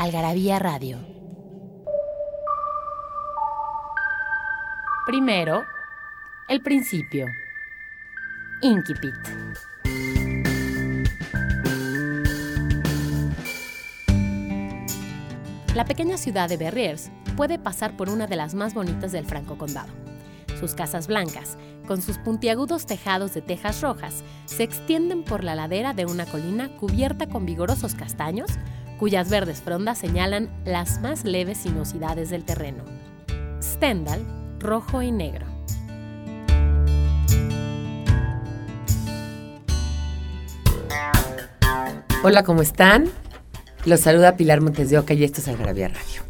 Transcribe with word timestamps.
Algarabía 0.00 0.58
Radio. 0.58 0.96
Primero, 5.06 5.62
el 6.48 6.62
principio. 6.62 7.26
Inquipit. 8.62 9.12
La 15.74 15.84
pequeña 15.84 16.16
ciudad 16.16 16.48
de 16.48 16.56
Berriers 16.56 17.10
puede 17.36 17.58
pasar 17.58 17.94
por 17.98 18.08
una 18.08 18.26
de 18.26 18.36
las 18.36 18.54
más 18.54 18.72
bonitas 18.72 19.12
del 19.12 19.26
Franco 19.26 19.58
Condado. 19.58 19.92
Sus 20.58 20.74
casas 20.74 21.08
blancas, 21.08 21.58
con 21.86 22.00
sus 22.00 22.16
puntiagudos 22.16 22.86
tejados 22.86 23.34
de 23.34 23.42
tejas 23.42 23.82
rojas, 23.82 24.24
se 24.46 24.62
extienden 24.62 25.24
por 25.24 25.44
la 25.44 25.54
ladera 25.54 25.92
de 25.92 26.06
una 26.06 26.24
colina 26.24 26.74
cubierta 26.78 27.28
con 27.28 27.44
vigorosos 27.44 27.94
castaños, 27.94 28.50
cuyas 29.00 29.30
verdes 29.30 29.62
frondas 29.62 29.96
señalan 29.96 30.50
las 30.66 31.00
más 31.00 31.24
leves 31.24 31.56
sinuosidades 31.56 32.28
del 32.28 32.44
terreno. 32.44 32.84
Stendhal, 33.62 34.20
rojo 34.58 35.00
y 35.00 35.10
negro. 35.10 35.46
Hola, 42.22 42.42
¿cómo 42.44 42.60
están? 42.60 43.06
Los 43.86 44.00
saluda 44.00 44.36
Pilar 44.36 44.60
Montes 44.60 44.90
de 44.90 44.98
Oca 44.98 45.14
y 45.14 45.24
esto 45.24 45.40
es 45.40 45.48
Algarabía 45.48 45.88
Radio. 45.88 46.22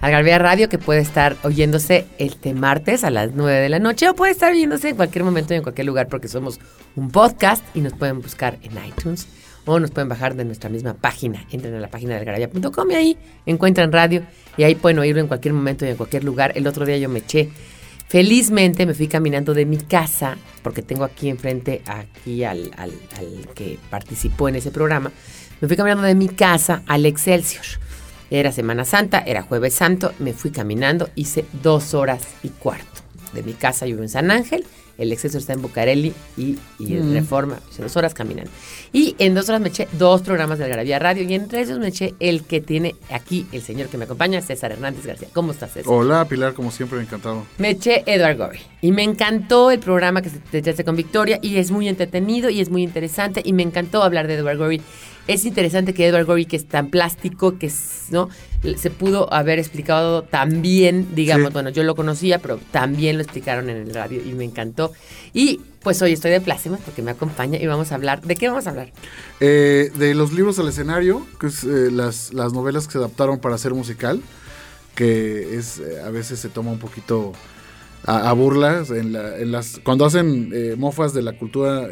Algarabía 0.00 0.38
Radio 0.38 0.70
que 0.70 0.78
puede 0.78 1.00
estar 1.00 1.36
oyéndose 1.42 2.06
este 2.16 2.54
martes 2.54 3.04
a 3.04 3.10
las 3.10 3.32
9 3.34 3.60
de 3.60 3.68
la 3.68 3.78
noche 3.78 4.08
o 4.08 4.14
puede 4.14 4.32
estar 4.32 4.52
oyéndose 4.52 4.88
en 4.88 4.96
cualquier 4.96 5.22
momento 5.22 5.52
y 5.52 5.58
en 5.58 5.62
cualquier 5.62 5.86
lugar 5.86 6.08
porque 6.08 6.28
somos 6.28 6.60
un 6.94 7.10
podcast 7.10 7.62
y 7.74 7.82
nos 7.82 7.92
pueden 7.92 8.22
buscar 8.22 8.56
en 8.62 8.72
iTunes 8.86 9.28
o 9.66 9.78
nos 9.78 9.90
pueden 9.90 10.08
bajar 10.08 10.34
de 10.34 10.44
nuestra 10.44 10.70
misma 10.70 10.94
página. 10.94 11.44
Entren 11.50 11.74
a 11.74 11.80
la 11.80 11.88
página 11.88 12.14
de 12.14 12.20
algarabía.com 12.20 12.90
y 12.90 12.94
ahí 12.94 13.18
encuentran 13.44 13.92
radio 13.92 14.22
y 14.56 14.62
ahí 14.62 14.74
pueden 14.74 14.98
oírlo 14.98 15.20
en 15.20 15.28
cualquier 15.28 15.52
momento 15.52 15.84
y 15.84 15.90
en 15.90 15.96
cualquier 15.96 16.24
lugar. 16.24 16.52
El 16.54 16.66
otro 16.66 16.86
día 16.86 16.96
yo 16.96 17.08
me 17.08 17.18
eché 17.18 17.50
Felizmente 18.08 18.86
me 18.86 18.94
fui 18.94 19.08
caminando 19.08 19.52
de 19.52 19.66
mi 19.66 19.78
casa, 19.78 20.36
porque 20.62 20.82
tengo 20.82 21.02
aquí 21.02 21.28
enfrente 21.28 21.82
aquí 21.86 22.44
al, 22.44 22.70
al, 22.76 22.92
al, 23.18 23.48
que 23.52 23.78
participó 23.90 24.48
en 24.48 24.56
ese 24.56 24.70
programa, 24.70 25.10
me 25.60 25.66
fui 25.66 25.76
caminando 25.76 26.04
de 26.04 26.14
mi 26.14 26.28
casa 26.28 26.82
al 26.86 27.04
Excelsior. 27.04 27.64
Era 28.30 28.52
Semana 28.52 28.84
Santa, 28.84 29.20
era 29.26 29.42
Jueves 29.42 29.74
Santo, 29.74 30.12
me 30.20 30.32
fui 30.34 30.50
caminando, 30.52 31.10
hice 31.16 31.44
dos 31.62 31.94
horas 31.94 32.22
y 32.44 32.50
cuarto. 32.50 33.02
De 33.32 33.42
mi 33.42 33.54
casa 33.54 33.86
yo 33.86 33.98
en 33.98 34.08
San 34.08 34.30
Ángel 34.30 34.64
el 34.98 35.12
exceso 35.12 35.38
está 35.38 35.52
en 35.52 35.62
Bucareli 35.62 36.12
y, 36.36 36.56
y 36.78 36.96
en 36.96 37.10
Mm. 37.10 37.14
Reforma. 37.14 37.58
Hice 37.70 37.82
dos 37.82 37.96
horas 37.96 38.14
caminando. 38.14 38.50
Y 38.92 39.14
en 39.18 39.34
dos 39.34 39.48
horas 39.48 39.60
me 39.60 39.68
eché 39.68 39.88
dos 39.98 40.22
programas 40.22 40.58
de 40.58 40.64
Algarabía 40.64 40.98
Radio 40.98 41.22
y 41.24 41.34
entre 41.34 41.60
esos 41.60 41.78
me 41.78 41.88
eché 41.88 42.14
el 42.20 42.42
que 42.44 42.60
tiene 42.60 42.94
aquí 43.10 43.46
el 43.52 43.62
señor 43.62 43.88
que 43.88 43.98
me 43.98 44.04
acompaña, 44.04 44.40
César 44.40 44.72
Hernández 44.72 45.04
García. 45.06 45.28
¿Cómo 45.32 45.52
estás, 45.52 45.72
César? 45.72 45.92
Hola 45.92 46.24
Pilar, 46.26 46.54
como 46.54 46.70
siempre, 46.70 47.00
encantado. 47.00 47.44
Me 47.58 47.70
eché 47.70 48.02
Edward 48.06 48.36
Gorey 48.38 48.60
y 48.80 48.92
me 48.92 49.02
encantó 49.02 49.70
el 49.70 49.78
programa 49.80 50.22
que 50.22 50.30
se 50.30 50.38
te 50.38 50.58
echaste 50.58 50.84
con 50.84 50.96
Victoria 50.96 51.38
y 51.42 51.56
es 51.56 51.70
muy 51.70 51.88
entretenido 51.88 52.48
y 52.50 52.60
es 52.60 52.70
muy 52.70 52.82
interesante 52.82 53.42
y 53.44 53.52
me 53.52 53.62
encantó 53.62 54.02
hablar 54.02 54.26
de 54.26 54.34
Edward 54.34 54.58
Gorey. 54.58 54.80
Es 55.28 55.44
interesante 55.44 55.92
que 55.92 56.06
Edward 56.06 56.24
Gorey, 56.26 56.46
que 56.46 56.56
es 56.56 56.66
tan 56.66 56.88
plástico, 56.90 57.58
que 57.58 57.66
es, 57.66 58.04
¿no? 58.10 58.28
se 58.76 58.90
pudo 58.90 59.32
haber 59.32 59.58
explicado 59.60 60.22
tan 60.22 60.60
bien, 60.62 61.08
digamos, 61.14 61.48
Sí. 61.48 61.52
bueno, 61.52 61.70
yo 61.70 61.82
lo 61.84 61.94
conocía, 61.94 62.38
pero 62.40 62.58
también 62.72 63.16
lo 63.16 63.22
explicaron 63.22 63.70
en 63.70 63.76
el 63.76 63.94
radio 63.94 64.20
y 64.24 64.32
me 64.34 64.44
encantó. 64.44 64.92
Y 65.32 65.60
pues 65.82 66.00
hoy 66.02 66.12
estoy 66.12 66.30
de 66.32 66.40
plácemes 66.40 66.80
porque 66.84 67.00
me 67.02 67.12
acompaña 67.12 67.58
y 67.60 67.66
vamos 67.66 67.92
a 67.92 67.96
hablar, 67.96 68.22
¿de 68.22 68.34
qué 68.34 68.48
vamos 68.48 68.66
a 68.66 68.70
hablar? 68.70 68.92
Eh, 69.40 69.90
de 69.96 70.14
los 70.14 70.32
libros 70.32 70.58
al 70.58 70.68
escenario, 70.68 71.24
que 71.38 71.46
es 71.48 71.62
eh, 71.64 71.90
las, 71.92 72.32
las 72.32 72.52
novelas 72.52 72.86
que 72.86 72.92
se 72.92 72.98
adaptaron 72.98 73.38
para 73.38 73.54
hacer 73.54 73.72
musical, 73.74 74.20
que 74.94 75.56
es 75.56 75.78
eh, 75.78 76.00
a 76.04 76.10
veces 76.10 76.38
se 76.40 76.48
toma 76.48 76.70
un 76.72 76.78
poquito 76.78 77.32
a, 78.04 78.30
a 78.30 78.32
burlas 78.32 78.90
en, 78.90 79.12
la- 79.12 79.38
en 79.38 79.52
las 79.52 79.80
cuando 79.84 80.04
hacen 80.06 80.78
mofas 80.78 81.12
de 81.14 81.22
la 81.22 81.32
cultura 81.38 81.86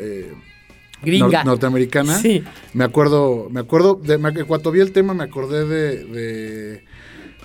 Gringa. 1.04 1.42
nor- 1.42 1.46
norteamericana. 1.46 2.18
Sí. 2.18 2.42
Me 2.72 2.84
acuerdo, 2.84 3.48
me 3.50 3.60
acuerdo, 3.60 4.00
de, 4.02 4.18
me- 4.18 4.44
cuando 4.44 4.70
vi 4.72 4.80
el 4.80 4.92
tema 4.92 5.14
me 5.14 5.24
acordé 5.24 5.64
de, 5.66 6.04
de, 6.04 6.84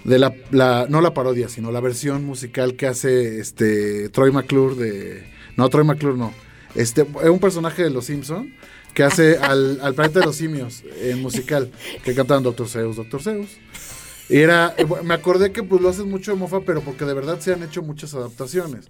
de 0.03 0.19
la, 0.19 0.33
la- 0.51 0.87
no 0.89 1.01
la 1.01 1.13
parodia, 1.13 1.49
sino 1.49 1.71
la 1.71 1.79
versión 1.81 2.25
musical 2.25 2.75
que 2.75 2.87
hace 2.87 3.39
este 3.39 4.09
Troy 4.09 4.31
McClure 4.31 4.75
de, 4.75 5.23
no 5.57 5.69
Troy 5.69 5.83
McClure 5.85 6.17
no, 6.17 6.33
este, 6.75 7.01
es 7.23 7.29
un 7.29 7.39
personaje 7.39 7.83
de 7.83 7.89
Los 7.89 8.05
Simpson 8.05 8.53
que 8.93 9.03
hace 9.03 9.37
al, 9.37 9.79
al 9.81 9.93
planeta 9.93 10.19
de 10.19 10.25
los 10.25 10.35
simios 10.35 10.83
en 11.01 11.21
musical, 11.21 11.71
que 12.03 12.15
cantaban 12.15 12.41
Doctor 12.43 12.67
Zeus, 12.67 12.95
Doctor 12.95 13.21
Zeus. 13.21 13.49
Y 14.29 14.37
era, 14.37 14.75
eh, 14.77 14.85
me 15.03 15.13
acordé 15.15 15.51
que 15.51 15.63
pues 15.63 15.81
lo 15.81 15.89
hacen 15.89 16.09
mucho 16.09 16.31
de 16.31 16.37
mofa, 16.37 16.59
pero 16.61 16.81
porque 16.81 17.03
de 17.05 17.13
verdad 17.15 17.39
se 17.39 17.51
han 17.53 17.63
hecho 17.63 17.81
muchas 17.81 18.13
adaptaciones. 18.13 18.85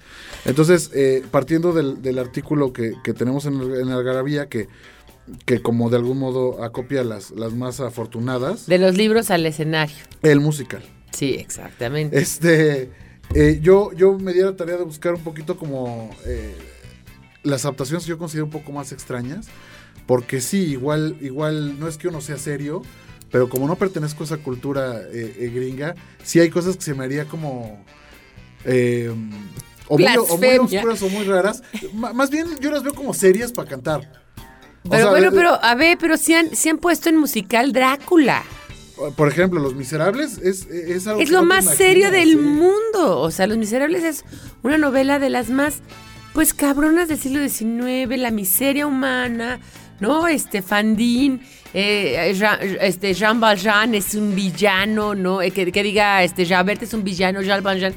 Entonces, 0.45 0.91
eh, 0.93 1.23
partiendo 1.31 1.71
del, 1.71 2.01
del 2.01 2.19
artículo 2.19 2.73
que, 2.73 2.93
que 3.03 3.13
tenemos 3.13 3.45
en, 3.45 3.59
el- 3.61 3.79
en 3.81 3.89
Algarabía, 3.89 4.49
que, 4.49 4.67
que 5.45 5.61
como 5.61 5.89
de 5.89 5.95
algún 5.97 6.19
modo 6.19 6.63
acopia 6.63 7.03
las, 7.05 7.31
las 7.31 7.53
más 7.53 7.79
afortunadas, 7.79 8.65
De 8.67 8.79
los 8.79 8.97
libros 8.97 9.31
al 9.31 9.45
escenario. 9.45 9.95
el 10.23 10.41
musical. 10.41 10.83
Sí, 11.11 11.35
exactamente. 11.35 12.19
Este, 12.19 12.89
eh, 13.33 13.59
yo, 13.61 13.91
yo 13.93 14.17
me 14.19 14.33
di 14.33 14.41
la 14.41 14.55
tarea 14.55 14.75
de 14.77 14.83
buscar 14.83 15.13
un 15.13 15.23
poquito 15.23 15.55
como 15.57 16.09
eh, 16.25 16.53
las 17.43 17.63
adaptaciones 17.63 18.03
que 18.03 18.09
yo 18.09 18.17
considero 18.17 18.45
un 18.45 18.51
poco 18.51 18.71
más 18.73 18.91
extrañas, 18.91 19.47
porque 20.05 20.41
sí, 20.41 20.63
igual, 20.65 21.15
igual 21.21 21.79
no 21.79 21.87
es 21.87 21.97
que 21.97 22.07
uno 22.09 22.19
sea 22.21 22.37
serio, 22.37 22.81
pero 23.31 23.49
como 23.49 23.67
no 23.67 23.75
pertenezco 23.75 24.23
a 24.23 24.25
esa 24.25 24.37
cultura 24.37 25.01
eh, 25.11 25.35
eh, 25.39 25.51
gringa, 25.53 25.95
sí 26.23 26.39
hay 26.39 26.49
cosas 26.49 26.75
que 26.77 26.83
se 26.83 26.93
me 26.93 27.03
haría 27.03 27.25
como... 27.25 27.83
eh, 28.65 29.11
o, 29.87 29.97
muy, 29.97 30.05
o 30.05 30.37
muy 30.37 30.37
Blasfemia. 30.37 30.79
oscuras 30.79 31.01
o 31.01 31.09
muy 31.09 31.23
raras. 31.25 31.63
M- 31.93 32.13
más 32.13 32.29
bien 32.29 32.47
yo 32.59 32.69
las 32.71 32.83
veo 32.83 32.93
como 32.93 33.13
serias 33.13 33.51
para 33.51 33.67
cantar. 33.69 34.11
O 34.83 34.89
Pero 34.89 35.03
sea, 35.03 35.11
bueno, 35.11 35.27
eh, 35.29 35.31
pero 35.33 35.63
a 35.63 35.75
ver, 35.75 35.97
pero 35.99 36.15
si 36.17 36.33
han, 36.33 36.55
sí 36.55 36.69
han 36.69 36.77
puesto 36.77 37.09
en 37.09 37.17
musical 37.17 37.73
Drácula. 37.73 38.43
Por 39.15 39.29
ejemplo, 39.29 39.59
Los 39.61 39.75
Miserables 39.75 40.37
es, 40.39 40.65
es 40.67 41.07
algo 41.07 41.21
Es 41.21 41.29
que 41.29 41.33
lo 41.35 41.43
más 41.43 41.65
serio 41.75 42.11
del 42.11 42.31
sí. 42.31 42.35
mundo. 42.35 43.19
O 43.19 43.31
sea, 43.31 43.47
Los 43.47 43.57
Miserables 43.57 44.03
es 44.03 44.25
una 44.61 44.77
novela 44.77 45.19
de 45.19 45.29
las 45.29 45.49
más, 45.49 45.79
pues, 46.33 46.53
cabronas 46.53 47.07
del 47.07 47.17
siglo 47.17 47.39
XIX, 47.47 48.17
la 48.19 48.29
miseria 48.31 48.85
humana, 48.85 49.59
¿no? 49.99 50.27
Este, 50.27 50.61
Fandín, 50.61 51.41
eh, 51.73 52.33
Jean, 52.37 52.59
este, 52.81 53.13
Jean 53.13 53.39
Valjean 53.39 53.95
es 53.95 54.15
un 54.15 54.35
villano, 54.35 55.15
¿no? 55.15 55.41
Eh, 55.41 55.51
que, 55.51 55.71
que 55.71 55.83
diga, 55.83 56.23
este, 56.23 56.45
Javert 56.45 56.83
es 56.83 56.93
un 56.93 57.03
villano, 57.03 57.41
Jean 57.41 57.63
Valjean. 57.63 57.93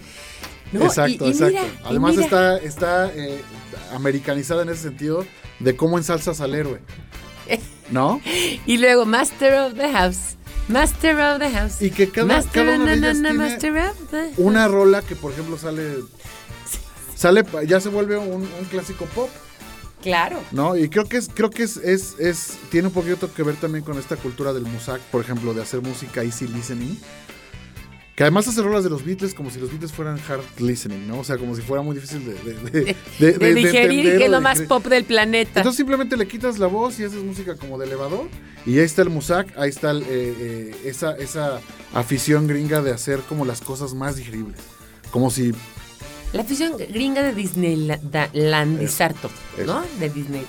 ¿no? 0.72 0.84
exacto, 0.86 1.24
Y- 1.26 1.28
y 1.28 1.30
exacto. 1.32 1.52
mira, 1.60 1.64
Además 1.84 2.12
mira. 2.12 2.24
está, 2.24 2.56
está 2.58 3.12
eh, 3.14 3.40
americanizada 3.94 4.62
en 4.62 4.70
ese 4.70 4.82
sentido 4.84 5.26
de 5.58 5.76
cómo 5.76 5.98
ensalzas 5.98 6.40
al 6.40 6.54
héroe. 6.54 6.80
¿No? 7.90 8.20
Y 8.66 8.78
luego, 8.78 9.04
Master 9.04 9.54
of 9.54 9.74
the 9.74 9.90
House. 9.92 10.36
Master 10.68 11.16
of 11.20 11.38
the 11.40 11.50
House. 11.50 11.82
Y 11.82 11.90
que 11.90 12.08
cada, 12.08 12.26
Master 12.26 12.64
cada 12.66 12.76
una 12.78 12.92
de 12.92 12.96
na, 13.00 13.08
ellas 13.10 13.18
na, 13.20 13.58
tiene 13.58 14.30
una 14.38 14.66
rola 14.68 15.02
que, 15.02 15.14
por 15.16 15.32
ejemplo, 15.32 15.58
sale. 15.58 15.96
Sale, 17.14 17.44
ya 17.66 17.80
se 17.80 17.88
vuelve 17.88 18.16
un, 18.16 18.42
un 18.42 18.64
clásico 18.70 19.04
pop, 19.06 19.28
Claro. 20.02 20.40
¿no? 20.52 20.76
Y 20.76 20.88
creo 20.88 21.06
que 21.06 21.16
es, 21.16 21.28
creo 21.32 21.48
que 21.50 21.62
es, 21.62 21.76
es, 21.78 22.16
es, 22.18 22.58
tiene 22.70 22.88
un 22.88 22.94
poquito 22.94 23.32
que 23.32 23.42
ver 23.42 23.56
también 23.56 23.84
con 23.84 23.98
esta 23.98 24.16
cultura 24.16 24.52
del 24.52 24.64
musak, 24.64 25.00
por 25.10 25.22
ejemplo, 25.22 25.54
de 25.54 25.62
hacer 25.62 25.80
música 25.80 26.22
easy 26.22 26.46
listening. 26.46 26.98
Que 28.14 28.24
además 28.24 28.46
hace 28.46 28.60
rolas 28.60 28.84
de 28.84 28.90
los 28.90 29.02
Beatles 29.06 29.32
como 29.32 29.50
si 29.50 29.58
los 29.58 29.70
Beatles 29.70 29.90
fueran 29.90 30.18
hard 30.28 30.42
listening, 30.60 31.08
¿no? 31.08 31.20
O 31.20 31.24
sea, 31.24 31.38
como 31.38 31.56
si 31.56 31.62
fuera 31.62 31.82
muy 31.82 31.94
difícil 31.94 32.22
de, 32.26 32.34
de, 32.34 32.94
de- 33.38 33.54
digerir, 33.54 34.18
que 34.18 34.26
es 34.26 34.30
lo 34.30 34.42
más 34.42 34.60
pop 34.62 34.84
del 34.84 35.04
planeta. 35.04 35.60
Entonces 35.60 35.78
simplemente 35.78 36.18
le 36.18 36.28
quitas 36.28 36.58
la 36.58 36.66
voz 36.66 37.00
y 37.00 37.04
haces 37.04 37.22
música 37.22 37.56
como 37.56 37.78
de 37.78 37.86
elevador. 37.86 38.28
Y 38.66 38.78
ahí 38.78 38.84
está 38.84 39.00
el 39.00 39.08
musak, 39.08 39.56
ahí 39.56 39.70
está 39.70 39.92
el, 39.92 40.02
eh, 40.02 40.06
eh, 40.10 40.76
esa, 40.84 41.16
esa 41.16 41.60
afición 41.94 42.46
gringa 42.46 42.82
de 42.82 42.90
hacer 42.92 43.20
como 43.20 43.46
las 43.46 43.62
cosas 43.62 43.94
más 43.94 44.16
digeribles. 44.16 44.58
Como 45.10 45.30
si 45.30 45.52
La 46.32 46.42
afición 46.42 46.76
gringa 46.78 47.22
de 47.22 47.34
Disneylandizar 47.34 49.14
todo, 49.14 49.32
¿no? 49.66 49.82
De 49.98 50.08
Disney. 50.08 50.46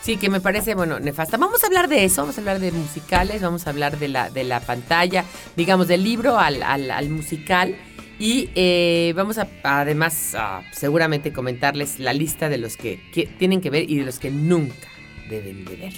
Sí, 0.00 0.16
que 0.16 0.28
me 0.28 0.40
parece, 0.40 0.74
bueno, 0.74 1.00
nefasta. 1.00 1.38
Vamos 1.38 1.64
a 1.64 1.66
hablar 1.66 1.88
de 1.88 2.04
eso, 2.04 2.22
vamos 2.22 2.36
a 2.36 2.40
hablar 2.40 2.60
de 2.60 2.70
musicales, 2.72 3.40
vamos 3.40 3.66
a 3.66 3.70
hablar 3.70 3.98
de 3.98 4.08
la, 4.08 4.30
de 4.30 4.44
la 4.44 4.60
pantalla, 4.60 5.24
digamos, 5.56 5.88
del 5.88 6.04
libro 6.04 6.38
al, 6.38 6.62
al, 6.62 6.90
al 6.90 7.08
musical. 7.08 7.74
Y 8.18 8.50
eh, 8.54 9.12
vamos 9.16 9.38
a, 9.38 9.48
además, 9.64 10.34
a 10.36 10.62
seguramente 10.72 11.32
comentarles 11.32 11.98
la 11.98 12.12
lista 12.12 12.48
de 12.48 12.58
los 12.58 12.76
que, 12.76 13.00
que 13.12 13.26
tienen 13.26 13.60
que 13.60 13.70
ver 13.70 13.90
y 13.90 13.96
de 13.96 14.04
los 14.04 14.18
que 14.18 14.30
nunca 14.30 14.88
deben 15.28 15.64
de 15.64 15.74
ver. 15.74 15.92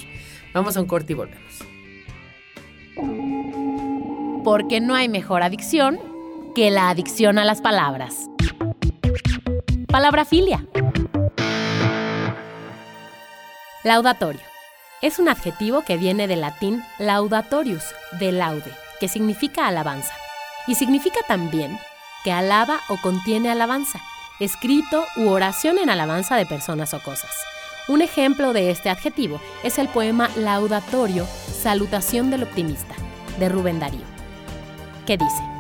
Vamos 0.55 0.77
a 0.77 0.81
un 0.81 0.87
corte 0.87 1.13
y 1.13 1.17
volvemos. 1.17 1.53
Porque 4.45 4.81
no 4.81 4.95
hay 4.95 5.09
mejor 5.09 5.43
adicción 5.43 5.99
que 6.55 6.71
la 6.71 6.89
adicción 6.89 7.39
a 7.39 7.45
las 7.45 7.61
palabras. 7.61 8.31
Palabra 9.97 10.27
filia. 10.27 10.63
Laudatorio. 13.83 14.43
Es 15.01 15.19
un 15.19 15.27
adjetivo 15.27 15.85
que 15.87 15.97
viene 15.97 16.29
del 16.29 16.43
latín 16.43 16.85
laudatorius, 16.99 17.83
de 18.21 18.31
laude, 18.31 18.71
que 19.01 19.09
significa 19.09 19.67
alabanza. 19.67 20.13
Y 20.67 20.75
significa 20.75 21.21
también 21.27 21.79
que 22.25 22.33
alaba 22.33 22.81
o 22.91 22.99
contiene 22.99 23.51
alabanza, 23.51 23.99
escrito 24.39 25.07
u 25.17 25.29
oración 25.29 25.79
en 25.79 25.89
alabanza 25.89 26.37
de 26.37 26.45
personas 26.45 26.93
o 26.93 27.03
cosas. 27.03 27.35
Un 27.89 28.03
ejemplo 28.03 28.53
de 28.53 28.71
este 28.71 28.91
adjetivo 28.91 29.41
es 29.65 29.79
el 29.79 29.89
poema 29.89 30.29
Laudatorio, 30.37 31.27
Salutación 31.27 32.31
del 32.31 32.43
Optimista, 32.43 32.95
de 33.39 33.49
Rubén 33.49 33.81
Darío, 33.81 34.05
que 35.07 35.17
dice, 35.17 35.56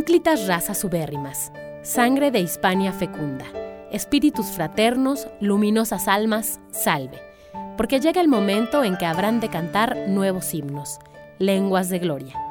Ínclitas 0.00 0.46
razas 0.46 0.82
ubérrimas, 0.82 1.52
sangre 1.82 2.30
de 2.30 2.40
Hispania 2.40 2.90
fecunda, 2.90 3.44
espíritus 3.92 4.46
fraternos, 4.46 5.28
luminosas 5.42 6.08
almas, 6.08 6.58
salve, 6.70 7.20
porque 7.76 8.00
llega 8.00 8.22
el 8.22 8.28
momento 8.28 8.82
en 8.82 8.96
que 8.96 9.04
habrán 9.04 9.40
de 9.40 9.50
cantar 9.50 10.08
nuevos 10.08 10.54
himnos, 10.54 11.00
lenguas 11.38 11.90
de 11.90 11.98
gloria. 11.98 12.49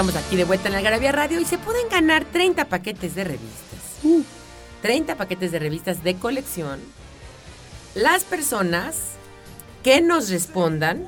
Estamos 0.00 0.26
aquí 0.26 0.34
de 0.34 0.44
vuelta 0.44 0.70
en 0.70 0.76
Algarabía 0.76 1.12
Radio 1.12 1.40
y 1.40 1.44
se 1.44 1.58
pueden 1.58 1.86
ganar 1.90 2.24
30 2.24 2.70
paquetes 2.70 3.14
de 3.14 3.22
revistas. 3.22 4.24
30 4.80 5.14
paquetes 5.16 5.52
de 5.52 5.58
revistas 5.58 6.02
de 6.02 6.14
colección. 6.14 6.80
Las 7.94 8.24
personas 8.24 8.96
que 9.82 10.00
nos 10.00 10.30
respondan 10.30 11.06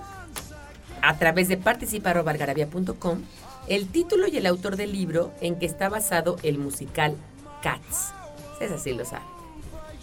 a 1.00 1.16
través 1.16 1.48
de 1.48 1.56
participa.algarabía.com 1.56 3.22
el 3.66 3.88
título 3.88 4.26
y 4.28 4.36
el 4.36 4.44
autor 4.44 4.76
del 4.76 4.92
libro 4.92 5.32
en 5.40 5.58
que 5.58 5.64
está 5.64 5.88
basado 5.88 6.36
el 6.42 6.58
musical 6.58 7.16
Cats. 7.62 8.12
César 8.58 8.78
sí 8.78 8.92
lo 8.92 9.06
sabe. 9.06 9.24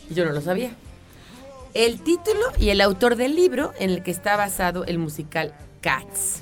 Yo 0.09 0.25
no 0.25 0.31
lo 0.31 0.41
sabía. 0.41 0.71
El 1.75 2.01
título 2.01 2.41
y 2.57 2.69
el 2.69 2.81
autor 2.81 3.17
del 3.17 3.35
libro 3.35 3.71
en 3.77 3.91
el 3.91 4.01
que 4.01 4.09
está 4.09 4.35
basado 4.35 4.83
el 4.85 4.97
musical 4.97 5.53
Cats. 5.79 6.41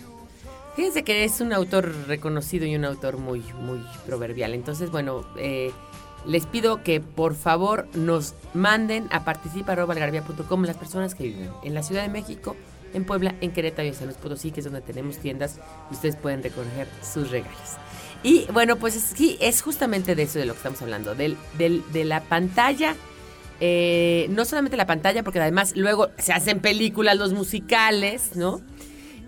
Fíjense 0.78 1.04
que 1.04 1.24
es 1.26 1.42
un 1.42 1.52
autor 1.52 1.94
reconocido 2.08 2.66
y 2.66 2.76
un 2.76 2.86
autor 2.86 3.18
muy, 3.18 3.42
muy 3.62 3.84
proverbial. 4.06 4.54
Entonces, 4.54 4.90
bueno, 4.92 5.26
eh, 5.38 5.72
les 6.26 6.46
pido 6.46 6.84
que 6.84 7.02
por 7.02 7.36
favor 7.36 7.88
nos 7.96 8.36
manden 8.54 9.08
a 9.12 9.26
participa.algarabía.com 9.26 10.64
las 10.64 10.78
personas 10.78 11.16
que 11.16 11.24
viven 11.26 11.50
en 11.64 11.74
la 11.74 11.84
Ciudad 11.84 12.04
de 12.04 12.10
México, 12.10 12.56
en 12.94 13.04
Puebla, 13.06 13.36
en 13.42 13.52
Querétaro 13.52 13.86
y 13.86 13.90
en 13.90 13.96
San 13.96 14.06
Luis 14.06 14.18
Potosí, 14.18 14.52
que 14.52 14.60
es 14.62 14.64
donde 14.66 14.82
tenemos 14.82 15.18
tiendas 15.18 15.60
y 15.92 15.96
ustedes 15.96 16.16
pueden 16.16 16.42
recoger 16.44 16.88
sus 17.02 17.32
regalos. 17.32 17.58
Y 18.24 18.46
bueno, 18.54 18.76
pues 18.78 18.96
es- 18.96 19.04
sí, 19.18 19.36
es 19.42 19.62
justamente 19.62 20.16
de 20.16 20.24
eso 20.24 20.40
de 20.40 20.46
lo 20.46 20.54
que 20.54 20.58
estamos 20.58 20.82
hablando, 20.82 21.16
del, 21.16 21.38
del- 21.58 21.84
de 21.92 22.06
la 22.06 22.22
pantalla. 22.22 22.96
eh, 23.60 24.28
no 24.30 24.46
solamente 24.46 24.78
la 24.78 24.86
pantalla, 24.86 25.24
porque 25.24 25.40
además 25.40 25.74
luego 25.76 26.10
se 26.20 26.32
hacen 26.32 26.60
películas, 26.60 27.18
los 27.18 27.34
musicales, 27.34 28.36
¿no? 28.36 28.62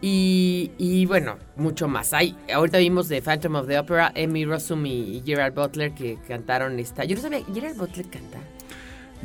Y, 0.02 0.72
y 0.78 1.06
bueno, 1.06 1.38
mucho 1.58 1.88
más. 1.88 2.14
Hay, 2.14 2.36
ahorita 2.54 2.78
vimos 2.78 3.10
de 3.10 3.22
Phantom 3.22 3.56
of 3.56 3.68
the 3.68 3.78
Opera, 3.80 4.12
Emmy 4.16 4.46
Rossum 4.46 4.86
y 4.86 5.22
Gerard 5.26 5.54
Butler 5.54 5.94
que 5.94 6.18
cantaron 6.28 6.80
esta. 6.80 7.04
Yo 7.04 7.16
no 7.18 7.22
sabía, 7.22 7.42
Gerard 7.54 7.76
Butler 7.76 8.08
canta. 8.10 8.38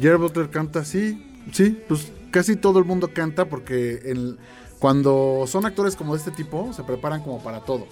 Gerard 0.01 0.19
Butler 0.21 0.51
canta, 0.51 0.85
sí, 0.85 1.25
sí, 1.53 1.79
pues 1.87 2.11
casi 2.33 2.57
todo 2.57 2.81
el 2.81 2.85
mundo 2.85 3.11
canta 3.15 3.45
porque 3.45 4.01
el- 4.05 4.39
cuando 4.81 5.45
son 5.47 5.65
actores 5.65 5.95
como 5.97 6.15
de 6.15 6.19
este 6.19 6.33
tipo 6.33 6.73
se 6.73 6.83
preparan 6.83 7.23
como 7.23 7.43
para 7.43 7.61
todo. 7.61 7.87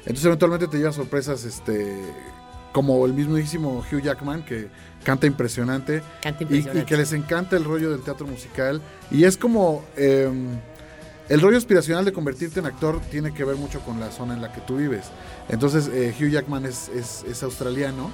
Entonces 0.00 0.26
eventualmente 0.26 0.68
te 0.68 0.76
lleva 0.76 0.92
sorpresas, 0.92 1.42
este, 1.44 1.96
como 2.72 3.04
el 3.06 3.14
mismísimo 3.14 3.82
Hugh 3.90 4.02
Jackman 4.02 4.44
que 4.44 4.68
canta 5.02 5.26
impresionante, 5.26 6.02
Canta 6.22 6.40
y- 6.40 6.44
impresionante. 6.44 6.82
Y, 6.82 6.84
que 6.84 6.96
les 6.98 7.12
encanta 7.14 7.56
el 7.56 7.64
rollo 7.64 7.90
del 7.90 8.02
teatro 8.02 8.26
musical 8.26 8.82
y 9.10 9.24
es 9.24 9.36
como 9.38 9.82
eh, 9.96 10.30
el 11.28 11.40
rollo 11.40 11.58
aspiracional 11.58 12.04
de 12.04 12.12
convertirte 12.12 12.60
en 12.60 12.66
actor 12.66 13.00
tiene 13.10 13.32
que 13.34 13.44
ver 13.44 13.56
mucho 13.56 13.80
con 13.80 13.98
la 14.00 14.10
zona 14.10 14.34
en 14.34 14.42
la 14.42 14.52
que 14.52 14.60
tú 14.60 14.76
vives. 14.76 15.06
Entonces 15.48 15.88
eh, 15.92 16.14
Hugh 16.18 16.30
Jackman 16.30 16.64
es, 16.66 16.88
es- 16.88 17.24
es 17.28 17.42
australiano 17.42 18.10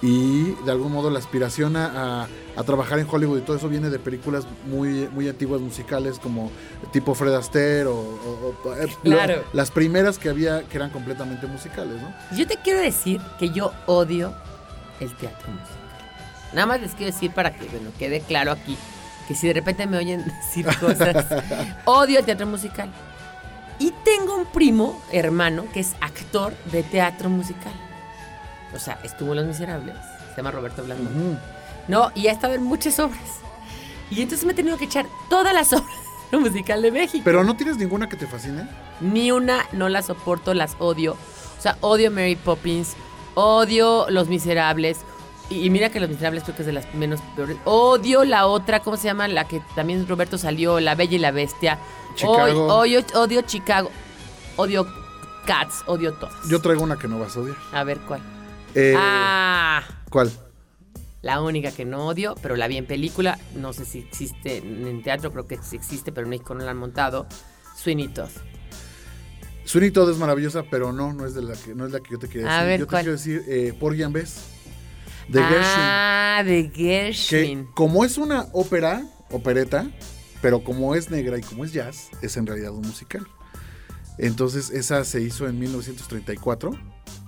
y 0.00 0.52
de 0.64 0.70
algún 0.70 0.92
modo 0.92 1.10
la 1.10 1.18
aspiración 1.18 1.76
a, 1.76 2.22
a- 2.22 2.28
a 2.56 2.62
trabajar 2.64 2.98
en 3.00 3.06
Hollywood 3.10 3.38
y 3.38 3.40
todo 3.42 3.56
eso 3.56 3.68
viene 3.68 3.90
de 3.90 3.98
películas 3.98 4.46
muy, 4.66 5.08
muy 5.08 5.28
antiguas 5.28 5.60
musicales 5.60 6.18
como 6.20 6.50
tipo 6.92 7.14
Fred 7.14 7.34
Astaire 7.34 7.86
o, 7.86 7.94
o- 7.96 8.54
o- 8.64 8.74
eh, 8.74 8.86
Claro. 9.02 9.36
lo- 9.36 9.42
las 9.52 9.70
primeras 9.72 10.16
que 10.18 10.28
había 10.28 10.62
que 10.62 10.76
eran 10.76 10.90
completamente 10.90 11.46
musicales, 11.48 12.00
¿no? 12.00 12.14
Yo 12.36 12.46
te 12.46 12.56
quiero 12.62 12.80
decir 12.80 13.20
que 13.40 13.50
yo 13.50 13.72
odio 13.86 14.32
el 15.00 15.14
teatro 15.16 15.48
musical. 15.50 15.76
Nada 16.52 16.66
más 16.66 16.80
les 16.80 16.92
quiero 16.94 17.12
decir 17.12 17.30
para 17.32 17.52
que 17.54 17.66
bueno, 17.66 17.90
quede 17.98 18.20
claro 18.20 18.52
aquí 18.52 18.76
que 19.28 19.34
si 19.34 19.46
de 19.46 19.52
repente 19.52 19.86
me 19.86 19.98
oyen 19.98 20.24
decir 20.40 20.66
cosas, 20.80 21.26
odio 21.84 22.18
el 22.18 22.24
teatro 22.24 22.46
musical. 22.46 22.90
Y 23.78 23.92
tengo 24.02 24.34
un 24.34 24.46
primo, 24.46 25.00
hermano, 25.12 25.66
que 25.72 25.80
es 25.80 25.94
actor 26.00 26.54
de 26.72 26.82
teatro 26.82 27.28
musical. 27.28 27.72
O 28.74 28.78
sea, 28.78 28.98
estuvo 29.04 29.32
en 29.32 29.36
Los 29.36 29.46
Miserables, 29.46 29.94
se 30.30 30.36
llama 30.38 30.50
Roberto 30.50 30.82
Blanco. 30.82 31.04
No, 31.86 32.10
y 32.14 32.26
ha 32.26 32.32
estado 32.32 32.54
en 32.54 32.62
muchas 32.64 32.98
obras. 32.98 33.20
Y 34.10 34.22
entonces 34.22 34.46
me 34.46 34.52
he 34.52 34.56
tenido 34.56 34.78
que 34.78 34.86
echar 34.86 35.06
todas 35.28 35.52
las 35.54 35.72
obras 35.74 35.92
musical 36.32 36.82
de 36.82 36.90
México. 36.90 37.22
Pero 37.24 37.44
no 37.44 37.54
tienes 37.54 37.76
ninguna 37.76 38.08
que 38.08 38.16
te 38.16 38.26
fascine. 38.26 38.66
Ni 39.00 39.30
una 39.30 39.66
no 39.72 39.88
la 39.88 40.02
soporto, 40.02 40.54
las 40.54 40.74
odio. 40.78 41.12
O 41.58 41.62
sea, 41.62 41.76
odio 41.80 42.10
Mary 42.10 42.36
Poppins, 42.36 42.94
odio 43.34 44.06
Los 44.08 44.28
Miserables. 44.28 45.00
Y, 45.50 45.64
y 45.64 45.70
mira 45.70 45.88
que 45.90 46.00
Los 46.00 46.10
Miserables 46.10 46.42
creo 46.44 46.56
que 46.56 46.62
es 46.62 46.66
de 46.66 46.72
las 46.72 46.92
menos 46.94 47.20
peores. 47.34 47.56
Odio 47.64 48.24
la 48.24 48.46
otra, 48.46 48.80
¿cómo 48.80 48.96
se 48.96 49.04
llama? 49.04 49.28
La 49.28 49.48
que 49.48 49.62
también 49.74 50.06
Roberto 50.06 50.36
salió, 50.38 50.80
La 50.80 50.94
Bella 50.94 51.16
y 51.16 51.18
la 51.18 51.30
Bestia. 51.30 51.78
Chicago. 52.14 52.66
Odio, 52.74 53.02
odio 53.14 53.42
Chicago. 53.42 53.90
Odio 54.56 54.86
Cats, 55.46 55.82
odio 55.86 56.12
todas. 56.14 56.34
Yo 56.48 56.60
traigo 56.60 56.82
una 56.82 56.98
que 56.98 57.08
no 57.08 57.18
vas 57.18 57.36
a 57.36 57.40
odiar. 57.40 57.56
A 57.72 57.84
ver 57.84 57.98
cuál. 58.00 58.20
Eh, 58.74 58.94
ah, 58.96 59.82
¿Cuál? 60.10 60.30
la 61.22 61.40
única 61.42 61.72
que 61.72 61.84
no 61.84 62.06
odio, 62.06 62.34
pero 62.42 62.56
la 62.56 62.68
vi 62.68 62.76
en 62.76 62.86
película. 62.86 63.38
No 63.54 63.72
sé 63.72 63.84
si 63.84 63.98
existe 64.00 64.58
en 64.58 65.02
teatro, 65.02 65.32
creo 65.32 65.46
que 65.46 65.58
sí 65.62 65.76
existe, 65.76 66.12
pero 66.12 66.26
en 66.26 66.30
México 66.30 66.54
no 66.54 66.64
la 66.64 66.70
han 66.70 66.76
montado. 66.76 67.26
Sweeney 67.76 68.08
Todd. 68.08 68.30
Sweeney 69.64 69.90
Todd 69.90 70.10
es 70.10 70.16
maravillosa, 70.16 70.62
pero 70.70 70.92
no, 70.92 71.12
no 71.12 71.26
es 71.26 71.34
de 71.34 71.42
la 71.42 71.54
que, 71.54 71.74
no 71.74 71.86
es 71.86 71.92
la 71.92 72.00
que 72.00 72.12
yo 72.12 72.18
te 72.18 72.28
quería 72.28 72.48
A 72.48 72.64
decir. 72.64 72.66
ver, 72.68 72.80
yo 72.80 72.86
te 72.86 72.96
quiero 72.96 73.12
decir 73.12 73.42
eh, 73.48 73.74
Porgy 73.78 74.02
and 74.02 74.14
Bess. 74.14 74.40
De 75.28 75.40
Gershwin. 75.40 75.62
Ah, 75.64 76.42
de 76.44 76.70
Que 76.70 77.12
Gershwin. 77.12 77.66
como 77.74 78.04
es 78.04 78.18
una 78.18 78.46
ópera, 78.52 79.06
opereta, 79.30 79.90
pero 80.40 80.62
como 80.64 80.94
es 80.94 81.10
negra 81.10 81.36
y 81.38 81.42
como 81.42 81.64
es 81.64 81.72
jazz, 81.72 82.08
es 82.22 82.36
en 82.36 82.46
realidad 82.46 82.72
un 82.72 82.82
musical. 82.82 83.26
Entonces 84.18 84.70
esa 84.70 85.04
se 85.04 85.20
hizo 85.20 85.46
en 85.48 85.58
1934 85.58 86.70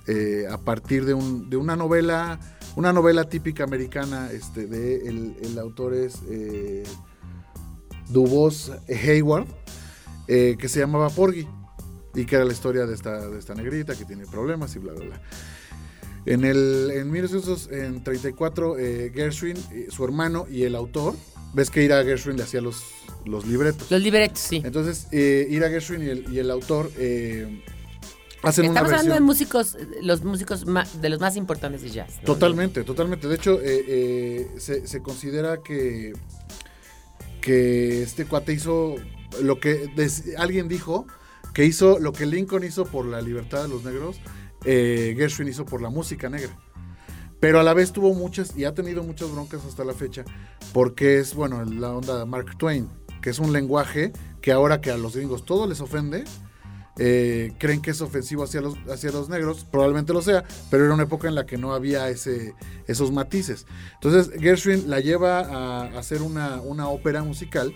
eh, 0.09 0.47
a 0.51 0.59
partir 0.59 1.05
de, 1.05 1.15
un- 1.15 1.49
de 1.51 1.57
una 1.57 1.77
novela, 1.77 2.41
una 2.77 2.93
novela 2.93 3.29
típica 3.29 3.65
americana. 3.65 4.31
Este, 4.33 4.67
de 4.67 5.07
el, 5.09 5.37
el 5.43 5.59
autor 5.59 5.95
es 5.95 6.17
eh, 6.29 6.83
Dubos 8.09 8.73
Hayward, 8.89 9.47
eh, 10.27 10.57
que 10.59 10.69
se 10.69 10.81
llamaba 10.81 11.11
Porgy 11.11 11.47
y 12.15 12.25
que 12.25 12.35
era 12.37 12.45
la 12.45 12.53
historia 12.53 12.87
de 12.87 12.95
esta, 12.95 13.29
de 13.29 13.39
esta 13.39 13.55
negrita 13.55 13.95
que 13.95 14.05
tiene 14.05 14.27
problemas 14.27 14.75
y 14.75 14.79
bla 14.81 14.93
bla 14.95 15.05
bla. 15.05 15.23
En, 16.27 16.45
el, 16.45 16.91
en 16.95 17.11
1934, 17.11 18.79
eh, 18.79 19.13
Gershwin, 19.15 19.57
eh, 19.73 19.87
su 19.91 20.05
hermano 20.05 20.47
y 20.51 20.63
el 20.65 20.75
autor, 20.75 21.15
ves 21.55 21.71
que 21.71 21.83
Ira 21.83 22.03
Gershwin 22.05 22.37
le 22.37 22.43
hacía 22.43 22.61
los, 22.61 22.83
los 23.25 23.47
libretos. 23.47 23.91
Los 23.91 24.03
libretos, 24.03 24.39
sí. 24.39 24.61
Entonces, 24.65 25.07
eh, 25.13 25.47
Ira 25.51 25.69
Gershwin 25.71 26.03
y 26.03 26.09
el, 26.09 26.33
y 26.33 26.39
el 26.39 26.51
autor 26.51 26.91
eh, 26.99 27.63
hacen 28.43 28.67
una 28.71 28.81
Estamos 28.81 28.93
hablando 28.93 29.03
de 29.15 29.21
versión. 29.21 29.25
músicos, 29.25 29.77
los 30.03 30.23
músicos 30.25 30.65
de 31.01 31.09
los 31.09 31.21
más 31.21 31.37
importantes 31.37 31.83
de 31.83 31.91
jazz. 31.91 32.17
¿no? 32.19 32.25
Totalmente, 32.27 32.85
totalmente. 32.85 33.27
De 33.27 33.35
hecho, 33.37 33.61
eh, 33.61 33.85
eh, 33.89 34.49
se, 34.59 34.87
se 34.87 35.03
considera 35.03 35.63
que, 35.63 36.13
que 37.41 38.03
este 38.03 38.27
cuate 38.27 38.53
hizo 38.53 38.97
lo 39.43 39.59
que 39.61 39.89
des- 39.97 40.25
alguien 40.37 40.69
dijo 40.69 41.07
que 41.55 41.65
hizo 41.65 41.99
lo 41.99 42.13
que 42.13 42.27
Lincoln 42.27 42.63
hizo 42.65 42.85
por 42.85 43.05
la 43.07 43.21
libertad 43.21 43.63
de 43.63 43.69
los 43.69 43.83
negros, 43.83 44.21
eh, 44.65 45.15
Gershwin 45.17 45.49
hizo 45.49 45.65
por 45.65 45.83
la 45.83 45.91
música 45.91 46.29
negra. 46.29 46.57
Pero 47.41 47.59
a 47.59 47.63
la 47.63 47.73
vez 47.73 47.93
tuvo 47.93 48.13
muchas 48.15 48.57
y 48.57 48.65
ha 48.65 48.75
tenido 48.75 49.03
muchas 49.03 49.33
broncas 49.33 49.65
hasta 49.65 49.85
la 49.85 49.95
fecha 49.95 50.25
porque 50.75 51.19
es, 51.19 51.35
bueno, 51.35 51.65
la 51.65 51.93
onda 51.93 52.25
Mark 52.27 52.57
Twain, 52.59 52.89
que 53.23 53.31
es 53.31 53.39
un 53.39 53.53
lenguaje 53.53 54.13
que 54.43 54.53
ahora 54.53 54.81
que 54.81 54.91
a 54.91 54.99
los 54.99 55.17
gringos 55.17 55.45
todo 55.47 55.67
les 55.67 55.81
ofende, 55.81 56.25
eh, 56.99 57.53
creen 57.59 57.81
que 57.81 57.93
es 57.93 58.03
ofensivo 58.03 58.45
hacia 58.45 58.61
los, 58.61 59.29
negros, 59.31 59.65
probablemente 59.65 60.13
lo 60.13 60.21
sea, 60.21 60.45
pero 60.71 60.85
era 60.85 60.93
una 60.93 61.05
época 61.05 61.29
en 61.29 61.35
la 61.35 61.47
que 61.47 61.57
no 61.57 61.73
había 61.73 62.11
esos 62.11 63.11
matices. 63.11 63.67
Entonces 63.95 64.39
Gershwin 64.39 64.91
la 64.91 65.01
lleva 65.01 65.41
a, 65.41 65.83
a 65.85 65.99
hacer 65.99 66.21
una, 66.21 66.61
una 66.61 66.89
ópera 66.89 67.23
musical 67.23 67.75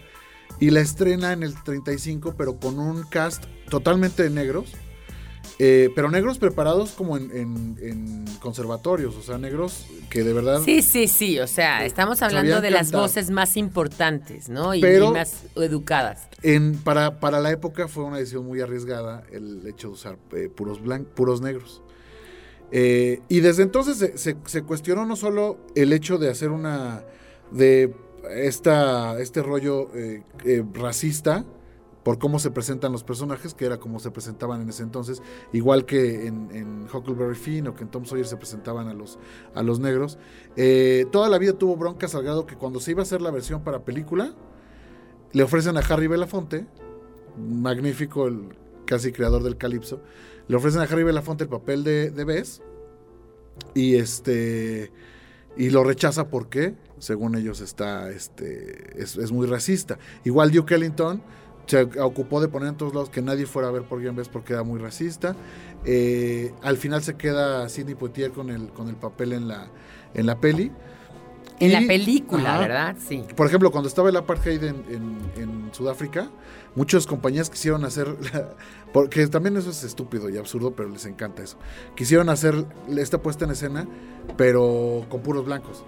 y 0.61 0.71
la 0.71 0.81
estrena 0.81 1.33
en 1.33 1.43
el 1.43 1.55
35, 1.63 2.35
pero 2.37 2.59
con 2.59 2.79
un 2.79 3.03
cast 3.05 3.45
totalmente 3.71 4.23
de 4.23 4.31
negros, 4.31 4.73
eh, 5.59 5.91
pero 5.95 6.11
negros 6.11 6.39
preparados 6.39 6.91
como 6.93 7.17
en, 7.17 7.31
en- 7.31 7.79
en 7.83 8.25
conservatorios, 8.41 9.17
o 9.17 9.23
sea, 9.23 9.39
negros 9.39 9.87
que 10.11 10.23
de 10.25 10.33
verdad... 10.33 10.61
Sí, 10.65 10.83
sí, 10.83 11.09
sí. 11.09 11.39
O 11.41 11.47
sea, 11.47 11.85
estamos 11.85 12.23
hablando 12.23 12.61
de 12.61 12.71
las 12.71 12.87
cantar. 12.89 13.01
voces 13.03 13.31
más 13.31 13.57
importantes, 13.57 14.49
¿no? 14.49 14.75
Y, 14.75 14.81
Pero- 14.81 15.11
y 15.11 15.13
más 15.13 15.45
educadas. 15.57 16.29
En, 16.43 16.75
para, 16.79 17.21
para 17.21 17.41
la 17.41 17.51
época 17.51 17.89
fue 17.89 18.05
una 18.05 18.19
decisión 18.19 18.45
muy 18.47 18.61
arriesgada 18.61 19.23
el 19.33 19.67
hecho 19.67 19.89
de 19.89 19.95
usar 19.95 20.19
eh, 20.33 20.49
puros, 20.55 20.81
puros 21.15 21.41
negros. 21.41 21.83
Eh, 22.73 23.21
y 23.29 23.41
desde 23.41 23.63
entonces 23.63 23.97
se, 23.99 24.19
se- 24.19 24.37
se 24.47 24.63
cuestionó 24.63 25.07
no 25.07 25.17
solo 25.17 25.59
el 25.75 25.93
hecho 25.93 26.19
de 26.19 26.31
hacer 26.31 26.51
una. 26.51 27.05
de 27.51 27.95
esta, 28.35 29.21
este 29.21 29.43
rollo 29.43 29.95
eh, 29.95 30.23
eh, 30.45 30.65
racista 30.73 31.45
por 32.05 32.19
cómo 32.19 32.39
se 32.39 32.51
presentan 32.51 32.93
los 32.93 33.03
personajes, 33.03 33.55
que 33.55 33.65
era 33.65 33.79
como 33.79 33.99
se 33.99 34.11
presentaban 34.11 34.61
en 34.61 34.69
ese 34.69 34.83
entonces, 34.83 35.23
igual 35.53 35.87
que 35.87 36.27
en, 36.27 36.87
Huckleberry 36.93 37.35
Finn 37.35 37.67
o 37.67 37.75
que 37.75 37.83
en 37.83 37.91
Tom 37.91 38.05
Sawyer 38.05 38.27
se 38.27 38.37
presentaban 38.37 38.89
a 38.89 38.95
los, 38.95 39.19
a 39.55 39.63
los 39.63 39.81
negros. 39.81 40.19
Eh, 40.57 41.07
toda 41.11 41.29
la 41.31 41.39
vida 41.39 41.55
tuvo 41.55 41.77
broncas 41.77 42.15
al 42.15 42.23
grado 42.23 42.47
que 42.47 42.57
cuando 42.57 42.79
se 42.79 42.91
iba 42.91 43.01
a 43.01 43.05
hacer 43.05 43.23
la 43.23 43.31
versión 43.31 43.65
para 43.65 43.85
película, 43.85 44.35
le 45.33 45.43
ofrecen 45.43 45.77
a 45.79 45.81
Harry 45.81 46.07
Belafonte, 46.07 46.67
magnífico, 47.39 48.29
el 48.29 48.51
casi 48.85 49.11
creador 49.11 49.43
del 49.43 49.57
Calipso, 49.57 50.03
le 50.47 50.57
ofrecen 50.57 50.83
a 50.83 50.85
Harry 50.85 51.05
Belafonte 51.05 51.45
el 51.45 51.51
papel 51.51 51.85
de, 51.85 52.11
de 52.11 52.25
Bess 52.25 52.63
y 53.75 53.97
este 53.97 54.93
y 55.57 55.71
lo 55.71 55.85
rechaza 55.85 56.29
porque, 56.29 56.75
según 56.99 57.37
ellos, 57.37 57.61
está 57.61 58.11
este 58.11 59.01
es, 59.01 59.17
es 59.17 59.33
muy 59.33 59.47
racista. 59.47 59.99
Igual 60.25 60.51
Duke 60.51 60.75
Ellington 60.75 61.23
se 61.67 61.83
ocupó 62.01 62.41
de 62.41 62.49
poner 62.49 62.71
en 62.71 62.77
todos 62.77 62.95
lados 62.95 63.11
que 63.11 63.23
nadie 63.23 63.47
fuera 63.47 63.69
a 63.69 63.71
ver 63.71 63.83
por 63.83 64.01
Bess 64.15 64.29
porque 64.29 64.53
era 64.53 64.63
muy 64.63 64.79
racista. 64.81 65.35
Eh, 65.85 66.53
al 66.63 66.77
final 66.77 67.03
se 67.03 67.15
queda 67.17 67.69
Sidney 67.69 67.95
Poitier 67.95 68.31
con 68.33 68.51
el 68.51 68.69
con 68.69 68.89
el 68.89 68.97
papel 68.97 69.33
en 69.33 69.49
la 69.49 69.69
en 70.15 70.27
la 70.27 70.39
peli. 70.41 70.71
En 71.61 71.73
la 71.73 71.83
película. 71.87 72.59
¿verdad? 72.59 72.97
Sí. 73.07 73.23
Por 73.37 73.47
ejemplo, 73.47 73.71
cuando 73.71 73.89
estaba 73.89 74.09
el 74.09 74.17
apartheid 74.17 74.63
en, 74.65 74.75
en- 74.91 75.31
en 75.41 75.69
Sudáfrica, 75.73 76.29
muchas 76.75 77.07
compañías 77.07 77.49
quisieron 77.49 77.85
hacer, 77.85 78.09
la- 78.33 78.55
porque 78.93 79.27
también 79.29 79.57
eso 79.57 79.71
es 79.71 79.85
estúpido 79.85 80.29
y 80.29 80.37
absurdo, 80.37 80.73
pero 80.73 80.89
les 80.89 81.07
encanta 81.07 81.45
eso. 81.45 81.57
Quisieron 81.95 82.29
hacer 82.29 82.65
esta 82.97 83.19
puesta 83.23 83.45
en 83.45 83.53
escena, 83.53 83.87
pero 84.37 85.07
con 85.09 85.21
puros 85.23 85.45
blancos. 85.45 85.85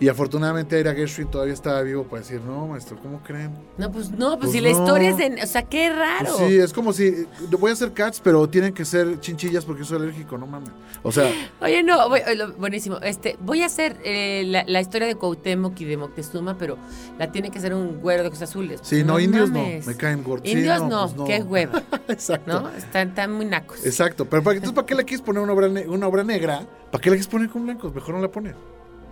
Y 0.00 0.08
afortunadamente 0.08 0.80
Ira 0.80 0.94
Gershwin 0.94 1.28
todavía 1.30 1.54
estaba 1.54 1.80
vivo 1.82 2.02
para 2.02 2.22
decir, 2.22 2.40
no, 2.40 2.66
maestro, 2.66 2.96
¿cómo 3.00 3.22
creen? 3.22 3.52
No, 3.78 3.92
pues 3.92 4.10
no, 4.10 4.30
pues, 4.30 4.38
Pues 4.40 4.52
si 4.52 4.60
la 4.60 4.70
historia 4.70 5.10
es 5.10 5.20
en. 5.20 5.38
O 5.40 5.46
sea, 5.46 5.62
qué 5.62 5.90
raro. 5.90 6.34
Pues 6.38 6.48
sí, 6.50 6.58
es 6.58 6.72
como 6.72 6.92
si, 6.92 7.06
eh, 7.06 7.26
voy 7.56 7.70
a 7.70 7.74
hacer 7.74 7.92
cats, 7.92 8.20
pero 8.20 8.48
tienen 8.48 8.74
que 8.74 8.84
ser 8.84 9.20
chinchillas 9.20 9.64
porque 9.64 9.84
soy 9.84 9.98
alérgico, 9.98 10.36
no 10.38 10.46
mames. 10.48 10.70
O 11.04 11.12
sea, 11.12 11.30
Oye, 11.60 11.84
no, 11.84 12.08
voy- 12.08 12.18
eh, 12.26 12.36
buenísimo. 12.58 12.96
Este, 12.98 13.36
voy 13.40 13.62
a 13.62 13.66
hacer 13.66 13.96
eh, 14.04 14.42
la, 14.46 14.64
la 14.66 14.80
historia 14.80 15.06
de 15.06 15.14
Cuauhtémoc 15.14 15.80
y 15.80 15.84
de 15.84 15.96
Moctezuma, 15.96 16.58
pero 16.58 16.78
la 17.18 17.30
tiene 17.30 17.50
que 17.52 17.58
hacer 17.58 17.72
un 17.72 18.00
güero 18.00 18.22
de 18.24 18.28
ojos 18.30 18.42
azules. 18.42 18.80
sí, 18.82 19.04
no, 19.04 19.20
indios 19.20 19.50
mames. 19.50 19.86
no, 19.86 19.92
me 19.92 19.96
caen 19.96 20.24
gordos. 20.24 20.48
Sí, 20.48 20.56
Indios 20.58 20.82
no, 20.82 21.02
pues 21.04 21.16
no. 21.16 21.24
qué 21.26 21.42
hueva, 21.42 21.80
Exacto. 22.08 22.60
¿no? 22.62 22.68
Están, 22.70 23.10
están 23.10 23.32
muy 23.32 23.44
nacos. 23.46 23.86
Exacto, 23.86 24.24
pero 24.24 24.42
para, 24.42 24.56
entonces 24.56 24.74
¿para 24.74 24.86
qué 24.86 24.96
le 24.96 25.04
quieres 25.04 25.24
poner 25.24 25.42
una 25.44 25.52
obra, 25.52 25.68
ne- 25.68 25.86
una 25.86 26.08
obra 26.08 26.24
negra? 26.24 26.66
¿Para 26.90 27.00
qué 27.00 27.08
le 27.10 27.16
quieres 27.16 27.28
poner 27.28 27.48
con 27.50 27.62
blancos? 27.64 27.94
Mejor 27.94 28.16
no 28.16 28.20
la 28.20 28.28
pones. 28.28 28.54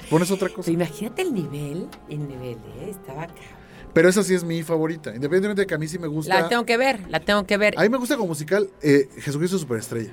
Pones 0.08 0.30
otra 0.30 0.48
cosa. 0.48 0.70
Imagínate 0.70 1.22
el 1.22 1.34
nivel, 1.34 1.88
el 2.08 2.28
nivel, 2.28 2.58
¿eh? 2.80 2.90
Estaba 2.90 3.24
acá. 3.24 3.34
Pero 3.92 4.08
esa 4.08 4.22
sí 4.22 4.34
es 4.34 4.44
mi 4.44 4.62
favorita. 4.62 5.10
Independientemente 5.10 5.62
de 5.62 5.66
que 5.66 5.74
a 5.74 5.78
mí 5.78 5.88
sí 5.88 5.98
me 5.98 6.06
gusta. 6.06 6.42
La 6.42 6.48
tengo 6.48 6.64
que 6.64 6.76
ver, 6.76 7.08
la 7.08 7.20
tengo 7.20 7.44
que 7.44 7.56
ver. 7.56 7.74
A 7.76 7.82
mí 7.82 7.88
me 7.88 7.98
gusta 7.98 8.16
como 8.16 8.28
musical 8.28 8.70
eh, 8.82 9.08
Jesucristo 9.18 9.58
Superestrella. 9.58 10.12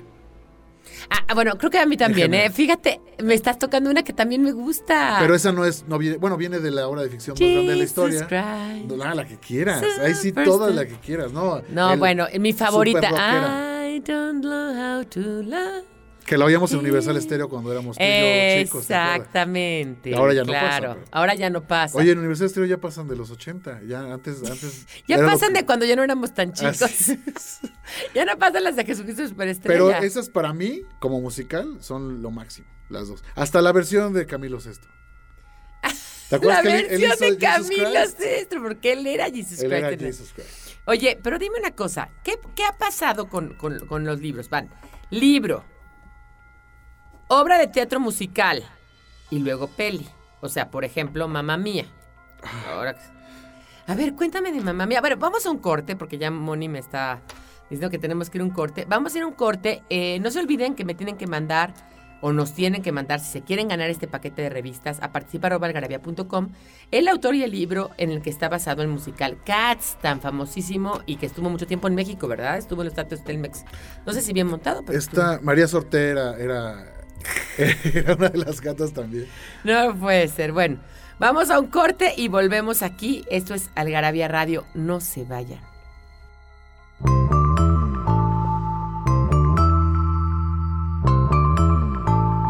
Ah, 1.10 1.24
ah, 1.28 1.34
bueno, 1.36 1.58
creo 1.58 1.70
que 1.70 1.78
a 1.78 1.86
mí 1.86 1.96
también. 1.96 2.34
¿eh? 2.34 2.50
Fíjate, 2.50 3.00
me 3.24 3.34
estás 3.34 3.60
tocando 3.60 3.90
una 3.90 4.04
que 4.04 4.14
también 4.14 4.42
me 4.42 4.52
gusta. 4.52 5.18
Pero 5.20 5.36
esa 5.36 5.52
no 5.52 5.64
es, 5.64 5.86
no 5.88 5.98
viene, 5.98 6.18
bueno, 6.18 6.38
viene 6.38 6.60
de 6.60 6.72
la 6.72 6.88
obra 6.88 7.04
de 7.04 7.10
ficción 7.10 7.36
más 7.36 7.40
grande 7.40 7.72
de 7.72 7.76
la 7.76 7.84
historia. 7.84 8.28
Christ. 8.28 8.92
No, 8.92 9.14
la 9.14 9.26
que 9.26 9.38
quieras. 9.38 9.84
Ahí 10.02 10.16
sí, 10.16 10.32
toda 10.32 10.70
la 10.72 10.86
que 10.86 10.96
quieras, 10.96 11.32
¿no? 11.32 11.62
No, 11.70 11.94
El 11.94 12.00
bueno, 12.00 12.28
mi 12.40 12.54
favorita. 12.54 13.10
I 13.88 14.00
don't 14.00 14.42
know 14.42 14.74
how 14.74 15.04
to 15.06 15.20
love. 15.44 15.97
Que 16.28 16.38
la 16.38 16.44
oíamos 16.46 16.72
en 16.74 16.80
Universal 16.80 17.20
Stereo 17.22 17.48
cuando 17.50 17.72
éramos 17.72 17.98
tú 17.98 18.04
y 18.04 18.08
yo 18.58 18.64
chicos. 18.66 18.82
Exactamente. 18.82 20.14
Ahora 20.14 20.34
ya 20.34 20.42
no 20.42 20.48
claro. 20.48 20.68
pasa, 20.68 20.80
pero- 20.96 21.08
Ahora 21.12 21.36
ya 21.36 21.50
no 21.50 21.66
pasa. 21.66 21.98
Oye, 21.98 22.12
en 22.12 22.20
Universal 22.20 22.50
Stereo 22.50 22.68
ya 22.68 22.78
pasan 22.80 23.08
de 23.08 23.16
los 23.16 23.32
80. 23.32 23.82
Ya 23.88 24.02
antes. 24.02 24.44
antes 24.44 24.86
ya 25.08 25.18
pasan 25.26 25.54
que- 25.54 25.60
de 25.62 25.66
cuando 25.66 25.86
ya 25.86 25.96
no 25.96 26.04
éramos 26.04 26.34
tan 26.34 26.52
chicos. 26.54 26.78
Ya 28.14 28.26
no 28.26 28.38
pasan 28.38 28.66
las 28.66 28.76
de 28.76 28.84
Jesucristo 28.84 29.26
Superestrella. 29.26 29.74
Pero 29.74 30.06
esas 30.06 30.28
para 30.30 30.52
mí, 30.54 30.82
como 31.00 31.22
musical, 31.22 31.78
son 31.80 32.22
lo 32.22 32.30
máximo, 32.32 32.68
las 32.90 33.08
dos. 33.08 33.24
Hasta 33.36 33.62
la 33.62 33.72
versión 33.72 34.12
de 34.14 34.26
Camilo 34.26 34.58
VI. 34.60 34.72
¿Te 36.30 36.40
la 36.46 36.62
que 36.62 36.68
él- 36.80 36.88
él 36.90 37.02
versión 37.08 37.32
de 37.32 37.38
Camilo? 37.38 38.06
Sestro, 38.18 38.62
porque 38.62 38.92
él 38.92 39.08
era 39.08 39.30
Jesus 39.30 39.62
Él 39.62 39.72
era 39.72 39.88
Christ. 39.88 40.02
Jesus 40.04 40.34
Christ. 40.34 40.50
Oye, 40.86 41.18
pero 41.24 41.40
dime 41.40 41.58
una 41.60 41.72
cosa, 41.72 42.10
¿qué, 42.24 42.38
qué 42.56 42.66
ha 42.66 42.78
pasado 42.78 43.30
con, 43.30 43.54
con- 43.56 43.88
con 43.88 44.04
los 44.06 44.20
libros? 44.20 44.50
Van, 44.50 44.70
libro, 45.10 45.64
obra 47.28 47.58
de 47.58 47.68
teatro 47.68 48.00
musical 48.00 48.64
y 49.30 49.40
luego 49.40 49.68
peli. 49.68 50.08
O 50.42 50.50
sea, 50.50 50.70
por 50.70 50.86
ejemplo, 50.86 51.28
Mamá 51.28 51.58
Mía. 51.58 51.86
Ahora, 52.70 52.96
a 53.88 53.96
ver, 53.96 54.14
cuéntame 54.14 54.52
de 54.52 54.62
Mamá 54.62 54.86
Mía. 54.86 55.02
Bueno, 55.02 55.18
vamos 55.18 55.46
a 55.46 55.52
un 55.52 55.60
corte 55.60 55.96
porque 55.96 56.18
ya 56.18 56.30
Moni 56.30 56.70
me 56.70 56.80
está 56.80 57.22
diciendo 57.70 57.90
que 57.90 58.00
tenemos 58.00 58.30
que 58.30 58.38
ir 58.38 58.42
a 58.42 58.46
un 58.46 58.52
corte. 58.52 58.86
Vamos 58.88 59.14
a 59.14 59.18
ir 59.18 59.24
a 59.24 59.28
un 59.28 59.34
corte. 59.34 59.84
Eh, 59.90 60.20
no 60.20 60.32
se 60.32 60.40
olviden 60.40 60.76
que 60.76 60.86
me 60.86 60.94
tienen 60.94 61.18
que 61.18 61.28
mandar 61.28 61.74
o 62.22 62.34
nos 62.34 62.54
tienen 62.54 62.82
que 62.82 62.92
mandar, 62.92 63.20
si 63.20 63.32
se 63.32 63.42
quieren 63.42 63.68
ganar 63.68 63.90
este 63.90 64.08
paquete 64.08 64.42
de 64.42 64.50
revistas, 64.50 64.98
a 65.02 65.12
participar.algarabia.com, 65.12 66.50
el 66.92 67.08
autor 67.08 67.36
y 67.36 67.44
el 67.44 67.52
libro 67.52 67.92
en 67.98 68.12
el 68.12 68.22
que 68.22 68.30
está 68.30 68.50
basado 68.50 68.82
el 68.82 68.88
musical 68.88 69.38
Cats, 69.46 69.98
tan 70.02 70.20
famosísimo 70.20 71.02
y 71.06 71.18
que 71.18 71.26
estuvo 71.26 71.50
mucho 71.50 71.68
tiempo 71.68 71.88
en 71.88 71.96
México, 71.96 72.28
¿verdad? 72.28 72.58
Estuvo 72.58 72.82
en 72.82 72.86
los 72.86 72.96
teatros 72.96 73.24
Telmex. 73.24 73.66
No 74.06 74.14
sé 74.14 74.22
si 74.22 74.34
bien 74.34 74.48
montado, 74.48 74.84
pero 74.84 74.98
Esta 74.98 75.40
María 75.42 75.68
Sortera 75.68 76.36
era, 76.38 76.97
era 77.58 78.16
una 78.16 78.30
de 78.30 78.38
las 78.38 78.62
gatas 78.62 78.94
también. 78.94 79.28
No 79.64 79.96
puede 79.96 80.28
ser. 80.28 80.52
Bueno, 80.52 80.78
vamos 81.20 81.50
a 81.50 81.60
un 81.60 81.68
corte 81.68 82.14
y 82.16 82.28
volvemos 82.28 82.82
aquí. 82.82 83.26
Esto 83.30 83.54
es 83.54 83.70
Algarabia 83.76 84.28
Radio. 84.28 84.66
No 84.74 85.00
se 85.00 85.24
vayan. 85.26 85.60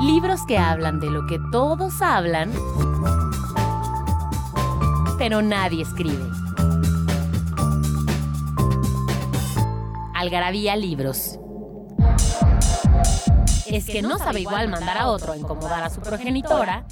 Libros 0.02 0.42
que 0.48 0.58
hablan 0.58 1.00
de 1.00 1.10
lo 1.10 1.28
que 1.28 1.38
todos 1.52 2.02
hablan, 2.02 2.52
pero 5.18 5.42
nadie 5.42 5.84
escribe. 5.84 6.24
Algarabía 10.14 10.76
Libros. 10.76 11.38
Es 13.70 13.86
que 13.86 14.02
no 14.02 14.18
sabe 14.18 14.42
igual 14.42 14.70
mandar 14.70 14.98
a 14.98 15.08
otro 15.08 15.34
a 15.34 15.38
incomodar 15.38 15.84
a 15.84 15.90
su 15.90 16.02
progenitora 16.02 16.86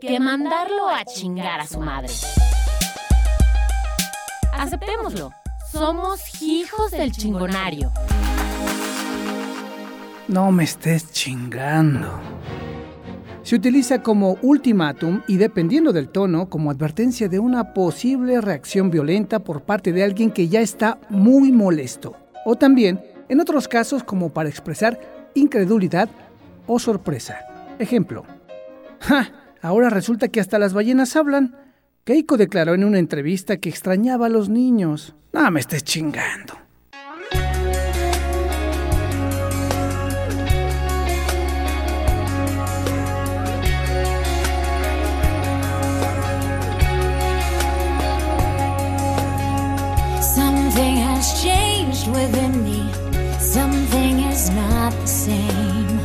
que 0.00 0.18
mandarlo 0.18 0.88
a 0.88 1.04
chingar 1.04 1.60
a 1.60 1.66
su 1.66 1.80
madre. 1.80 2.12
Aceptémoslo. 4.52 5.30
Somos 5.70 6.42
hijos 6.42 6.90
del 6.90 7.12
chingonario. 7.12 7.92
No 10.26 10.50
me 10.50 10.64
estés 10.64 11.12
chingando. 11.12 12.08
Se 13.42 13.56
utiliza 13.56 14.02
como 14.02 14.36
ultimátum 14.42 15.22
y 15.28 15.36
dependiendo 15.36 15.92
del 15.92 16.08
tono 16.08 16.48
como 16.48 16.70
advertencia 16.70 17.28
de 17.28 17.38
una 17.38 17.72
posible 17.72 18.40
reacción 18.40 18.90
violenta 18.90 19.38
por 19.40 19.62
parte 19.62 19.92
de 19.92 20.02
alguien 20.02 20.30
que 20.30 20.48
ya 20.48 20.60
está 20.60 20.98
muy 21.08 21.52
molesto. 21.52 22.16
O 22.44 22.56
también 22.56 23.00
en 23.30 23.40
otros 23.40 23.68
casos 23.68 24.04
como 24.04 24.34
para 24.34 24.48
expresar 24.48 25.00
incredulidad 25.34 26.10
o 26.66 26.78
sorpresa. 26.78 27.38
Ejemplo. 27.78 28.26
¡Ja! 29.00 29.32
Ahora 29.62 29.88
resulta 29.88 30.28
que 30.28 30.40
hasta 30.40 30.58
las 30.58 30.74
ballenas 30.74 31.16
hablan. 31.16 31.56
Keiko 32.04 32.36
declaró 32.36 32.74
en 32.74 32.84
una 32.84 32.98
entrevista 32.98 33.58
que 33.58 33.68
extrañaba 33.68 34.26
a 34.26 34.30
los 34.30 34.48
niños. 34.48 35.14
No 35.32 35.50
me 35.50 35.60
estés 35.60 35.84
chingando. 35.84 36.54
Same. 55.26 56.00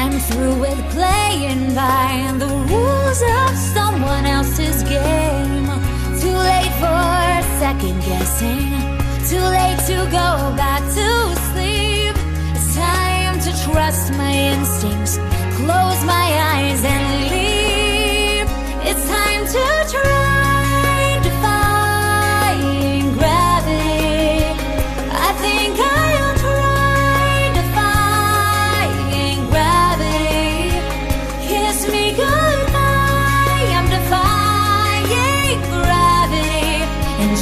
I'm 0.00 0.18
through 0.26 0.56
with 0.60 0.80
playing 0.90 1.74
by 1.74 2.10
the 2.38 2.50
rules 2.70 3.20
of 3.40 3.50
someone 3.76 4.26
else's 4.26 4.82
game. 4.82 5.66
Too 6.20 6.36
late 6.50 6.74
for 6.82 7.24
second 7.62 7.98
guessing. 8.08 8.68
Too 9.30 9.46
late 9.58 9.80
to 9.90 9.96
go 10.20 10.28
back 10.62 10.82
to 10.98 11.08
sleep. 11.48 12.16
It's 12.54 12.74
time 12.76 13.40
to 13.46 13.50
trust 13.64 14.12
my 14.12 14.34
instincts. 14.52 15.16
Close 15.56 16.00
my 16.04 16.28
eyes 16.52 16.84
and 16.84 17.30
leave. 17.30 17.43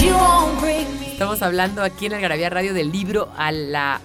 Estamos 0.03 1.41
hablando 1.43 1.83
aquí 1.85 2.07
en 2.07 2.15
Algarabía 2.15 2.51
Radio 2.51 2.75
del 2.75 2.91
libro 2.91 3.31
a 3.37 3.53
la, 3.53 4.01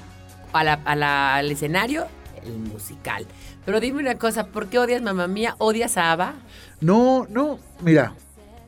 a 0.54 0.64
la- 0.64 0.74
a 0.86 0.96
la- 0.96 1.36
al 1.36 1.50
escenario, 1.50 2.06
el 2.46 2.54
musical. 2.60 3.26
Pero 3.66 3.80
dime 3.80 4.00
una 4.02 4.16
cosa, 4.20 4.46
¿por 4.48 4.68
qué 4.68 4.78
odias 4.78 5.02
Mamá 5.02 5.26
Mía? 5.28 5.56
¿Odias 5.58 5.98
a 5.98 6.12
Ava? 6.12 6.36
No, 6.82 7.26
no, 7.32 7.58
mira, 7.82 8.14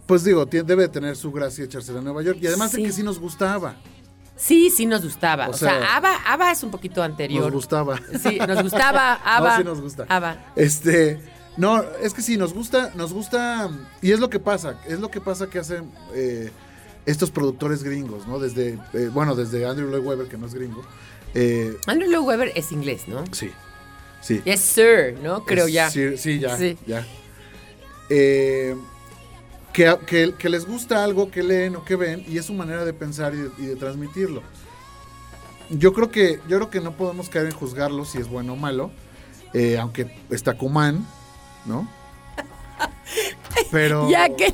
pues 0.08 0.24
digo, 0.24 0.46
debe 0.46 0.76
de 0.84 0.90
tener 0.90 1.16
su 1.16 1.32
gracia 1.32 1.66
echársela 1.66 2.00
a 2.00 2.02
Nueva 2.02 2.24
York. 2.24 2.40
Y 2.42 2.48
además 2.48 2.72
Sí. 2.72 2.78
de 2.82 2.88
que 2.88 2.94
sí 2.94 3.04
nos 3.04 3.20
gustaba. 3.20 3.76
Sí, 4.36 4.72
sí 4.72 4.88
nos 4.88 5.04
gustaba. 5.04 5.48
O, 5.50 5.52
O 5.52 5.54
sea, 5.54 5.78
sea, 5.80 5.96
Ava, 5.98 6.16
Ava 6.26 6.52
es 6.52 6.64
un 6.64 6.72
poquito 6.72 7.04
anterior. 7.04 7.44
Nos 7.44 7.52
gustaba. 7.54 8.00
Sí, 8.20 8.40
nos 8.40 8.64
gustaba 8.64 9.14
Ava. 9.24 9.52
No, 9.52 9.58
sí 9.58 9.64
nos 9.66 9.82
gusta. 9.82 10.06
Ava. 10.10 10.38
Este, 10.56 11.20
no, 11.58 11.84
es 12.02 12.12
que 12.16 12.24
sí, 12.24 12.38
nos 12.38 12.54
gusta, 12.54 12.92
nos 12.96 13.14
gusta, 13.14 13.70
y 14.02 14.12
es 14.14 14.20
lo 14.20 14.32
que 14.32 14.40
pasa, 14.40 14.80
es 14.88 15.00
lo 15.00 15.12
que 15.12 15.22
pasa 15.22 15.48
que 15.48 15.60
hacen 15.60 15.92
eh, 16.16 16.52
estos 17.06 17.32
productores 17.32 17.84
gringos, 17.84 18.28
¿no? 18.28 18.40
Desde, 18.40 18.78
eh, 18.94 19.10
bueno, 19.12 19.36
desde 19.36 19.66
Andrew 19.66 19.90
Lloyd 19.90 20.06
Webber, 20.06 20.28
que 20.28 20.38
no 20.38 20.46
es 20.48 20.54
gringo. 20.54 20.84
eh, 21.34 21.78
Andrew 21.88 22.10
Lloyd 22.10 22.26
Webber 22.28 22.52
es 22.56 22.72
inglés, 22.72 23.08
¿no? 23.08 23.24
sí, 23.32 23.52
sí. 24.22 24.42
Yes, 24.46 24.60
sir, 24.62 25.18
¿no? 25.24 25.46
Creo 25.46 25.68
Es- 25.68 25.74
ya. 25.74 25.90
Sí, 25.90 26.18
sí, 26.18 26.40
ya, 26.40 26.58
Sí. 26.58 26.78
ya. 26.88 27.06
Eh, 28.10 28.76
que, 29.74 29.96
que- 30.08 30.34
que 30.38 30.50
les 30.50 30.66
gusta 30.66 31.04
algo 31.04 31.30
que 31.30 31.44
leen 31.44 31.76
o 31.76 31.86
que 31.86 31.96
ven 31.96 32.24
y 32.28 32.38
es 32.40 32.46
su 32.46 32.54
manera 32.54 32.84
de 32.86 32.94
pensar 32.94 33.34
y 33.34 33.38
de, 33.38 33.50
y 33.60 33.66
de 33.68 33.76
transmitirlo. 33.76 34.42
Yo 35.70 35.94
creo 35.94 36.10
que 36.10 36.40
yo 36.48 36.58
creo 36.58 36.70
que 36.72 36.82
no 36.82 36.94
podemos 36.98 37.30
caer 37.30 37.46
en 37.46 37.52
juzgarlo 37.52 38.04
si 38.06 38.18
es 38.18 38.28
bueno 38.28 38.54
o 38.54 38.56
malo, 38.56 38.90
aunque 39.80 40.16
está 40.32 40.58
Kuman, 40.58 41.06
¿no? 41.68 41.88
Pero 43.72 44.10
Ya 44.10 44.28
que 44.36 44.54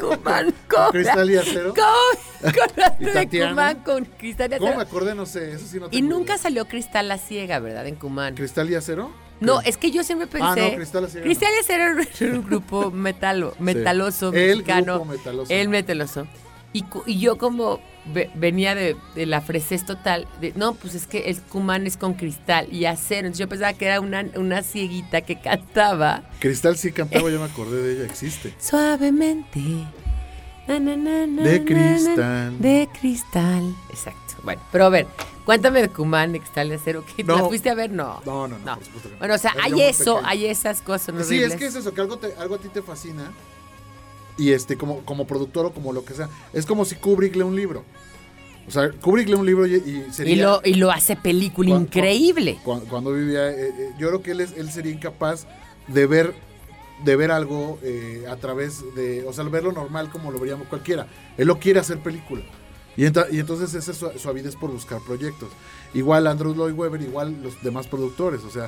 Kuman 0.00 0.54
con 0.68 0.90
Cristal 0.92 1.30
y 1.30 1.36
Acero. 1.36 1.74
con, 1.74 2.52
con 2.52 2.68
la 2.76 2.90
de 2.90 3.12
Tatiana. 3.12 3.50
Kuman 3.50 3.82
con 3.82 4.04
Cristal 4.04 4.52
y 4.52 4.58
¿Cómo 4.58 4.66
me 4.70 4.74
Acero. 4.76 4.88
acordé? 4.88 5.14
No 5.14 5.26
sé, 5.26 5.52
eso 5.52 5.66
sí 5.66 5.78
no 5.80 5.88
Y 5.90 6.02
nunca 6.02 6.32
idea. 6.34 6.38
salió 6.42 6.64
Cristal 6.66 7.08
la 7.08 7.18
ciega, 7.18 7.58
¿verdad? 7.58 7.86
En 7.86 7.96
Kuman. 7.96 8.34
¿Cristal 8.34 8.70
y 8.70 8.74
Acero? 8.74 9.10
No, 9.40 9.60
¿Qué? 9.60 9.68
es 9.70 9.76
que 9.76 9.90
yo 9.92 10.02
siempre 10.02 10.26
pensé. 10.26 10.46
Ah, 10.46 10.56
no, 10.70 10.74
Cristal 10.76 11.02
no. 11.02 11.20
Cristal 11.22 11.50
y 11.56 11.60
Acero 11.60 11.84
era 12.20 12.34
un 12.34 12.44
grupo 12.46 12.90
metalo, 12.90 13.54
metaloso, 13.60 14.32
El 14.32 14.48
mexicano. 14.58 14.94
grupo 14.94 15.04
metaloso. 15.12 15.52
El 15.52 15.68
metaloso. 15.68 16.26
Y, 16.72 16.84
y 17.06 17.18
yo 17.18 17.38
como 17.38 17.80
ve- 18.12 18.30
venía 18.34 18.74
de, 18.74 18.94
de 19.14 19.24
la 19.26 19.40
fresés 19.40 19.86
total, 19.86 20.26
de, 20.40 20.52
no, 20.54 20.74
pues 20.74 20.94
es 20.94 21.06
que 21.06 21.30
el 21.30 21.40
Kuman 21.40 21.86
es 21.86 21.96
con 21.96 22.14
cristal 22.14 22.68
y 22.70 22.84
acero. 22.84 23.20
Entonces 23.26 23.38
yo 23.38 23.48
pensaba 23.48 23.72
que 23.72 23.86
era 23.86 24.00
una, 24.00 24.24
una 24.36 24.62
cieguita 24.62 25.22
que 25.22 25.40
cantaba 25.40 26.22
Cristal 26.40 26.76
sí 26.76 26.92
cantaba, 26.92 27.30
yo 27.30 27.38
me 27.40 27.46
acordé 27.46 27.82
de 27.82 27.92
ella, 27.94 28.04
existe. 28.04 28.54
suavemente. 28.60 29.60
na, 30.68 30.78
na, 30.78 30.96
na, 30.96 31.26
na, 31.26 31.42
De 31.42 31.64
cristal. 31.64 32.58
De 32.60 32.88
cristal. 33.00 33.74
Exacto. 33.90 34.20
Bueno, 34.44 34.62
pero 34.70 34.84
a 34.84 34.88
ver, 34.90 35.06
cuéntame 35.46 35.80
de 35.82 35.88
Kuman, 35.88 36.32
de 36.32 36.40
cristal 36.40 36.68
de 36.68 36.74
acero. 36.76 37.04
¿qué, 37.16 37.24
¿La 37.24 37.36
No. 37.38 37.48
fuiste 37.48 37.70
a 37.70 37.74
ver? 37.74 37.90
No. 37.90 38.20
No, 38.26 38.46
no, 38.46 38.58
no, 38.58 38.74
por 38.76 38.84
supuesto 38.84 39.08
que 39.08 39.14
no. 39.14 39.18
Bueno, 39.18 39.34
o 39.34 39.38
sea, 39.38 39.54
hay 39.62 39.80
eso, 39.82 40.20
hay 40.24 40.46
esas 40.46 40.80
cosas 40.82 41.08
horribles. 41.08 41.28
Sí, 41.28 41.42
es 41.42 41.56
que 41.56 41.66
es 41.66 41.74
eso, 41.74 41.92
que 41.94 42.00
algo, 42.02 42.18
te- 42.18 42.34
algo 42.36 42.54
a 42.56 42.58
ti 42.58 42.68
te 42.68 42.82
fascina. 42.82 43.32
Y 44.38 44.52
este, 44.52 44.76
como, 44.76 45.04
como 45.04 45.26
productor 45.26 45.66
o 45.66 45.72
como 45.72 45.92
lo 45.92 46.04
que 46.04 46.14
sea. 46.14 46.28
Es 46.52 46.64
como 46.64 46.84
si 46.84 46.94
Kubrick 46.94 47.34
lee 47.36 47.42
un 47.42 47.56
libro. 47.56 47.84
O 48.66 48.70
sea, 48.70 48.90
Kubrick 48.90 49.28
lee 49.28 49.34
un 49.34 49.46
libro 49.46 49.66
y, 49.66 49.74
y 49.74 50.06
sería. 50.12 50.32
Y 50.34 50.36
lo, 50.36 50.60
y 50.64 50.74
lo 50.74 50.90
hace 50.90 51.16
película 51.16 51.70
increíble. 51.70 52.58
cuan- 52.64 52.80
Cuando, 52.86 53.12
vivía. 53.12 53.50
eh, 53.50 53.68
eh, 53.68 53.90
yo 53.98 54.08
creo 54.08 54.22
que 54.22 54.30
él, 54.32 54.40
es- 54.40 54.52
él 54.56 54.70
sería 54.70 54.92
incapaz 54.92 55.46
de 55.88 56.06
ver 56.06 56.34
de 57.04 57.14
ver 57.14 57.30
algo 57.30 57.78
eh, 57.82 58.24
a 58.28 58.36
través 58.36 58.82
de. 58.94 59.24
O 59.26 59.32
sea, 59.32 59.44
verlo 59.44 59.72
normal 59.72 60.10
como 60.10 60.30
lo 60.30 60.38
veríamos 60.38 60.66
cualquiera. 60.68 61.06
Él 61.36 61.46
lo 61.48 61.58
quiere 61.58 61.80
hacer 61.80 61.98
película. 62.00 62.42
Y, 62.96 63.04
enta- 63.04 63.28
y 63.30 63.38
entonces 63.38 63.72
esa 63.74 63.92
es 63.92 63.96
su, 63.96 64.10
su 64.18 64.28
avidez 64.28 64.54
por 64.56 64.70
buscar 64.70 65.00
proyectos. 65.00 65.48
Igual 65.94 66.26
Andrew 66.26 66.54
Lloyd 66.54 66.74
Webber, 66.74 67.00
igual 67.00 67.40
los 67.42 67.60
demás 67.62 67.86
productores. 67.86 68.42
O 68.44 68.50
sea, 68.50 68.66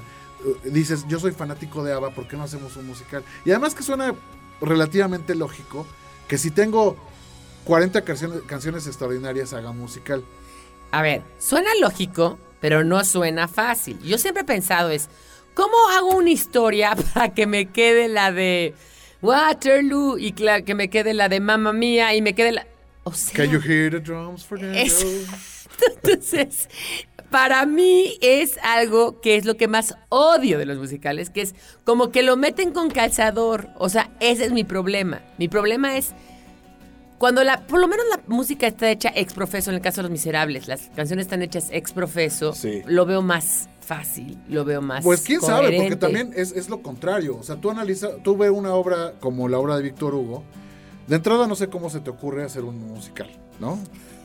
eh, 0.64 0.70
dices, 0.70 1.04
yo 1.08 1.18
soy 1.20 1.32
fanático 1.32 1.82
de 1.84 1.92
ABBA, 1.92 2.10
¿por 2.14 2.26
qué 2.28 2.36
no 2.36 2.44
hacemos 2.44 2.76
un 2.76 2.86
musical? 2.86 3.22
Y 3.44 3.50
además 3.50 3.74
que 3.74 3.82
suena 3.82 4.14
relativamente 4.60 5.34
lógico 5.34 5.86
que 6.28 6.38
si 6.38 6.50
tengo 6.50 6.96
40 7.64 8.02
canciones, 8.02 8.42
canciones 8.46 8.86
extraordinarias 8.86 9.52
haga 9.52 9.72
musical. 9.72 10.24
A 10.92 11.02
ver, 11.02 11.22
suena 11.38 11.70
lógico, 11.80 12.38
pero 12.60 12.84
no 12.84 13.04
suena 13.04 13.48
fácil. 13.48 13.98
Yo 14.00 14.18
siempre 14.18 14.42
he 14.42 14.46
pensado 14.46 14.90
es, 14.90 15.08
¿cómo 15.54 15.76
hago 15.90 16.16
una 16.16 16.30
historia 16.30 16.94
para 17.14 17.34
que 17.34 17.46
me 17.46 17.66
quede 17.66 18.08
la 18.08 18.32
de 18.32 18.74
Waterloo 19.22 20.18
y 20.18 20.32
que 20.32 20.74
me 20.74 20.88
quede 20.88 21.14
la 21.14 21.28
de 21.28 21.40
Mamma 21.40 21.72
Mía 21.72 22.14
y 22.14 22.22
me 22.22 22.34
quede 22.34 22.52
la... 22.52 22.66
O 23.04 23.12
sea, 23.12 23.34
Can 23.34 23.50
you 23.50 23.60
hear 23.60 23.90
the 23.90 24.00
drums 24.00 24.44
for 24.44 24.58
entonces, 26.02 26.68
para 27.30 27.64
mí 27.66 28.18
es 28.20 28.58
algo 28.62 29.20
que 29.20 29.36
es 29.36 29.44
lo 29.44 29.56
que 29.56 29.68
más 29.68 29.94
odio 30.08 30.58
de 30.58 30.66
los 30.66 30.78
musicales, 30.78 31.30
que 31.30 31.42
es 31.42 31.54
como 31.84 32.10
que 32.10 32.22
lo 32.22 32.36
meten 32.36 32.72
con 32.72 32.90
calzador. 32.90 33.68
O 33.78 33.88
sea, 33.88 34.10
ese 34.20 34.44
es 34.44 34.52
mi 34.52 34.64
problema. 34.64 35.22
Mi 35.38 35.48
problema 35.48 35.96
es 35.96 36.12
cuando 37.18 37.44
la, 37.44 37.66
por 37.66 37.80
lo 37.80 37.86
menos 37.88 38.06
la 38.10 38.20
música 38.26 38.66
está 38.66 38.90
hecha 38.90 39.12
ex 39.14 39.34
profeso, 39.34 39.70
en 39.70 39.76
el 39.76 39.82
caso 39.82 39.98
de 39.98 40.04
Los 40.04 40.10
Miserables, 40.12 40.68
las 40.68 40.90
canciones 40.96 41.26
están 41.26 41.42
hechas 41.42 41.68
ex 41.70 41.92
profeso, 41.92 42.54
Sí. 42.54 42.82
lo 42.86 43.04
veo 43.04 43.20
más 43.20 43.68
fácil, 43.80 44.38
lo 44.48 44.64
veo 44.64 44.80
más 44.80 45.04
Pues 45.04 45.22
quién 45.22 45.40
sabe, 45.40 45.76
porque 45.76 45.96
también 45.96 46.32
es, 46.34 46.52
es 46.52 46.68
lo 46.70 46.80
contrario. 46.82 47.36
O 47.36 47.42
sea, 47.42 47.56
tú 47.56 47.70
analizas, 47.70 48.12
tú 48.22 48.36
ves 48.36 48.50
una 48.50 48.72
obra 48.72 49.14
como 49.20 49.48
la 49.48 49.58
obra 49.58 49.76
de 49.76 49.82
Víctor 49.82 50.14
Hugo. 50.14 50.44
De 51.08 51.16
entrada 51.16 51.46
no 51.46 51.56
sé 51.56 51.68
cómo 51.68 51.90
se 51.90 52.00
te 52.00 52.08
ocurre 52.08 52.44
hacer 52.44 52.64
un 52.64 52.78
musical, 52.86 53.30
¿no? 53.58 53.78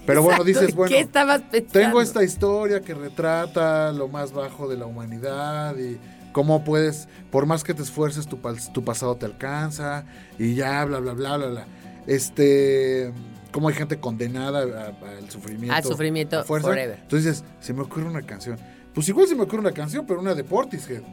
Pero 0.06 0.22
bueno, 0.22 0.44
dices, 0.44 0.76
bueno, 0.76 0.90
¿Qué 0.90 1.00
estabas 1.00 1.42
tengo 1.72 2.02
esta 2.02 2.24
historia 2.24 2.82
que 2.82 2.94
retrata 2.94 3.92
lo 3.92 4.08
más 4.08 4.32
bajo 4.32 4.68
de 4.68 4.78
la 4.78 4.86
humanidad 4.86 5.76
y, 5.78 5.98
cómo 6.36 6.66
puedes, 6.66 7.08
por 7.32 7.46
más 7.46 7.64
que 7.64 7.74
te 7.74 7.82
esfuerces, 7.82 8.28
tu, 8.28 8.38
tu 8.74 8.84
pasado 8.84 9.16
te 9.16 9.26
alcanza 9.26 10.04
y 10.38 10.54
ya, 10.54 10.84
bla, 10.84 11.00
bla, 11.00 11.14
bla, 11.14 11.38
bla, 11.38 11.48
bla. 11.48 11.66
Este, 12.08 13.14
cómo 13.54 13.70
hay 13.70 13.74
gente 13.74 14.02
condenada 14.02 14.64
al 14.64 15.30
sufrimiento. 15.30 15.74
Al 15.74 15.84
sufrimiento 15.86 16.38
a 16.38 16.44
fuerza. 16.44 16.68
forever. 16.68 17.00
Entonces 17.02 17.42
dices, 17.42 17.46
se 17.62 17.74
me 17.74 17.84
ocurre 17.84 18.04
una 18.04 18.22
canción. 18.22 18.60
Pues 18.94 19.08
igual 19.08 19.28
se 19.30 19.36
me 19.36 19.44
ocurre 19.44 19.62
una 19.62 19.72
canción, 19.72 20.06
pero 20.06 20.20
una 20.20 20.36
de 20.36 20.44
Portishead. 20.44 21.04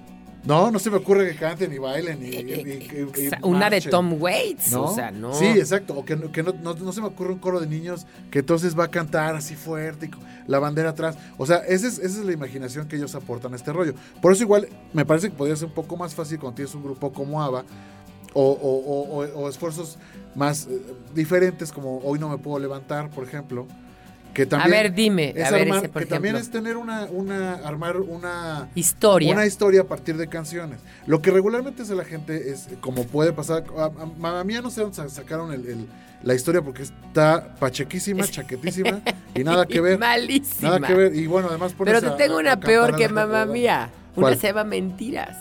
No, 0.45 0.71
no 0.73 0.79
se 0.81 0.91
me 0.91 0.97
ocurre 0.97 1.31
que 1.31 1.37
canten 1.39 1.73
y 1.73 1.79
bailen 1.79 2.19
y, 2.21 3.29
Una 3.43 3.71
de. 3.71 3.81
Tom 3.83 4.21
Waits, 4.21 4.73
¿No? 4.73 4.85
o 4.85 4.95
sea, 4.95 5.11
no. 5.13 5.33
Sí, 5.35 5.45
exacto. 5.47 5.95
O 5.95 6.05
que, 6.05 6.17
no, 6.17 6.33
que 6.33 6.43
no, 6.43 6.53
no- 6.63 6.75
no 6.75 6.93
se 6.93 7.01
me 7.01 7.07
ocurre 7.07 7.33
un 7.33 7.39
coro 7.39 7.61
de 7.61 7.67
niños 7.69 8.07
que 8.31 8.41
entonces 8.41 8.77
va 8.79 8.85
a 8.85 8.89
cantar 8.89 9.37
así 9.37 9.55
fuerte 9.55 10.07
y 10.07 10.51
la 10.51 10.59
bandera 10.59 10.91
atrás. 10.91 11.17
O 11.39 11.47
sea, 11.47 11.59
esa 11.59 11.87
es, 11.87 11.99
esa 11.99 12.21
es 12.21 12.25
la 12.27 12.33
imaginación 12.33 12.89
que 12.89 12.97
ellos 12.97 13.15
aportan 13.15 13.53
a 13.53 13.57
este 13.57 13.73
rollo. 13.73 13.95
Por 14.21 14.33
eso 14.33 14.43
igual 14.43 14.69
me 14.93 15.05
parece 15.05 15.31
que 15.31 15.37
podría 15.37 15.55
ser 15.55 15.69
un 15.69 15.75
poco 15.75 15.97
más 15.97 16.15
fácil 16.15 16.41
cuando 16.41 16.57
tienes 16.57 16.75
un 16.75 16.83
grupo 16.83 17.13
como 17.13 17.41
ABBA 17.41 17.65
o, 18.35 18.43
o- 18.43 18.51
o- 18.51 19.23
o- 19.25 19.43
o 19.45 19.49
esfuerzos 19.49 19.99
más 20.35 20.67
eh, 20.67 20.81
diferentes 21.15 21.71
como 21.71 21.99
Hoy 21.99 22.19
no 22.19 22.29
me 22.29 22.39
puedo 22.39 22.59
levantar, 22.59 23.11
por 23.11 23.23
ejemplo. 23.25 23.67
Que 24.35 24.47
también 24.47 24.71
ver, 24.71 24.95
dime, 24.95 25.35
es 25.37 25.45
a 25.45 25.51
ver 25.51 25.69
armar- 25.69 25.79
ese, 25.79 25.89
por 25.91 26.03
que 26.03 26.07
también 26.09 26.37
es 26.37 26.51
tener 26.51 26.77
una, 26.79 27.05
una, 27.11 27.55
armar 27.57 27.99
una 27.99 28.69
Historia. 28.75 29.33
una 29.33 29.45
historia 29.45 29.83
a 29.83 29.85
partir 29.85 30.17
de 30.17 30.27
canciones. 30.29 30.79
Lo 31.07 31.21
que 31.21 31.31
regularmente 31.31 31.83
hace 31.83 31.95
la 31.95 32.05
gente 32.05 32.51
es, 32.51 32.69
como 32.81 33.05
puede 33.07 33.33
pasar, 33.33 33.65
a, 33.77 33.85
a- 34.27 34.41
a 34.41 34.45
mí 34.45 34.55
ya 34.55 34.63
no 34.63 34.71
sé 34.71 34.81
dónde 34.81 34.97
sa- 34.97 35.09
sacaron 35.11 35.53
el- 35.53 35.67
el- 35.67 35.87
la 36.23 36.35
historia 36.35 36.63
porque 36.63 36.83
está 36.83 37.55
pachequísima, 37.57 38.27
chaquetísima 38.27 39.01
y 39.35 39.45
nada 39.45 39.67
que 39.67 39.81
ver. 39.81 39.99
Malísima. 39.99 40.71
Nada 40.79 40.87
que 40.87 40.95
ver. 40.95 41.15
Y 41.15 41.27
bueno, 41.27 41.49
además 41.51 41.73
pones 41.75 41.93
Pero 41.93 42.07
te 42.09 42.15
a- 42.15 42.17
tengo 42.17 42.37
a- 42.39 42.41
una 42.41 42.53
a 42.53 42.61
peor 42.61 42.95
a 42.95 42.97
que 42.97 43.09
mamá 43.09 43.45
mía. 43.45 43.91
Una 44.15 44.29
¿Cuál? 44.29 44.39
se 44.39 44.47
llama 44.49 44.65
Mentiras. 44.65 45.37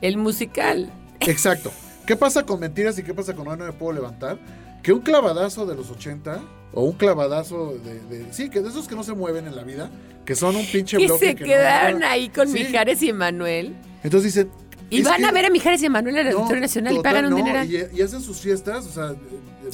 El 0.00 0.16
musical. 0.16 0.90
Exacto. 1.20 1.72
¿Qué 2.06 2.16
pasa 2.16 2.44
con 2.44 2.60
mentiras 2.60 2.98
y 2.98 3.02
qué 3.02 3.12
pasa 3.12 3.34
con 3.34 3.48
Hoy 3.48 3.58
no 3.58 3.64
me 3.66 3.72
puedo 3.72 3.92
levantar? 3.92 4.38
Que 4.82 4.92
un 4.92 5.00
clavadazo 5.00 5.66
de 5.66 5.74
los 5.74 5.90
80 5.90 6.40
o 6.72 6.82
un 6.82 6.92
clavadazo 6.92 7.74
de, 7.84 8.18
de- 8.18 8.32
sí, 8.32 8.50
que 8.50 8.60
de 8.60 8.68
esos 8.68 8.86
que 8.88 8.94
no 8.94 9.02
se 9.04 9.14
mueven 9.14 9.46
en 9.46 9.56
la 9.56 9.62
vida, 9.64 9.90
que 10.24 10.34
son 10.34 10.54
un 10.56 10.66
pinche 10.66 10.96
Que 10.98 11.06
bloque 11.06 11.26
se 11.28 11.34
que 11.34 11.44
quedaron 11.44 12.02
ahí 12.04 12.28
con 12.28 12.48
Sí. 12.48 12.54
Mijares 12.64 13.02
y 13.02 13.08
Emanuel. 13.10 13.74
Entonces 14.04 14.34
dicen, 14.34 14.50
Y 14.90 15.02
van 15.02 15.16
que- 15.18 15.24
a 15.26 15.32
ver 15.32 15.46
a 15.46 15.50
Mijares 15.50 15.82
y 15.82 15.86
Emanuel 15.86 16.16
en 16.18 16.26
el 16.28 16.32
No, 16.32 16.38
Auditorio 16.40 16.60
Nacional 16.62 16.94
y 16.96 17.00
pagan 17.00 17.24
un 17.26 17.30
no, 17.30 17.36
dineral. 17.36 17.70
Y, 17.70 17.98
y 17.98 18.02
hacen 18.02 18.20
sus 18.22 18.38
fiestas, 18.38 18.86
o 18.86 18.90
sea, 18.90 19.14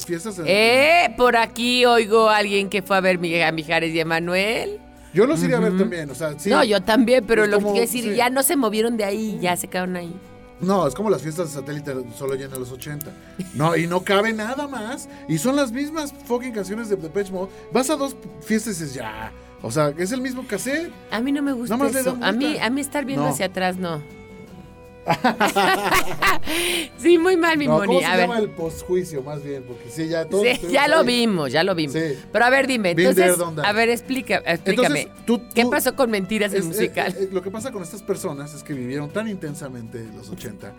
fiestas 0.05 0.39
en- 0.39 0.45
Eh, 0.47 1.13
por 1.17 1.35
aquí 1.37 1.85
oigo 1.85 2.29
a 2.29 2.37
alguien 2.37 2.69
que 2.69 2.81
fue 2.81 2.97
a 2.97 3.01
ver 3.01 3.17
a 3.43 3.51
Mijares 3.51 3.93
y 3.93 3.99
Emanuel. 3.99 4.79
Yo 5.13 5.25
los 5.25 5.41
iría 5.43 5.57
a 5.57 5.61
ver 5.61 5.77
también, 5.77 6.09
o 6.09 6.15
sea, 6.15 6.37
sí. 6.37 6.49
No, 6.49 6.61
yo 6.65 6.81
también, 6.81 7.23
pero 7.25 7.45
lo 7.47 7.57
como- 7.57 7.67
que 7.67 7.73
quiero 7.79 7.87
decir, 7.87 8.03
sí. 8.03 8.15
ya 8.17 8.29
no 8.29 8.43
se 8.43 8.57
movieron 8.57 8.97
de 8.97 9.05
ahí, 9.05 9.37
ya 9.41 9.55
se 9.55 9.67
quedaron 9.69 9.95
ahí. 9.95 10.13
No, 10.61 10.87
es 10.87 10.95
como 10.95 11.09
las 11.09 11.21
fiestas 11.21 11.49
de 11.53 11.59
satélite 11.59 11.93
solo 12.17 12.35
llenan 12.35 12.59
los 12.59 12.71
80. 12.71 13.11
No, 13.55 13.75
y 13.75 13.87
no 13.87 14.01
cabe 14.03 14.31
nada 14.33 14.67
más. 14.67 15.09
Y 15.27 15.37
son 15.37 15.55
las 15.55 15.71
mismas 15.71 16.13
fucking 16.25 16.53
canciones 16.53 16.89
de 16.89 16.95
Depeche 16.95 17.31
Mode. 17.31 17.51
Vas 17.73 17.89
a 17.89 17.95
dos 17.97 18.15
fiestas 18.41 18.77
y 18.79 18.83
dices, 18.83 18.93
ya. 18.93 19.31
O 19.61 19.71
sea, 19.71 19.93
es 19.97 20.11
el 20.11 20.21
mismo 20.21 20.45
cassette. 20.47 20.91
A 21.11 21.19
mí 21.19 21.31
no 21.31 21.41
me 21.41 21.51
gusta 21.51 21.75
Nada 21.75 21.85
más 21.85 21.93
le 21.93 21.99
eso. 22.01 22.17
A 22.21 22.31
mí, 22.31 22.57
a 22.57 22.69
mí 22.69 22.81
estar 22.81 23.03
viendo 23.03 23.25
No. 23.25 23.31
hacia 23.31 23.47
atrás, 23.47 23.77
no. 23.77 24.01
sí, 26.97 27.17
muy 27.17 27.37
mal, 27.37 27.57
mi 27.57 27.67
No, 27.67 27.73
Moni. 27.77 27.87
¿Cómo 27.87 27.99
se 27.99 28.05
A 28.05 28.11
ver. 28.15 28.27
llama 28.27 28.39
el 28.39 28.49
postjuicio 28.49 29.21
más 29.23 29.43
bien? 29.43 29.63
Porque 29.63 29.89
sí, 29.89 30.07
ya 30.07 30.23
Sí, 30.23 30.29
estuvimos 30.29 30.71
ya 30.71 30.87
lo 30.87 30.97
ahí. 30.99 31.05
vimos, 31.05 31.51
ya 31.51 31.63
lo 31.63 31.75
vimos. 31.75 31.93
Sí. 31.93 32.17
Pero 32.31 32.45
a 32.45 32.49
ver, 32.49 32.67
dime, 32.67 32.91
entonces, 32.91 33.35
a 33.63 33.71
ver, 33.73 33.89
explica, 33.89 34.41
explícame. 34.45 35.01
Entonces, 35.01 35.25
tú- 35.25 35.41
¿Qué 35.53 35.63
tú- 35.63 35.69
pasó 35.69 35.95
con 35.95 36.09
Mentiras 36.11 36.53
el 36.53 36.59
Es- 36.59 36.65
musical? 36.65 37.13
eh, 37.13 37.23
eh, 37.23 37.29
lo 37.31 37.41
que 37.41 37.51
pasa 37.51 37.71
con 37.71 37.83
estas 37.83 38.01
personas 38.01 38.53
es 38.53 38.63
que 38.63 38.73
vivieron 38.73 39.09
tan 39.09 39.27
intensamente 39.27 40.05
los 40.15 40.29
80 40.29 40.73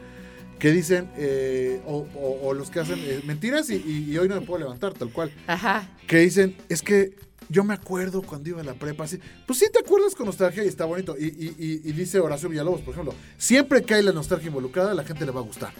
que 0.58 0.70
dicen, 0.72 1.10
eh, 1.18 1.80
o, 1.86 2.06
o- 2.14 2.48
o 2.48 2.54
los 2.54 2.70
que 2.70 2.80
hacen 2.80 2.98
eh, 3.02 3.20
mentiras 3.26 3.68
y, 3.70 3.74
y- 3.76 4.10
y 4.12 4.18
hoy 4.18 4.28
no 4.28 4.36
me 4.36 4.40
puedo 4.40 4.60
levantar, 4.60 4.94
tal 4.94 5.10
cual. 5.12 5.30
Ajá. 5.46 5.88
que 6.06 6.18
dicen, 6.18 6.56
es 6.68 6.82
que 6.82 7.14
yo 7.48 7.64
me 7.64 7.74
acuerdo 7.74 8.22
cuando 8.22 8.48
iba 8.50 8.60
a 8.60 8.64
la 8.64 8.74
prepa, 8.74 9.04
así, 9.04 9.18
pues 9.46 9.58
sí 9.58 9.66
te 9.72 9.78
acuerdas 9.80 10.14
con 10.14 10.26
nostalgia 10.26 10.64
y 10.64 10.68
está 10.68 10.84
bonito. 10.84 11.16
Y, 11.18 11.24
y- 11.26 11.54
y- 11.58 11.80
y 11.88 11.92
dice 11.92 12.18
Horacio 12.20 12.48
Villalobos, 12.48 12.80
por 12.82 12.92
ejemplo, 12.94 13.14
siempre 13.38 13.82
que 13.82 13.94
hay 13.94 14.02
la 14.02 14.12
nostalgia 14.12 14.48
involucrada, 14.48 14.94
la 14.94 15.04
gente 15.04 15.24
le 15.24 15.32
va 15.32 15.40
a 15.40 15.44
gustar. 15.44 15.72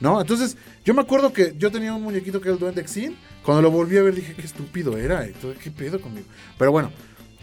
¿No? 0.00 0.20
Entonces, 0.20 0.56
yo 0.84 0.94
me 0.94 1.00
acuerdo 1.02 1.32
que 1.32 1.54
yo 1.56 1.70
tenía 1.70 1.94
un 1.94 2.02
muñequito 2.02 2.40
que 2.40 2.48
era 2.48 2.54
el 2.54 2.58
duende 2.60 2.80
Exin, 2.80 3.16
cuando 3.44 3.62
lo 3.62 3.70
volví 3.70 3.96
a 3.98 4.02
ver 4.02 4.14
dije, 4.16 4.34
qué 4.34 4.42
estúpido 4.42 4.96
era, 4.98 5.28
qué 5.62 5.70
pedo 5.70 6.00
conmigo. 6.00 6.26
Pero 6.58 6.72
bueno, 6.72 6.90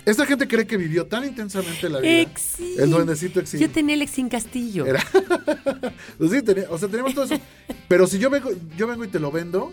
esta 0.05 0.25
gente 0.25 0.45
cree 0.45 0.67
que 0.67 0.75
vivió 0.75 1.05
tan 1.05 1.23
intensamente 1.23 1.87
la 1.87 1.99
vida. 2.01 2.19
Exin. 2.19 2.75
El 2.77 2.89
duendecito 2.89 3.39
Exin. 3.39 3.61
Yo 3.61 3.69
tenía 3.69 3.95
el 3.95 4.01
Exin 4.01 4.27
Castillo. 4.27 4.85
Era- 4.85 5.05
Pues 6.17 6.31
sí, 6.31 6.41
tenía- 6.41 6.65
o 6.69 6.77
sea, 6.77 6.89
tenemos 6.89 7.13
todo 7.13 7.25
eso. 7.25 7.39
Pero 7.87 8.07
si 8.07 8.19
yo 8.19 8.29
vengo, 8.29 8.49
yo 8.75 8.87
vengo 8.87 9.05
y 9.05 9.07
te 9.07 9.19
lo 9.19 9.31
vendo, 9.31 9.71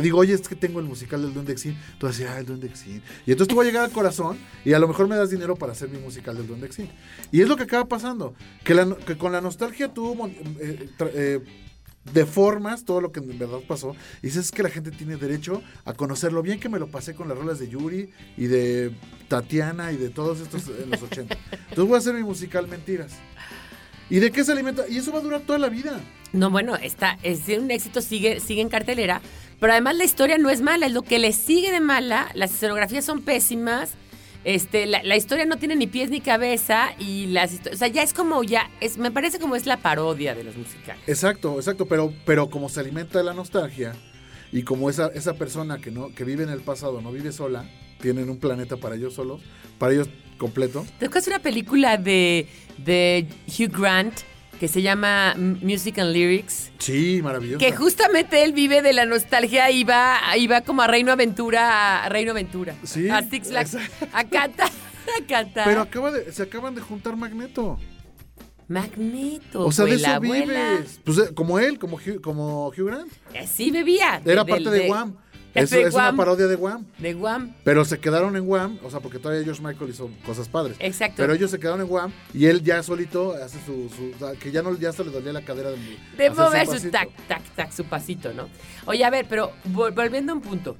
te 0.00 0.04
digo, 0.04 0.18
oye, 0.18 0.34
es 0.34 0.48
que 0.48 0.56
tengo 0.56 0.80
el 0.80 0.86
musical 0.86 1.22
del 1.22 1.32
Duende 1.32 1.52
Exin. 1.52 1.76
Tú 1.98 2.06
vas 2.06 2.16
a 2.16 2.18
decir, 2.18 2.34
ah, 2.34 2.38
el 2.38 2.46
Duende 2.46 2.66
Exin. 2.66 3.02
Y 3.26 3.32
entonces 3.32 3.48
tú 3.48 3.56
vas 3.56 3.64
a 3.64 3.68
llegar 3.68 3.84
al 3.84 3.92
corazón 3.92 4.38
y 4.64 4.72
a 4.72 4.78
lo 4.78 4.88
mejor 4.88 5.08
me 5.08 5.16
das 5.16 5.30
dinero 5.30 5.56
para 5.56 5.72
hacer 5.72 5.88
mi 5.88 5.98
musical 5.98 6.36
del 6.36 6.46
Duende 6.46 6.66
Exin. 6.66 6.88
Y 7.32 7.40
es 7.40 7.48
lo 7.48 7.56
que 7.56 7.64
acaba 7.64 7.86
pasando. 7.86 8.34
Que, 8.64 8.74
con 9.16 9.32
la 9.32 9.40
nostalgia 9.40 9.92
tú 9.92 10.16
eh, 10.60 10.90
eh, 11.00 11.40
deformas 12.12 12.84
todo 12.84 13.00
lo 13.00 13.12
que 13.12 13.20
en 13.20 13.38
verdad 13.38 13.60
pasó. 13.66 13.94
Y 14.22 14.26
dices 14.26 14.46
es 14.46 14.50
que 14.52 14.62
la 14.62 14.70
gente 14.70 14.90
tiene 14.90 15.16
derecho 15.16 15.62
a 15.84 15.92
conocer 15.92 16.32
lo 16.32 16.42
bien 16.42 16.60
que 16.60 16.68
me 16.68 16.78
lo 16.78 16.88
pasé 16.88 17.14
con 17.14 17.28
las 17.28 17.38
rolas 17.38 17.58
de 17.58 17.68
Yuri 17.68 18.10
y 18.36 18.46
de 18.46 18.92
Tatiana 19.28 19.92
y 19.92 19.96
de 19.96 20.10
todos 20.10 20.40
estos 20.40 20.68
en 20.68 20.90
los 20.90 21.02
80. 21.02 21.36
Entonces 21.52 21.84
voy 21.84 21.94
a 21.94 21.98
hacer 21.98 22.14
mi 22.14 22.22
musical 22.22 22.68
Mentiras. 22.68 23.12
¿Y 24.08 24.20
de 24.20 24.30
qué 24.30 24.44
se 24.44 24.52
alimenta? 24.52 24.86
Y 24.88 24.98
eso 24.98 25.10
va 25.10 25.18
a 25.18 25.22
durar 25.22 25.40
toda 25.40 25.58
la 25.58 25.68
vida. 25.68 26.00
No, 26.32 26.50
bueno, 26.50 26.76
está, 26.76 27.18
es 27.22 27.48
un 27.48 27.70
éxito, 27.70 28.00
sigue, 28.00 28.40
sigue 28.40 28.60
en 28.60 28.68
cartelera, 28.68 29.20
pero 29.60 29.72
además 29.72 29.96
la 29.96 30.04
historia 30.04 30.38
no 30.38 30.50
es 30.50 30.60
mala, 30.60 30.86
es 30.86 30.92
lo 30.92 31.02
que 31.02 31.18
le 31.18 31.32
sigue 31.32 31.70
de 31.70 31.80
mala, 31.80 32.30
las 32.34 32.52
escenografías 32.52 33.04
son 33.04 33.22
pésimas, 33.22 33.94
este, 34.44 34.86
la, 34.86 35.02
la 35.02 35.16
historia 35.16 35.44
no 35.44 35.56
tiene 35.56 35.74
ni 35.74 35.88
pies 35.88 36.08
ni 36.08 36.20
cabeza 36.20 36.90
y 36.98 37.26
las 37.26 37.52
o 37.72 37.76
sea, 37.76 37.88
ya 37.88 38.02
es 38.02 38.14
como 38.14 38.44
ya, 38.44 38.70
es, 38.80 38.96
me 38.96 39.10
parece 39.10 39.40
como 39.40 39.56
es 39.56 39.66
la 39.66 39.78
parodia 39.78 40.34
de 40.34 40.44
los 40.44 40.56
musicales. 40.56 41.02
Exacto, 41.08 41.56
exacto, 41.56 41.86
pero, 41.86 42.12
pero 42.24 42.48
como 42.48 42.68
se 42.68 42.80
alimenta 42.80 43.18
de 43.18 43.24
la 43.24 43.34
nostalgia 43.34 43.92
y 44.52 44.62
como 44.62 44.88
esa, 44.88 45.08
esa 45.08 45.34
persona 45.34 45.78
que 45.78 45.90
no 45.90 46.14
que 46.14 46.22
vive 46.22 46.44
en 46.44 46.50
el 46.50 46.60
pasado 46.60 47.00
no 47.00 47.10
vive 47.10 47.32
sola, 47.32 47.68
tienen 48.00 48.30
un 48.30 48.38
planeta 48.38 48.76
para 48.76 48.94
ellos 48.94 49.14
solos, 49.14 49.40
para 49.78 49.94
ellos 49.94 50.08
completo. 50.38 50.86
¿Te 50.98 51.06
acuerdas 51.06 51.26
una 51.26 51.40
película 51.40 51.96
de, 51.96 52.46
de 52.78 53.26
Hugh 53.48 53.72
Grant 53.76 54.20
que 54.58 54.68
se 54.68 54.82
llama 54.82 55.34
Music 55.36 55.98
and 55.98 56.12
Lyrics? 56.12 56.70
Sí, 56.78 57.20
maravilloso. 57.22 57.58
Que 57.58 57.72
justamente 57.72 58.42
él 58.44 58.52
vive 58.52 58.82
de 58.82 58.92
la 58.92 59.06
nostalgia 59.06 59.70
y 59.70 59.84
va, 59.84 60.18
y 60.36 60.46
va 60.46 60.60
como 60.62 60.82
a 60.82 60.86
Reino 60.86 61.12
Aventura, 61.12 62.04
a 62.04 62.08
Reino 62.08 62.32
Aventura. 62.32 62.74
Sí, 62.82 63.08
A 63.08 63.22
Six 63.22 63.48
Flags. 63.48 63.76
A 64.12 64.24
cantar, 64.24 64.70
a 65.22 65.26
cantar. 65.26 65.64
Pero 65.66 65.80
acaba 65.82 66.10
de, 66.10 66.32
se 66.32 66.42
acaban 66.42 66.74
de 66.74 66.80
juntar 66.80 67.16
Magneto. 67.16 67.78
Magneto. 68.68 69.64
O 69.66 69.70
sea, 69.72 69.84
de 69.84 69.92
la 69.98 70.08
eso 70.08 70.16
abuela. 70.16 70.70
vives. 70.72 71.00
Pues 71.04 71.18
eh, 71.18 71.34
como 71.34 71.58
él, 71.60 71.78
como 71.78 71.96
Hugh, 71.98 72.20
como 72.20 72.66
Hugh 72.68 72.86
Grant. 72.86 73.12
Eh, 73.32 73.46
Sí 73.46 73.70
bebía. 73.70 74.20
Era 74.24 74.42
de- 74.42 74.50
parte 74.50 74.70
del- 74.70 74.82
de, 74.82 74.90
Wham. 74.90 75.10
es 75.10 75.16
Eso 75.62 75.76
es 75.78 75.94
una 75.94 76.16
parodia 76.16 76.46
de 76.46 76.56
Wham. 76.56 76.84
De 76.98 77.14
Guam. 77.14 77.54
Pero 77.64 77.84
se 77.84 77.98
quedaron 77.98 78.36
en 78.36 78.48
Wham, 78.48 78.78
o 78.82 78.90
sea, 78.90 79.00
porque 79.00 79.18
todavía 79.18 79.44
George 79.44 79.62
Michael 79.62 79.90
hizo 79.90 80.10
cosas 80.24 80.48
padres. 80.48 80.76
Exacto. 80.80 81.16
Pero 81.18 81.32
ellos 81.34 81.50
se 81.50 81.58
quedaron 81.58 81.80
en 81.80 81.90
Wham 81.90 82.12
y 82.34 82.46
él 82.46 82.62
ya 82.62 82.82
solito 82.82 83.32
hace 83.34 83.58
su, 83.64 83.88
su- 83.88 84.12
o 84.14 84.18
sea, 84.18 84.38
que 84.38 84.50
ya 84.50 84.62
no 84.62 84.76
ya 84.76 84.90
hasta 84.90 85.02
le 85.04 85.10
dolía 85.10 85.32
la 85.32 85.42
cadera 85.42 85.70
de, 85.70 86.30
mover 86.30 86.66
su 86.66 86.90
tac, 86.90 87.08
tac, 87.28 87.42
tac, 87.54 87.72
su 87.72 87.84
pasito, 87.84 88.32
¿no? 88.32 88.48
Oye, 88.86 89.04
a 89.04 89.10
ver, 89.10 89.26
pero 89.28 89.52
vol- 89.72 89.94
volviendo 89.94 90.32
a 90.32 90.36
un 90.36 90.42
punto 90.42 90.76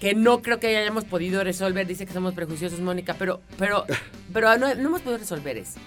que 0.00 0.14
no 0.14 0.42
creo 0.42 0.60
que 0.60 0.76
hayamos 0.76 1.04
podido 1.04 1.42
resolver, 1.44 1.86
dice 1.86 2.04
que 2.04 2.12
somos 2.12 2.34
prejuiciosos, 2.34 2.80
Mónica, 2.80 3.14
pero, 3.18 3.40
pero, 3.58 3.84
pero 4.32 4.58
no, 4.58 4.74
no 4.74 4.88
hemos 4.88 5.00
podido 5.02 5.18
resolver 5.18 5.56
eso. 5.56 5.78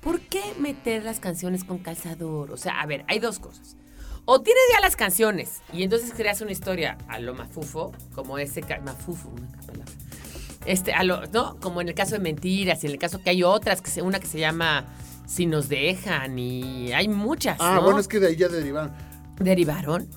¿Por 0.00 0.20
qué 0.20 0.42
meter 0.60 1.02
las 1.02 1.18
canciones 1.18 1.64
con 1.64 1.78
calzador? 1.78 2.50
O 2.52 2.56
sea, 2.58 2.80
a 2.80 2.86
ver, 2.86 3.04
hay 3.08 3.18
dos 3.20 3.38
cosas. 3.38 3.76
O 4.26 4.40
tienes 4.40 4.62
ya 4.72 4.80
las 4.80 4.96
canciones 4.96 5.60
y 5.72 5.82
entonces 5.82 6.12
creas 6.16 6.40
una 6.40 6.52
historia 6.52 6.96
a 7.08 7.18
lo 7.18 7.34
mafufo, 7.34 7.92
como 8.14 8.38
ese 8.38 8.62
mafufo, 8.84 9.28
una 9.28 9.48
palabra. 9.66 9.84
Este, 10.64 10.94
a 10.94 11.02
lo, 11.04 11.26
¿no? 11.26 11.56
Como 11.60 11.82
en 11.82 11.88
el 11.88 11.94
caso 11.94 12.12
de 12.14 12.20
mentiras 12.20 12.82
y 12.84 12.86
en 12.86 12.92
el 12.94 12.98
caso 12.98 13.22
que 13.22 13.28
hay 13.30 13.42
otras, 13.42 13.82
que 13.82 13.90
se- 13.90 14.00
una 14.00 14.18
que 14.20 14.26
se 14.26 14.38
llama 14.38 14.86
Si 15.26 15.44
nos 15.46 15.68
dejan 15.68 16.38
y 16.38 16.92
hay 16.92 17.08
muchas. 17.08 17.58
Ah, 17.60 17.74
¿no? 17.76 17.82
bueno, 17.82 17.98
es 18.00 18.08
que 18.08 18.18
de 18.20 18.28
ahí 18.28 18.36
ya 18.36 18.48
derivaron. 18.48 18.92
derivaron, 19.38 20.08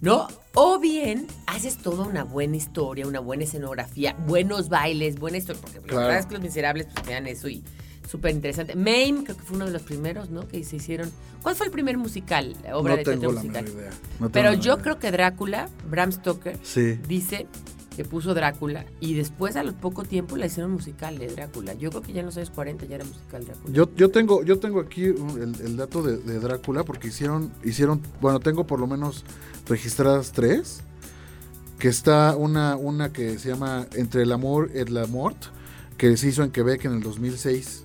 ¿no? 0.00 0.28
O 0.54 0.78
bien 0.78 1.26
haces 1.46 1.78
toda 1.78 2.04
una 2.06 2.22
buena 2.24 2.56
historia, 2.56 3.06
una 3.06 3.20
buena 3.20 3.44
escenografía, 3.44 4.14
buenos 4.26 4.68
bailes, 4.68 5.18
buena 5.18 5.38
historia. 5.38 5.60
Porque 5.62 5.80
Claro. 5.80 6.00
la 6.02 6.06
verdad 6.06 6.20
es 6.20 6.26
que 6.26 6.34
los 6.34 6.42
miserables 6.42 6.86
pues 6.92 7.04
vean 7.06 7.26
eso 7.26 7.48
y 7.48 7.64
súper 8.06 8.32
interesante. 8.34 8.74
Maine, 8.76 9.24
creo 9.24 9.36
que 9.36 9.42
fue 9.42 9.56
uno 9.56 9.66
de 9.66 9.72
los 9.72 9.82
primeros, 9.82 10.30
¿no? 10.30 10.46
Que 10.48 10.62
se 10.64 10.76
hicieron. 10.76 11.10
¿Cuál 11.42 11.54
fue 11.56 11.66
el 11.66 11.72
primer 11.72 11.98
musical, 11.98 12.56
obra 12.72 12.92
no 12.92 12.96
de 12.98 13.04
teatro 13.04 13.32
musical? 13.32 13.68
idea. 13.68 13.90
No 14.20 14.30
Pero 14.30 14.52
yo 14.54 14.78
creo 14.78 14.98
que 14.98 15.10
Drácula, 15.10 15.68
Bram 15.90 16.12
Stoker, 16.12 16.58
Sí. 16.62 16.98
dice 17.08 17.46
que 17.96 18.04
puso 18.04 18.34
Drácula 18.34 18.84
y 19.00 19.14
después 19.14 19.56
a 19.56 19.62
los 19.62 19.74
poco 19.74 20.04
tiempo 20.04 20.36
la 20.36 20.44
hicieron 20.46 20.70
musical 20.72 21.16
de 21.18 21.28
Drácula. 21.28 21.72
Yo 21.72 21.88
creo 21.88 22.02
que 22.02 22.12
ya 22.12 22.20
en 22.20 22.26
los 22.26 22.36
años 22.36 22.50
40 22.50 22.84
ya 22.84 22.96
era 22.96 23.04
musical 23.06 23.44
Drácula. 23.46 23.72
Yo, 23.74 23.88
yo 23.96 24.10
tengo, 24.10 24.42
yo 24.44 24.58
tengo 24.58 24.80
aquí 24.80 25.08
un- 25.08 25.40
el, 25.40 25.66
el 25.66 25.76
dato 25.78 26.02
de, 26.02 26.18
de 26.18 26.38
Drácula 26.38 26.84
porque 26.84 27.08
hicieron, 27.08 27.50
hicieron, 27.64 28.02
bueno, 28.20 28.38
tengo 28.40 28.66
por 28.66 28.80
lo 28.80 28.86
menos 28.86 29.24
registradas 29.66 30.32
tres. 30.32 30.82
Que 31.78 31.88
está 31.88 32.36
una, 32.36 32.76
una 32.76 33.12
que 33.12 33.38
se 33.38 33.50
llama 33.50 33.86
Entre 33.94 34.22
el 34.22 34.32
amor 34.32 34.70
y 34.74 34.84
la 34.90 35.06
mort, 35.06 35.36
que 35.98 36.16
se 36.16 36.28
hizo 36.28 36.42
en 36.42 36.50
Quebec 36.50 36.84
en 36.86 36.92
el 36.92 37.02
2006. 37.02 37.84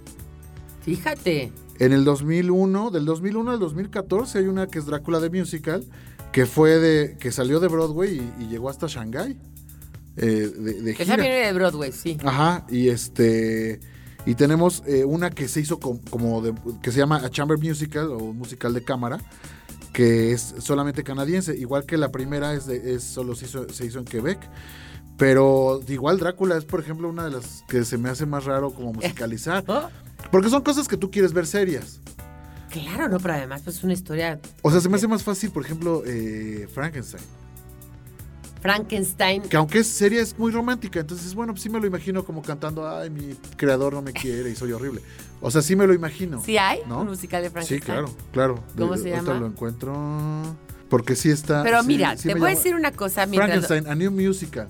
Fíjate. 0.84 1.52
En 1.80 1.94
el 1.94 2.04
2001, 2.06 2.92
del 2.92 3.06
2001 3.06 3.52
al 3.52 3.60
2014 3.60 4.40
hay 4.40 4.46
una 4.46 4.68
que 4.68 4.80
es 4.80 4.86
Drácula 4.86 5.20
de 5.20 5.30
Musical, 5.30 5.84
que 6.32 6.46
fue 6.46 6.80
de, 6.80 7.18
que 7.20 7.32
salió 7.32 7.60
de 7.60 7.68
Broadway 7.68 8.18
y, 8.40 8.44
y 8.44 8.48
llegó 8.48 8.70
hasta 8.70 8.88
Shanghái. 8.88 9.38
eh, 10.18 10.26
de, 10.26 10.82
de 10.82 10.92
Esa 10.92 11.04
gira. 11.04 11.16
viene 11.18 11.46
de 11.48 11.54
Broadway, 11.54 11.92
sí. 11.92 12.18
Ajá, 12.24 12.66
y 12.70 12.90
este 12.90 13.80
y 14.26 14.36
tenemos 14.36 14.84
eh, 14.86 15.04
una 15.04 15.32
que 15.32 15.48
se 15.48 15.62
hizo 15.62 15.80
com- 15.80 16.00
como 16.12 16.42
de, 16.44 16.54
que 16.84 16.92
se 16.92 17.00
llama 17.00 17.18
A 17.18 17.30
Chamber 17.32 17.58
Musical 17.58 18.12
o 18.12 18.20
musical 18.34 18.72
de 18.74 18.84
cámara, 18.84 19.18
que 19.94 20.32
es 20.32 20.54
solamente 20.60 21.04
canadiense, 21.04 21.58
igual 21.58 21.86
que 21.88 21.98
la 21.98 22.12
primera 22.12 22.54
es, 22.54 22.68
de, 22.68 22.94
es 22.96 23.04
solo 23.04 23.34
se 23.36 23.46
hizo, 23.46 23.68
se 23.70 23.86
hizo 23.88 23.98
en 24.00 24.06
Quebec. 24.06 24.40
Pero 25.18 25.82
igual 25.88 26.18
Drácula 26.20 26.58
es, 26.58 26.66
por 26.66 26.80
ejemplo, 26.80 27.10
una 27.10 27.26
de 27.26 27.32
las 27.32 27.64
que 27.68 27.84
se 27.84 27.98
me 27.98 28.10
hace 28.10 28.26
más 28.26 28.46
raro 28.46 28.72
como 28.72 28.94
musicalizar. 28.94 29.64
Porque 30.30 30.50
son 30.50 30.62
cosas 30.62 30.88
que 30.88 30.98
tú 30.98 31.10
quieres 31.10 31.34
ver 31.34 31.48
serias. 31.48 32.00
claro, 32.70 33.10
no, 33.10 33.20
pero 33.20 33.34
además 33.34 33.62
pues, 33.64 33.78
es 33.78 33.84
una 33.84 33.94
historia. 33.94 34.40
O 34.62 34.72
sea, 34.72 34.80
se 34.80 34.88
me 34.90 34.96
hace 34.98 35.08
más 35.08 35.24
fácil, 35.24 35.52
por 35.52 35.64
ejemplo, 35.66 36.04
eh, 36.06 36.68
Frankenstein. 36.74 37.24
Frankenstein. 38.62 39.42
Que 39.42 39.58
aunque 39.58 39.80
es 39.80 39.88
seria, 39.88 40.22
es 40.22 40.38
muy 40.38 40.52
romántica. 40.52 41.00
Entonces, 41.00 41.34
bueno, 41.34 41.54
pues 41.54 41.64
sí 41.64 41.70
me 41.70 41.80
lo 41.80 41.88
imagino 41.88 42.24
como 42.24 42.42
cantando, 42.44 42.88
ay, 42.88 43.10
mi 43.10 43.34
creador 43.58 43.94
no 43.94 44.02
me 44.04 44.14
quiere 44.14 44.52
y 44.52 44.56
soy 44.56 44.72
horrible. 44.72 45.02
O 45.42 45.50
sea, 45.50 45.64
sí 45.64 45.76
me 45.76 45.88
lo 45.88 45.94
imagino. 45.96 46.42
¿Sí 46.44 46.58
hay 46.60 46.80
¿No? 46.88 47.02
un 47.02 47.08
musical 47.08 47.42
de 47.42 47.48
Sí, 47.50 47.54
Frankenstein? 47.54 47.82
claro, 47.82 48.16
claro. 48.32 48.64
¿Cómo 48.78 48.94
De- 48.96 49.00
se 49.02 49.10
llama? 49.10 49.34
lo 49.34 49.48
encuentro. 49.48 50.56
Porque 50.90 51.16
sí 51.16 51.30
está. 51.32 51.64
Pero 51.64 51.82
sí- 51.82 51.88
mira, 51.88 52.16
sí 52.18 52.28
te 52.28 52.36
voy 52.36 52.52
a 52.52 52.56
decir 52.56 52.76
una 52.76 52.92
cosa. 52.92 53.26
Mientras, 53.26 53.66
Frankenstein, 53.66 53.88
A 53.92 53.96
New 53.96 54.12
Musical, 54.12 54.68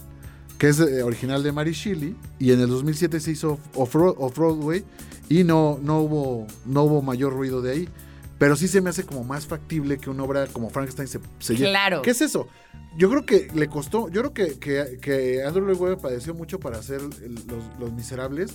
que 0.61 0.69
es 0.69 0.79
eh, 0.79 1.01
original 1.01 1.41
de 1.41 1.51
Mary 1.51 1.71
Shelley. 1.71 2.15
Y 2.37 2.51
en 2.51 2.61
el 2.61 2.67
2007 2.67 3.19
se 3.19 3.31
hizo 3.31 3.57
Off-Broadway. 3.73 4.85
y 5.27 5.43
no, 5.43 5.79
no, 5.81 6.01
hubo, 6.01 6.45
no 6.67 6.83
hubo 6.83 7.01
mayor 7.01 7.33
ruido 7.33 7.63
de 7.63 7.71
ahí. 7.71 7.89
Pero 8.37 8.55
sí 8.55 8.67
se 8.67 8.79
me 8.79 8.91
hace 8.91 9.03
como 9.03 9.23
más 9.23 9.47
factible 9.47 9.97
que 9.97 10.11
una 10.11 10.21
obra 10.21 10.45
como 10.45 10.69
Frankenstein 10.69 11.07
se, 11.07 11.19
se 11.39 11.55
lleve. 11.55 11.71
Claro. 11.71 12.03
¿Qué 12.03 12.11
es 12.11 12.21
eso? 12.21 12.47
Yo 12.95 13.09
creo 13.09 13.25
que 13.25 13.47
le 13.55 13.69
costó, 13.69 14.07
yo 14.09 14.21
creo 14.21 14.33
que, 14.35 14.59
que, 14.59 14.99
que 15.01 15.43
Andrew 15.43 15.65
Lloyd 15.65 15.79
Webber 15.79 15.97
padeció 15.97 16.35
mucho 16.35 16.59
para 16.59 16.77
hacer 16.77 17.01
los, 17.01 17.79
los 17.79 17.91
Miserables, 17.93 18.53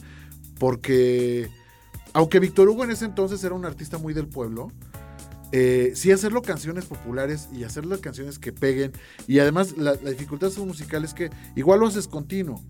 porque 0.61 1.51
aunque 2.13 2.39
Víctor 2.39 2.69
Hugo 2.69 2.85
en 2.85 2.93
ese 2.93 3.05
entonces 3.05 3.43
era 3.43 3.57
un 3.57 3.65
artista 3.65 3.99
muy 3.99 4.15
del 4.15 4.29
pueblo, 4.29 4.71
eh, 5.53 5.93
sí 5.95 6.13
hacerlo 6.13 6.43
canciones 6.43 6.87
populares 6.87 7.49
y 7.53 7.65
hacerlo 7.65 8.01
canciones 8.01 8.39
que 8.39 8.53
peguen, 8.53 8.93
y 9.27 9.39
además 9.39 9.77
la, 9.77 9.95
la 10.03 10.11
dificultad 10.11 10.49
de 10.49 10.55
su 10.55 10.67
musical 10.67 11.05
es 11.05 11.15
que 11.15 11.31
igual 11.55 11.81
lo 11.81 11.87
haces 11.87 12.09
continuo, 12.09 12.63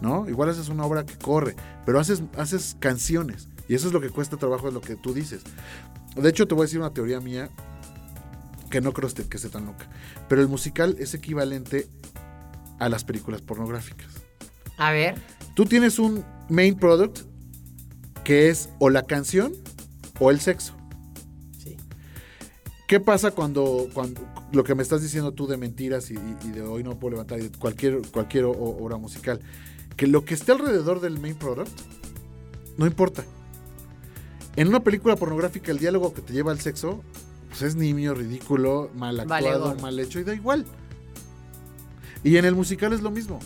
¿no? 0.00 0.28
Igual 0.28 0.50
haces 0.50 0.68
una 0.68 0.84
obra 0.84 1.04
que 1.06 1.16
corre, 1.16 1.54
pero 1.86 2.00
haces, 2.00 2.22
haces 2.36 2.76
canciones, 2.80 3.48
y 3.68 3.74
eso 3.74 3.86
es 3.86 3.92
lo 3.92 4.00
que 4.00 4.10
cuesta 4.10 4.36
trabajo, 4.36 4.68
es 4.68 4.74
lo 4.74 4.80
que 4.80 4.96
tú 4.96 5.14
dices. 5.14 5.42
De 6.16 6.28
hecho, 6.28 6.48
te 6.48 6.54
voy 6.54 6.62
a 6.62 6.66
decir 6.66 6.80
una 6.80 6.92
teoría 6.92 7.20
mía 7.20 7.50
que 8.70 8.80
no 8.80 8.92
creo 8.92 9.08
que 9.08 9.36
esté 9.36 9.48
tan 9.48 9.66
loca. 9.66 9.88
Pero 10.28 10.40
el 10.40 10.48
musical 10.48 10.96
es 10.98 11.14
equivalente 11.14 11.88
a 12.78 12.88
las 12.88 13.04
películas 13.04 13.42
pornográficas. 13.42 14.08
A 14.78 14.92
ver. 14.92 15.16
Tú 15.54 15.66
tienes 15.66 15.98
un 15.98 16.24
main 16.48 16.76
product 16.76 17.20
que 18.24 18.48
es 18.48 18.70
o 18.78 18.88
la 18.90 19.02
canción 19.02 19.52
o 20.18 20.30
el 20.30 20.40
sexo. 20.40 20.74
¿Qué 22.90 22.98
pasa 22.98 23.30
cuando, 23.30 23.86
cuando 23.94 24.20
lo 24.50 24.64
que 24.64 24.74
me 24.74 24.82
estás 24.82 25.00
diciendo 25.00 25.30
tú 25.30 25.46
de 25.46 25.56
mentiras 25.56 26.10
y, 26.10 26.16
de 26.16 26.62
hoy 26.62 26.82
no 26.82 26.98
puedo 26.98 27.12
levantar 27.12 27.38
y 27.38 27.42
de 27.44 27.50
cualquier, 27.56 28.02
cualquier 28.10 28.46
obra 28.46 28.96
musical? 28.96 29.38
Que 29.96 30.08
lo 30.08 30.24
que 30.24 30.34
esté 30.34 30.50
alrededor 30.50 31.00
del 31.00 31.20
main 31.20 31.36
product 31.36 31.70
no 32.78 32.86
importa. 32.88 33.22
En 34.56 34.66
una 34.66 34.80
película 34.80 35.14
pornográfica 35.14 35.70
el 35.70 35.78
diálogo 35.78 36.12
que 36.12 36.20
te 36.20 36.32
lleva 36.32 36.50
al 36.50 36.58
sexo 36.58 37.00
pues 37.50 37.62
es 37.62 37.76
nimio, 37.76 38.12
ridículo, 38.12 38.90
mal 38.96 39.20
actuado, 39.20 39.76
mal 39.76 39.96
hecho 40.00 40.18
y 40.18 40.24
da 40.24 40.34
igual. 40.34 40.66
Y 42.24 42.38
en 42.38 42.44
el 42.44 42.56
musical 42.56 42.92
es 42.92 43.02
lo 43.02 43.12
mismo. 43.12 43.38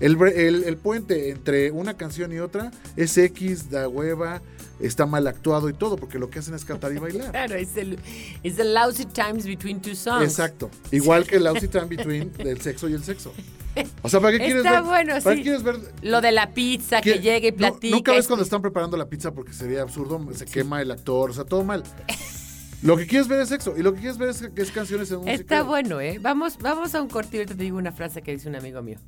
El- 0.00 0.20
el 0.64 0.76
puente 0.76 1.30
entre 1.30 1.70
una 1.70 1.96
canción 1.96 2.32
y 2.32 2.40
otra 2.40 2.72
es 2.96 3.16
X, 3.16 3.70
da 3.70 3.86
hueva, 3.88 4.42
está 4.80 5.06
mal 5.06 5.26
actuado 5.26 5.68
y 5.68 5.72
todo, 5.72 5.96
porque 5.96 6.18
lo 6.18 6.30
que 6.30 6.38
hacen 6.38 6.54
es 6.54 6.64
cantar 6.64 6.92
y 6.92 6.98
bailar. 6.98 7.30
Claro, 7.30 7.54
es 7.54 7.76
el, 7.76 7.98
es 8.42 8.56
the 8.56 8.64
lousy 8.64 9.04
times 9.04 9.46
between 9.46 9.80
two 9.80 9.94
songs. 9.94 10.24
Exacto. 10.24 10.70
Igual 10.90 11.26
que 11.26 11.36
el 11.36 11.44
Lousy 11.44 11.68
Time 11.68 11.86
Between 11.86 12.32
del 12.38 12.60
sexo 12.60 12.88
y 12.88 12.94
el 12.94 13.04
sexo. 13.04 13.32
O 14.02 14.08
sea, 14.08 14.20
¿para 14.20 14.32
qué 14.32 14.38
quieres 14.38 14.64
Está 14.64 14.80
ver? 14.80 14.82
bueno, 14.84 15.14
¿Para 15.22 15.36
sí. 15.36 15.36
qué 15.36 15.42
quieres 15.42 15.62
ver? 15.62 15.76
Lo 16.02 16.20
de 16.20 16.32
la 16.32 16.52
pizza, 16.52 17.00
que 17.00 17.14
¿Qué? 17.14 17.20
llegue 17.20 17.48
y 17.48 17.52
platica. 17.52 17.96
Nunca 17.96 18.12
ves 18.12 18.26
cuando 18.26 18.44
están 18.44 18.62
preparando 18.62 18.96
la 18.96 19.08
pizza 19.08 19.32
porque 19.32 19.52
sería 19.52 19.82
absurdo, 19.82 20.20
se 20.32 20.44
quema 20.44 20.80
el 20.80 20.90
actor, 20.90 21.30
o 21.30 21.32
sea, 21.34 21.44
todo 21.44 21.64
mal. 21.64 21.82
Lo 22.82 22.98
que 22.98 23.06
quieres 23.06 23.28
ver 23.28 23.40
es 23.40 23.48
sexo 23.48 23.74
y 23.78 23.82
lo 23.82 23.94
que 23.94 24.00
quieres 24.00 24.18
ver 24.18 24.28
es, 24.28 24.42
es 24.54 24.70
canciones 24.70 25.10
en 25.10 25.16
un 25.20 25.28
Está 25.28 25.62
bueno, 25.62 26.02
¿eh? 26.02 26.18
Vamos, 26.20 26.58
vamos 26.58 26.94
a 26.94 27.00
un 27.00 27.08
corte 27.08 27.38
y 27.38 27.40
ahorita 27.40 27.56
te 27.56 27.62
digo 27.62 27.78
una 27.78 27.92
frase 27.92 28.20
que 28.20 28.32
dice 28.32 28.46
un 28.46 28.56
amigo 28.56 28.82
mío. 28.82 28.98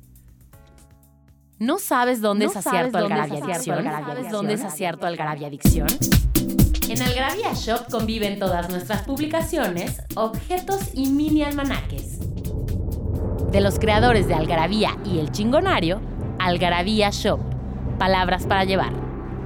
¿No 1.59 1.79
sabes 1.79 2.21
dónde 2.21 2.45
¿No 2.45 2.51
es 2.51 2.57
acierto 2.57 2.99
Algarabia 2.99 3.43
Adicción? 3.43 3.79
Algarabia 3.79 4.15
¿Sabes 4.15 4.31
dónde 4.31 4.53
es 4.53 4.63
acierto 4.63 5.07
Algarabia 5.07 5.47
Adicción? 5.47 5.87
En 6.87 7.01
Algarabía 7.01 7.51
Shop 7.55 7.89
conviven 7.89 8.37
todas 8.37 8.69
nuestras 8.69 9.01
publicaciones, 9.01 10.03
objetos 10.15 10.91
y 10.93 11.09
mini 11.09 11.41
almanaques. 11.41 12.19
De 13.51 13.59
los 13.59 13.79
creadores 13.79 14.27
de 14.27 14.35
Algarabía 14.35 14.95
y 15.03 15.17
El 15.17 15.31
Chingonario, 15.31 15.99
Algarabía 16.37 17.09
Shop. 17.09 17.39
Palabras 17.97 18.45
para 18.45 18.63
llevar. 18.63 18.93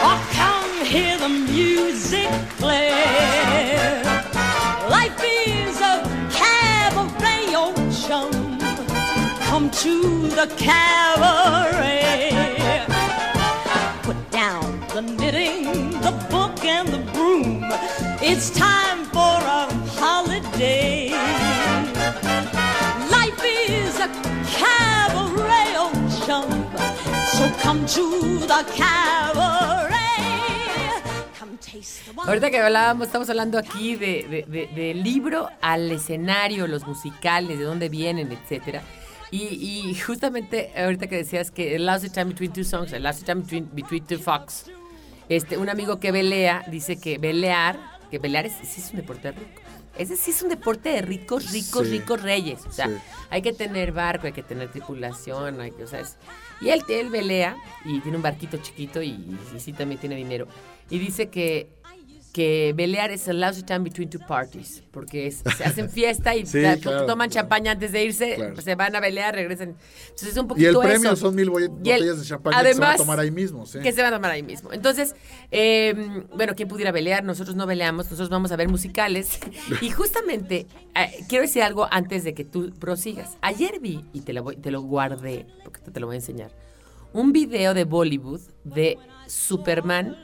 Or 0.06 0.18
come 0.32 0.84
hear 0.84 1.18
the 1.18 1.28
music 1.28 2.28
play? 2.58 2.90
Life 4.88 5.20
is 5.22 5.80
a 5.80 6.02
cabaret, 6.32 7.54
oh 7.54 7.74
chum. 8.02 8.58
Come 9.48 9.70
to 9.70 10.28
the 10.28 10.46
cabaret. 10.56 12.32
Put 14.02 14.30
down 14.30 14.80
the 14.94 15.02
knitting, 15.02 15.90
the 16.00 16.12
book, 16.30 16.64
and 16.64 16.88
the 16.88 16.98
broom. 17.12 17.64
It's 18.20 18.50
time 18.50 18.79
Ahorita 32.26 32.50
que 32.50 32.58
hablábamos, 32.58 33.06
estamos 33.06 33.30
hablando 33.30 33.58
aquí 33.58 33.94
de, 33.96 34.44
de- 34.48 34.94
libro 34.94 35.48
al 35.60 35.90
escenario, 35.92 36.66
los 36.66 36.86
musicales, 36.86 37.58
de 37.58 37.64
dónde 37.64 37.88
vienen, 37.88 38.32
etcétera. 38.32 38.82
Y, 39.30 39.94
justamente 40.04 40.72
ahorita 40.76 41.06
que 41.06 41.16
decías 41.18 41.52
que 41.52 41.76
el 41.76 41.86
Lousy 41.86 42.10
Time 42.10 42.24
Between 42.26 42.52
Two 42.52 42.64
Songs, 42.64 42.92
el 42.92 43.04
Lousy 43.04 43.22
Time 43.24 43.42
Between, 43.72 44.04
Two 44.04 44.18
Fox, 44.18 44.64
este, 45.28 45.56
un 45.56 45.68
amigo 45.68 46.00
que 46.00 46.10
velea 46.10 46.64
dice 46.68 46.98
que 46.98 47.18
velear 47.18 47.78
que 48.10 48.18
bailar 48.18 48.46
es, 48.46 48.60
es 48.76 48.90
un 48.90 48.96
deporte 48.96 49.30
de 49.30 49.38
ricos. 49.38 49.62
Ese 49.98 50.16
sí 50.16 50.30
es 50.30 50.42
un 50.42 50.48
deporte 50.48 50.88
de 50.90 51.02
ricos, 51.02 51.50
ricos, 51.52 51.86
Sí. 51.86 51.98
ricos 51.98 52.22
reyes. 52.22 52.64
O 52.66 52.72
sea, 52.72 52.86
Sí. 52.88 52.94
hay 53.30 53.42
que 53.42 53.52
tener 53.52 53.92
barco, 53.92 54.26
hay 54.26 54.32
que 54.32 54.42
tener 54.42 54.70
tripulación, 54.70 55.60
hay 55.60 55.72
que, 55.72 55.84
o 55.84 55.86
sea, 55.86 56.00
es- 56.00 56.16
y 56.60 56.68
él, 56.70 56.82
él 56.88 57.10
velea 57.10 57.56
y 57.84 58.00
tiene 58.00 58.16
un 58.16 58.22
barquito 58.22 58.56
chiquito 58.58 59.02
y, 59.02 59.10
y 59.10 59.38
sí 59.58 59.72
también 59.72 60.00
tiene 60.00 60.16
dinero. 60.16 60.46
Y 60.88 60.98
dice 60.98 61.28
que 61.28 61.68
que 62.32 62.72
velear 62.76 63.10
es 63.10 63.26
a 63.28 63.32
lousy 63.32 63.62
time 63.64 63.80
between 63.80 64.08
two 64.08 64.20
parties, 64.26 64.82
porque 64.92 65.26
es- 65.26 65.42
se 65.56 65.64
hacen 65.64 65.90
fiesta 65.90 66.34
y 66.36 66.46
Sí, 66.46 66.60
da- 66.60 66.76
claro, 66.76 67.06
toman 67.06 67.28
claro. 67.28 67.42
champaña 67.42 67.72
antes 67.72 67.90
de 67.92 68.04
irse, 68.04 68.34
Claro. 68.36 68.54
pues 68.54 68.64
se 68.64 68.74
van 68.76 68.94
a 68.94 69.00
velear, 69.00 69.34
regresan. 69.34 69.76
Entonces 70.04 70.28
es 70.28 70.36
un 70.36 70.44
Y 70.44 70.48
poquito 70.48 70.82
el 70.82 70.88
premio 70.88 71.12
eso. 71.12 71.16
son 71.26 71.34
mil 71.34 71.46
Y 71.46 71.48
el- 71.48 71.68
botellas 71.68 72.20
de 72.20 72.24
champán 72.26 72.52
que 72.64 72.72
se 72.74 72.80
van 72.80 72.92
a 72.92 72.96
tomar 72.96 73.18
ahí 73.18 73.30
mismo, 73.32 73.66
sí. 73.66 73.80
Que 73.80 73.92
se 73.92 74.00
van 74.02 74.12
a 74.12 74.16
tomar 74.16 74.30
ahí 74.30 74.42
mismo. 74.44 74.72
Entonces, 74.72 75.14
eh, 75.50 76.22
bueno, 76.34 76.54
¿quién 76.54 76.68
pudiera 76.68 76.92
pelear? 76.92 77.24
Nosotros 77.24 77.56
no 77.56 77.66
peleamos, 77.66 78.06
nosotros 78.06 78.28
vamos 78.28 78.52
a 78.52 78.56
ver 78.56 78.68
musicales. 78.68 79.40
y 79.82 79.90
justamente, 79.90 80.66
eh, 80.94 81.24
quiero 81.28 81.42
decir 81.42 81.62
algo 81.64 81.88
antes 81.90 82.22
de 82.22 82.32
que 82.34 82.44
tú 82.44 82.70
prosigas. 82.78 83.38
Ayer 83.40 83.80
vi, 83.80 84.04
y 84.12 84.20
te 84.20 84.32
lo, 84.32 84.44
voy- 84.44 84.56
te 84.56 84.70
lo 84.70 84.82
guardé, 84.82 85.46
porque 85.64 85.80
te, 85.80 85.90
te 85.90 85.98
lo 85.98 86.06
voy 86.06 86.14
a 86.14 86.18
enseñar, 86.18 86.52
un 87.12 87.32
video 87.32 87.74
de 87.74 87.82
Bollywood 87.82 88.40
de 88.62 88.98
Superman 89.26 90.16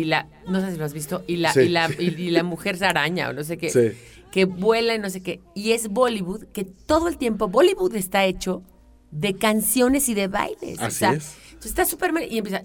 y 0.00 0.04
la, 0.04 0.28
no 0.48 0.60
sé 0.60 0.72
si 0.72 0.78
lo 0.78 0.84
has 0.84 0.92
visto, 0.94 1.22
y 1.26 1.36
la, 1.36 1.52
Sí. 1.52 1.60
y 1.60 1.68
la, 1.68 1.88
y, 1.98 2.04
y 2.20 2.30
la 2.30 2.42
mujer 2.42 2.82
araña 2.84 3.30
o 3.30 3.32
no 3.32 3.44
sé 3.44 3.56
qué, 3.58 3.70
Sí. 3.70 3.92
que 4.32 4.44
vuela 4.46 4.94
y 4.94 4.98
no 4.98 5.10
sé 5.10 5.22
qué. 5.22 5.40
Y 5.54 5.72
es 5.72 5.88
Bollywood, 5.88 6.44
que 6.52 6.64
todo 6.64 7.08
el 7.08 7.18
tiempo, 7.18 7.48
Bollywood 7.48 7.94
está 7.94 8.24
hecho 8.24 8.62
de 9.10 9.34
canciones 9.34 10.08
y 10.08 10.14
de 10.14 10.26
bailes. 10.28 10.78
o 10.80 10.84
Así 10.84 10.98
sea, 10.98 11.12
es. 11.12 11.36
está 11.64 11.84
Superman 11.84 12.24
y 12.28 12.38
empieza. 12.38 12.62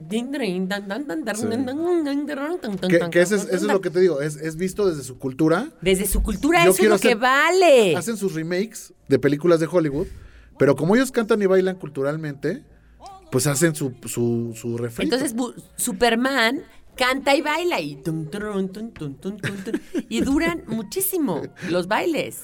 Que, 2.88 3.10
que 3.12 3.22
ese 3.22 3.36
es- 3.36 3.44
eso 3.46 3.56
es 3.56 3.62
lo 3.64 3.82
que 3.82 3.90
te 3.90 4.00
digo, 4.00 4.22
es, 4.22 4.36
es 4.36 4.56
visto 4.56 4.88
desde 4.90 5.04
su 5.04 5.18
cultura. 5.20 5.70
Desde 5.82 6.06
su 6.08 6.22
cultura 6.24 6.64
Yo 6.66 6.72
eso 6.72 6.84
es 6.84 6.90
lo 6.90 7.00
que 7.00 7.16
vale. 7.16 7.96
Hacen 7.96 8.18
sus 8.18 8.34
remakes 8.34 8.94
de 9.08 9.20
películas 9.20 9.60
de 9.60 9.68
Hollywood, 9.68 10.08
pero 10.58 10.76
como 10.76 10.96
ellos 10.96 11.12
cantan 11.12 11.42
y 11.42 11.46
bailan 11.46 11.76
culturalmente, 11.78 12.64
pues 13.32 13.46
hacen 13.48 13.76
su, 13.76 13.94
su, 14.06 14.54
su 14.56 14.78
refrito. 14.78 15.16
Entonces 15.16 15.36
Superman 15.76 16.62
canta 17.00 17.36
y 17.36 17.42
baila 17.42 17.80
y, 17.80 17.98
y 20.10 20.22
duran 20.22 20.64
muchísimo 20.68 21.42
los 21.70 21.88
bailes. 21.88 22.42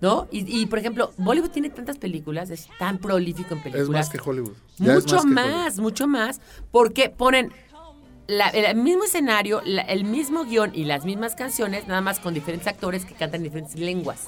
¿No? 0.00 0.26
Y, 0.32 0.60
y, 0.62 0.66
por 0.66 0.80
ejemplo, 0.80 1.12
Bollywood 1.16 1.50
tiene 1.50 1.70
tantas 1.70 1.96
películas, 1.96 2.50
es 2.50 2.66
tan 2.76 2.98
prolífico 2.98 3.54
en 3.54 3.58
es 3.58 3.62
películas. 3.62 3.88
más 3.88 4.10
que 4.10 4.18
Hollywood. 4.18 4.54
Ya 4.78 4.94
es 4.94 5.04
Mucho 5.04 5.22
más, 5.22 5.46
Hollywood. 5.46 5.80
mucho 5.80 6.06
más, 6.08 6.40
porque 6.72 7.08
ponen 7.08 7.52
la- 8.26 8.48
el 8.48 8.76
mismo 8.76 9.04
escenario, 9.04 9.62
la- 9.64 9.82
el 9.82 10.02
mismo 10.02 10.44
guion 10.44 10.72
y 10.74 10.86
las 10.86 11.04
mismas 11.04 11.36
canciones, 11.36 11.86
nada 11.86 12.00
más 12.00 12.18
con 12.18 12.34
diferentes 12.34 12.66
actores 12.66 13.04
que 13.04 13.14
cantan 13.14 13.42
en 13.42 13.44
diferentes 13.44 13.76
lenguas. 13.78 14.24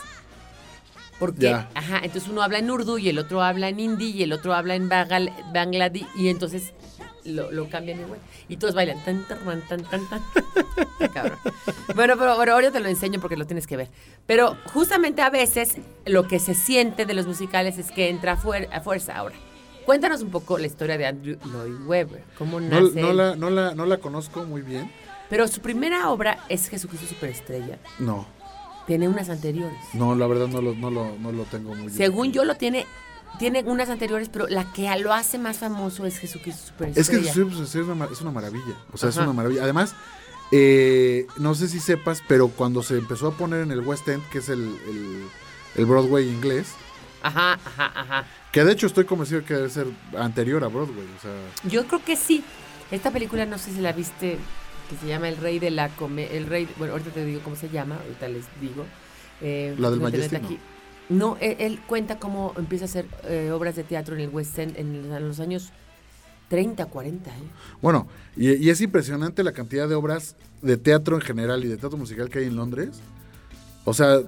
Porque, 1.19 1.43
Ya. 1.47 1.69
ajá, 1.75 2.01
entonces 2.05 2.31
uno 2.31 2.43
habla 2.43 2.59
en 2.59 2.71
urdu 2.71 2.99
y 2.99 3.09
el 3.09 3.19
otro 3.19 3.43
habla 3.43 3.69
en 3.69 3.81
hindi 3.81 4.11
y 4.13 4.23
el 4.23 4.33
otro 4.33 4.55
habla 4.55 4.77
en 4.77 4.89
Bangal- 4.89 5.33
bangladí 5.53 6.07
y 6.15 6.29
entonces 6.29 6.73
lo, 7.25 7.51
lo 7.51 7.69
cambian 7.69 8.01
igual. 8.01 8.19
Y 8.49 8.57
todos 8.57 8.75
bailan 8.75 9.03
tan, 9.05 9.25
tan, 9.27 9.39
tan, 9.63 9.83
tan, 9.85 10.09
tan. 10.09 10.23
Cabrón. 11.13 11.39
Bueno, 11.95 12.15
pero 12.19 12.37
bueno, 12.37 12.53
ahora 12.53 12.71
te 12.71 12.81
lo 12.81 12.89
enseño 12.89 13.21
porque 13.21 13.37
lo 13.37 13.47
tienes 13.47 13.67
que 13.67 13.77
ver. 13.77 13.89
Pero 14.27 14.57
justamente 14.73 15.23
a 15.23 15.31
veces 15.31 15.77
lo 16.07 16.27
que 16.29 16.39
se 16.39 16.55
siente 16.55 17.07
de 17.07 17.15
los 17.15 17.27
musicales 17.27 17.79
es 17.79 17.91
que 17.91 18.09
entra 18.09 18.33
a, 18.33 18.37
fuer- 18.39 18.69
a 18.73 18.81
fuerza. 18.81 19.17
Ahora, 19.17 19.35
cuéntanos 19.87 20.23
un 20.23 20.31
poco 20.31 20.59
la 20.59 20.67
historia 20.67 20.99
de 20.99 21.07
Andrew 21.07 21.37
Lloyd 21.45 21.87
Webber. 21.87 22.23
¿Cómo 22.39 22.61
No, 22.61 22.81
nace? 22.81 23.01
no 23.01 23.11
él. 23.11 23.17
la, 23.17 23.37
no, 23.37 23.51
la, 23.51 23.75
no 23.75 23.87
la 23.87 23.99
conozco 23.99 24.45
muy 24.45 24.63
bien. 24.63 24.91
Pero 25.31 25.49
su 25.49 25.61
primera 25.61 26.11
obra 26.11 26.39
es 26.49 26.69
Jesucristo 26.69 27.07
Superestrella. 27.07 27.79
No, 27.99 28.27
Tiene 28.87 29.09
unas 29.09 29.31
anteriores. 29.31 29.79
no, 29.95 30.15
la 30.15 30.27
verdad 30.27 30.49
no 30.49 30.61
lo, 30.61 30.75
no 30.75 30.91
lo, 30.91 31.17
no 31.19 31.33
lo 31.33 31.45
tengo 31.45 31.71
muy 31.71 31.87
bien. 31.87 31.91
Según 31.97 32.33
yo 32.33 32.45
lo 32.45 32.55
tiene, 32.57 32.87
tiene 33.39 33.63
unas 33.65 33.89
anteriores, 33.89 34.29
pero 34.29 34.47
la 34.49 34.71
que 34.73 34.89
lo 34.99 35.13
hace 35.13 35.39
más 35.39 35.59
famoso 35.59 36.07
es 36.07 36.19
Jesucristo 36.19 36.73
Es 36.85 37.09
que 37.09 37.17
Superestrella. 37.17 37.33
pues, 37.57 37.75
es, 37.75 37.87
una, 37.87 38.05
es 38.07 38.21
una 38.21 38.31
maravilla. 38.31 38.77
O 38.93 38.97
sea, 38.99 39.09
es 39.09 39.17
una 39.17 39.33
maravilla. 39.33 39.63
Además, 39.65 39.95
eh, 40.53 41.27
no 41.39 41.55
sé 41.55 41.69
si 41.69 41.81
sepas, 41.81 42.23
pero 42.29 42.49
cuando 42.49 42.83
se 42.83 42.97
empezó 42.99 43.29
a 43.29 43.33
poner 43.37 43.63
en 43.63 43.73
el 43.73 43.81
West 43.81 44.07
End, 44.09 44.23
que 44.31 44.39
es 44.39 44.49
el, 44.49 44.61
el- 44.89 45.25
el 45.77 45.87
Broadway 45.87 46.29
inglés, 46.29 46.69
Ajá, 47.23 47.55
ajá, 47.65 47.93
ajá. 47.95 48.25
que 48.53 48.63
de 48.65 48.73
hecho 48.73 48.87
estoy 48.87 49.05
convencido 49.07 49.45
que 49.45 49.55
debe 49.55 49.71
ser 49.71 49.87
anterior 50.19 50.63
a 50.63 50.69
Broadway. 50.69 51.07
O 51.19 51.21
sea, 51.21 51.33
Yo 51.71 51.87
creo 51.87 52.05
que 52.05 52.17
sí. 52.17 52.45
Esta 52.91 53.11
película, 53.11 53.47
no 53.47 53.59
sé 53.59 53.73
si 53.73 53.81
la 53.81 53.93
viste, 53.93 54.39
que 54.91 54.97
se 55.01 55.07
llama 55.09 55.29
El 55.29 55.39
Rey 55.39 55.59
de 55.59 55.71
la 55.71 55.89
Comedia. 55.89 56.31
El 56.37 56.47
Rey, 56.47 56.69
bueno, 56.77 56.93
ahorita 56.93 57.11
te 57.11 57.25
digo 57.25 57.41
cómo 57.43 57.57
se 57.57 57.71
llama, 57.71 57.97
ahorita 57.97 58.29
les 58.29 58.45
digo. 58.61 58.85
Eh, 59.41 59.75
La 59.79 59.91
del 59.91 60.01
Majestic, 60.01 60.43
No, 60.43 60.49
él, 61.11 61.57
él 61.59 61.81
cuenta 61.87 62.19
cómo 62.19 62.53
empieza 62.57 62.85
a 62.85 62.89
hacer 62.89 63.07
eh, 63.25 63.51
obras 63.53 63.77
de 63.77 63.85
teatro 63.85 64.15
en 64.15 64.23
el 64.23 64.29
West 64.31 64.59
End 64.59 64.77
en, 64.77 65.09
los 65.29 65.41
años 65.41 65.71
30, 66.49 66.87
40. 66.87 67.31
¿eh? 67.31 67.33
bueno, 67.83 68.07
y, 68.37 68.53
y 68.55 68.71
es 68.71 68.81
impresionante 68.81 69.43
la 69.43 69.53
cantidad 69.53 69.89
de 69.89 69.95
obras 69.95 70.37
de 70.63 70.77
teatro 70.77 71.17
en 71.17 71.23
general 71.23 71.65
y 71.65 71.69
de 71.69 71.77
teatro 71.77 71.99
musical 71.99 72.29
que 72.31 72.41
hay 72.41 72.47
en 72.47 72.57
Londres. 72.57 73.01
O 73.85 73.93
sea, 73.93 74.21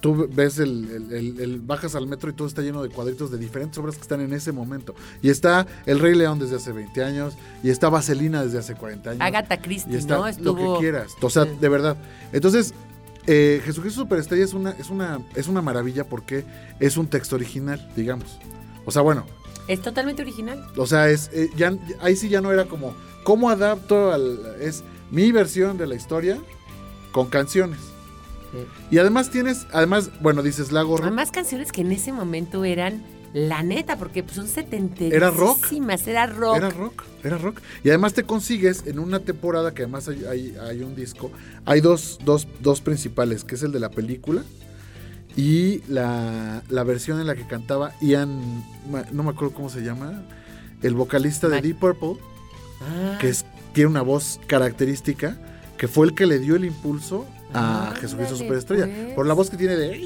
tú 0.00 0.28
ves 0.32 0.58
el, 0.58 1.12
el- 1.12 1.60
bajas 1.60 1.94
al 1.94 2.06
metro 2.06 2.30
y 2.30 2.32
todo 2.32 2.48
está 2.48 2.62
lleno 2.62 2.82
de 2.82 2.88
cuadritos 2.88 3.30
de 3.30 3.38
diferentes 3.38 3.76
obras 3.78 3.96
que 3.96 4.02
están 4.02 4.20
en 4.20 4.32
ese 4.32 4.52
momento. 4.52 4.94
Y 5.22 5.30
está 5.30 5.66
El 5.86 5.98
Rey 5.98 6.14
León 6.14 6.38
desde 6.38 6.56
hace 6.56 6.72
20 6.72 7.04
años, 7.04 7.34
y 7.62 7.70
está 7.70 7.88
Vaselina 7.88 8.42
desde 8.44 8.58
hace 8.58 8.74
40 8.74 9.10
años. 9.10 9.20
Agatha 9.22 9.56
y 9.56 9.58
Christie, 9.58 9.96
está 9.98 10.16
¿no? 10.16 10.26
Estuvo... 10.26 10.64
lo 10.64 10.74
que 10.74 10.80
quieras. 10.80 11.12
O 11.20 11.30
sea, 11.30 11.44
de 11.44 11.68
verdad. 11.68 11.96
Entonces, 12.32 12.72
eh, 13.26 13.60
Jesucristo 13.64 14.02
Superestrella 14.02 14.44
es 14.44 14.54
una, 14.54 14.70
es 14.72 14.90
una, 14.90 15.20
es 15.34 15.48
una 15.48 15.62
maravilla 15.62 16.04
porque 16.04 16.44
es 16.78 16.96
un 16.96 17.06
texto 17.08 17.36
original, 17.36 17.90
digamos. 17.96 18.38
O 18.84 18.90
sea, 18.90 19.02
bueno, 19.02 19.26
Es 19.68 19.82
totalmente 19.82 20.22
original. 20.22 20.64
o 20.76 20.86
sea, 20.86 21.08
es 21.08 21.30
eh, 21.32 21.50
ya 21.56 21.72
ahí 22.00 22.16
sí 22.16 22.28
ya 22.28 22.40
no 22.40 22.50
era 22.52 22.64
como 22.64 22.94
cómo 23.24 23.50
adapto 23.50 24.12
al 24.12 24.56
es 24.60 24.82
mi 25.10 25.32
versión 25.32 25.76
de 25.78 25.86
la 25.86 25.94
historia 25.94 26.38
con 27.12 27.28
canciones. 27.28 27.78
Y 28.90 28.98
además 28.98 29.30
tienes, 29.30 29.68
además, 29.72 30.10
bueno, 30.20 30.42
dices 30.42 30.72
Lago. 30.72 30.98
Además, 31.00 31.30
canciones 31.30 31.70
que 31.70 31.82
en 31.82 31.92
ese 31.92 32.10
momento 32.10 32.64
eran 32.64 33.04
la 33.32 33.62
neta, 33.62 33.96
porque 33.96 34.22
pues, 34.22 34.36
son 34.36 34.48
setenterísimas. 34.48 35.12
Era 35.16 35.30
rock. 35.30 35.66
Era 35.72 36.26
rock. 36.26 36.56
Era 36.56 36.70
rock, 36.70 37.04
era 37.24 37.38
rock. 37.38 37.60
Y 37.84 37.88
además 37.90 38.12
te 38.14 38.24
consigues 38.24 38.84
en 38.86 38.98
una 38.98 39.20
temporada 39.20 39.72
que 39.72 39.82
además 39.82 40.08
hay, 40.08 40.24
hay- 40.24 40.56
hay 40.60 40.82
un 40.82 40.94
disco. 40.96 41.30
Hay 41.64 41.80
dos, 41.80 42.18
dos, 42.24 42.48
dos 42.60 42.80
principales, 42.80 43.44
que 43.44 43.54
es 43.54 43.62
el 43.62 43.72
de 43.72 43.80
la 43.80 43.90
película 43.90 44.42
y 45.36 45.80
la, 45.88 46.62
la 46.68 46.82
versión 46.82 47.20
en 47.20 47.26
la 47.28 47.36
que 47.36 47.46
cantaba 47.46 47.92
Ian, 48.00 48.64
no 49.12 49.22
me 49.22 49.30
acuerdo 49.30 49.54
cómo 49.54 49.70
se 49.70 49.82
llama, 49.82 50.22
el 50.82 50.94
vocalista 50.94 51.48
de. 51.48 51.60
Deep 51.60 51.78
Purple, 51.78 52.16
Ah, 52.82 53.18
que 53.20 53.28
es, 53.28 53.44
tiene 53.74 53.90
una 53.90 54.02
voz 54.02 54.40
característica, 54.46 55.38
que 55.76 55.86
fue 55.86 56.06
el 56.06 56.14
que 56.14 56.26
le 56.26 56.38
dio 56.38 56.56
el 56.56 56.64
impulso 56.64 57.26
a 57.52 57.82
Ándale, 57.88 58.00
Jesucristo 58.00 58.36
Superestrella. 58.36 58.86
pues. 58.86 59.14
Por 59.14 59.26
la 59.26 59.34
voz 59.34 59.50
que 59.50 59.56
tiene 59.58 59.76
de... 59.76 59.98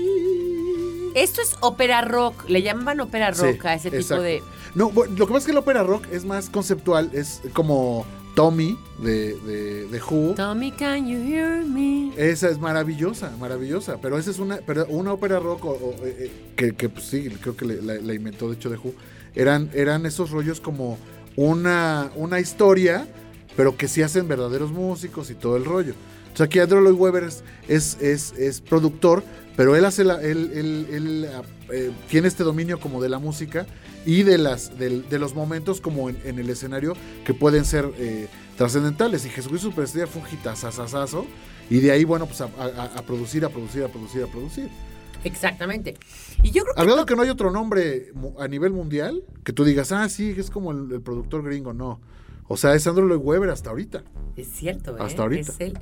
Esto 1.15 1.41
es 1.43 1.57
ópera 1.61 2.03
rock. 2.03 2.49
Le 2.49 2.63
llamaban 2.63 3.01
ópera 3.01 3.33
Sí, 3.35 3.43
rock 3.43 3.65
a 3.67 3.75
ese 3.75 3.91
tipo 3.91 4.01
exacto. 4.03 4.23
de. 4.23 4.43
No, 4.75 4.91
bueno, 4.91 5.15
lo 5.17 5.27
que 5.27 5.33
pasa 5.33 5.39
es 5.41 5.45
que 5.47 5.53
el 5.53 5.59
ópera 5.59 5.83
rock 5.83 6.07
es 6.11 6.25
más 6.25 6.51
conceptual, 6.51 7.11
es 7.13 7.41
como 7.53 8.05
Tommy 8.35 8.77
de, 8.99 9.35
de, 9.41 9.87
de 9.87 10.01
Who. 10.03 10.35
Tommy, 10.35 10.73
can 10.73 11.07
you 11.07 11.19
hear 11.19 11.65
me? 11.65 12.13
Esa 12.17 12.49
es 12.49 12.59
maravillosa, 12.59 13.31
maravillosa. 13.39 13.99
Pero 14.03 14.19
esa 14.19 14.31
es 14.33 14.41
una, 14.41 14.59
pero 14.67 14.87
una 14.87 15.13
ópera 15.13 15.39
rock 15.39 15.65
o- 15.65 15.71
o, 15.71 15.93
eh, 16.05 16.17
eh, 16.19 16.33
que, 16.57 16.73
que, 16.75 16.89
pues, 16.89 17.05
sí, 17.07 17.29
creo 17.41 17.57
que 17.57 17.65
le- 17.65 17.81
la, 17.83 17.95
la 17.95 18.15
inventó 18.15 18.49
de 18.49 18.57
hecho 18.57 18.69
de 18.71 18.77
Who. 18.77 18.93
Eran, 19.37 19.71
eran 19.75 20.07
esos 20.07 20.31
rollos 20.31 20.61
como 20.61 20.99
una, 21.37 22.11
una 22.17 22.41
historia, 22.41 23.07
pero 23.57 23.77
que 23.77 23.87
sí 23.87 24.03
hacen 24.03 24.27
verdaderos 24.27 24.73
músicos 24.73 25.31
y 25.31 25.35
todo 25.35 25.57
el 25.57 25.65
rollo. 25.65 25.95
O 26.35 26.37
sea, 26.37 26.47
aquí 26.47 26.59
Andrew 26.59 26.81
Lloyd 26.83 26.95
Webber 26.99 27.23
es, 27.25 27.43
es, 27.69 27.97
es- 28.03 28.33
es 28.33 28.61
productor, 28.61 29.23
pero 29.57 29.77
él 29.77 29.85
hace 29.85 30.03
la, 30.05 30.21
él, 30.21 30.51
él- 30.53 30.87
él, 30.91 31.29
eh, 31.73 31.93
tiene 32.11 32.27
este 32.29 32.43
dominio 32.43 32.79
como 32.81 33.01
de 33.01 33.09
la 33.09 33.19
música 33.21 33.67
y 34.05 34.25
de 34.25 34.37
las 34.39 34.77
del- 34.79 35.09
de, 35.09 35.19
los 35.19 35.35
momentos 35.35 35.81
como 35.81 36.11
en, 36.11 36.19
en 36.25 36.39
el 36.39 36.51
escenario 36.51 36.95
que 37.25 37.33
pueden 37.35 37.65
ser 37.65 37.89
eh, 37.99 38.27
trascendentales. 38.57 39.25
Y 39.25 39.31
Jesucristo 39.31 39.71
Superestrella 39.71 40.07
fue 40.09 40.23
un 40.23 40.29
hitazazazazo. 40.29 41.25
Y 41.71 41.79
de 41.79 41.93
ahí, 41.93 42.05
bueno, 42.05 42.27
pues 42.27 42.41
a, 42.43 42.45
a- 42.59 42.91
a 42.99 43.03
producir, 43.03 43.45
a 43.45 43.49
producir, 43.49 43.85
a 43.85 43.89
producir, 43.89 44.23
a 44.25 44.27
producir. 44.27 44.69
Exactamente. 45.23 45.97
Y 46.43 46.51
yo 46.51 46.63
creo 46.65 46.75
que. 46.75 46.81
Al 46.81 46.87
grado 46.87 47.07
que 47.07 47.17
no 47.17 47.23
hay 47.23 47.31
otro 47.31 47.51
nombre 47.51 48.13
a 48.39 48.49
nivel 48.49 48.73
mundial 48.73 49.23
que 49.45 49.53
tú 49.53 49.65
digas, 49.65 49.93
ah, 49.93 50.09
sí, 50.09 50.35
es 50.37 50.51
como 50.51 50.73
el, 50.73 50.91
el 50.93 51.01
productor 51.01 51.43
gringo. 51.45 51.73
No. 51.73 52.01
O 52.47 52.59
sea, 52.59 52.75
es 52.75 52.87
Andrew 52.87 53.09
Lloyd 53.09 53.21
Webber 53.23 53.49
hasta 53.51 53.71
ahorita. 53.71 54.03
Es 54.37 54.49
cierto, 54.49 54.93
¿eh? 54.99 55.01
Hasta 55.01 55.23
ahorita. 55.23 55.53
Es 55.53 55.61
él. 55.61 55.79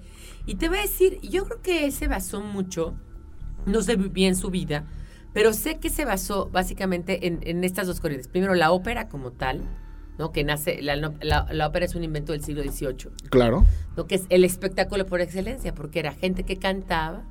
Y 0.46 0.56
te 0.56 0.68
voy 0.68 0.78
a 0.78 0.82
decir, 0.82 1.20
yo 1.22 1.44
creo 1.44 1.62
que 1.62 1.84
él 1.84 1.92
se 1.92 2.08
basó 2.08 2.40
mucho, 2.40 2.94
no 3.66 3.80
sé 3.82 3.96
bien 3.96 4.34
su 4.34 4.50
vida, 4.50 4.84
pero 5.32 5.52
sé 5.52 5.78
que 5.78 5.88
se 5.88 6.04
basó 6.04 6.48
básicamente 6.50 7.26
en, 7.26 7.40
en 7.42 7.64
estas 7.64 7.86
dos 7.86 8.00
corrientes. 8.00 8.28
Primero, 8.28 8.54
la 8.54 8.72
ópera 8.72 9.08
como 9.08 9.30
tal, 9.32 9.62
¿no? 10.18 10.32
Que 10.32 10.44
nace, 10.44 10.82
la, 10.82 10.96
la- 10.96 11.46
la 11.50 11.66
ópera 11.66 11.86
es 11.86 11.94
un 11.94 12.04
invento 12.04 12.32
del 12.32 12.42
siglo 12.42 12.62
XVIII, 12.62 13.10
Claro. 13.30 13.64
¿no? 13.96 14.06
Que 14.06 14.16
es 14.16 14.24
el 14.30 14.44
espectáculo 14.44 15.06
por 15.06 15.20
excelencia, 15.20 15.74
porque 15.74 16.00
era 16.00 16.12
gente 16.12 16.42
que 16.44 16.56
cantaba, 16.58 17.22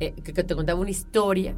eh, 0.00 0.14
que, 0.24 0.32
que 0.32 0.44
te 0.44 0.54
contaba 0.54 0.80
una 0.80 0.90
historia, 0.90 1.54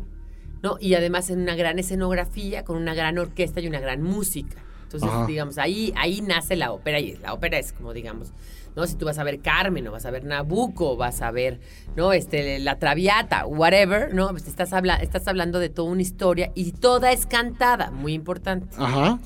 ¿no? 0.63 0.77
Y 0.81 0.95
además 0.95 1.29
en 1.31 1.41
una 1.41 1.55
gran 1.55 1.79
escenografía, 1.79 2.65
con 2.65 2.79
una 2.79 2.95
gran 2.95 3.19
orquesta 3.19 3.61
y 3.61 3.69
una 3.69 3.81
gran 3.81 4.03
música. 4.03 4.57
Entonces, 4.85 5.09
Ajá. 5.11 5.27
digamos, 5.27 5.59
ahí, 5.59 5.93
ahí 5.97 6.21
nace 6.23 6.57
la 6.57 6.73
ópera 6.73 6.99
y 7.01 7.17
la 7.17 7.35
ópera 7.35 7.59
es 7.59 7.73
como, 7.73 7.93
digamos, 7.93 8.33
¿no? 8.77 8.87
Si 8.87 8.95
tú 8.95 9.07
vas 9.07 9.19
a 9.19 9.25
ver 9.25 9.41
Carmen 9.41 9.89
o 9.89 9.93
vas 9.93 10.07
a 10.07 10.11
ver 10.11 10.25
Nabucco, 10.25 10.97
vas 10.97 11.23
a 11.23 11.31
ver, 11.31 11.59
¿no? 11.97 12.13
Este, 12.13 12.59
La 12.61 12.79
Traviata, 12.79 13.47
whatever, 13.47 14.15
¿no? 14.15 14.29
Pues 14.31 14.47
estás, 14.47 14.73
habla 14.73 14.97
estás 14.97 15.27
hablando 15.27 15.59
de 15.59 15.71
toda 15.71 15.91
una 15.91 16.03
historia 16.03 16.53
y 16.55 16.73
toda 16.73 17.11
es 17.13 17.27
cantada, 17.27 17.91
muy 17.91 18.13
importante. 18.13 18.69
Ajá. 18.79 19.19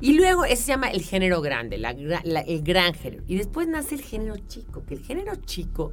Y 0.00 0.14
luego 0.14 0.44
ese 0.44 0.56
se 0.62 0.68
llama 0.68 0.88
el 0.90 1.02
género 1.02 1.40
grande, 1.42 1.78
la 1.78 1.94
gra- 1.94 2.22
la- 2.24 2.40
el 2.40 2.62
gran 2.62 2.94
género. 2.94 3.22
Y 3.28 3.36
después 3.36 3.68
nace 3.68 3.94
el 3.96 4.02
género 4.02 4.36
chico, 4.48 4.82
que 4.84 4.94
el 4.94 5.00
género 5.04 5.36
chico 5.36 5.92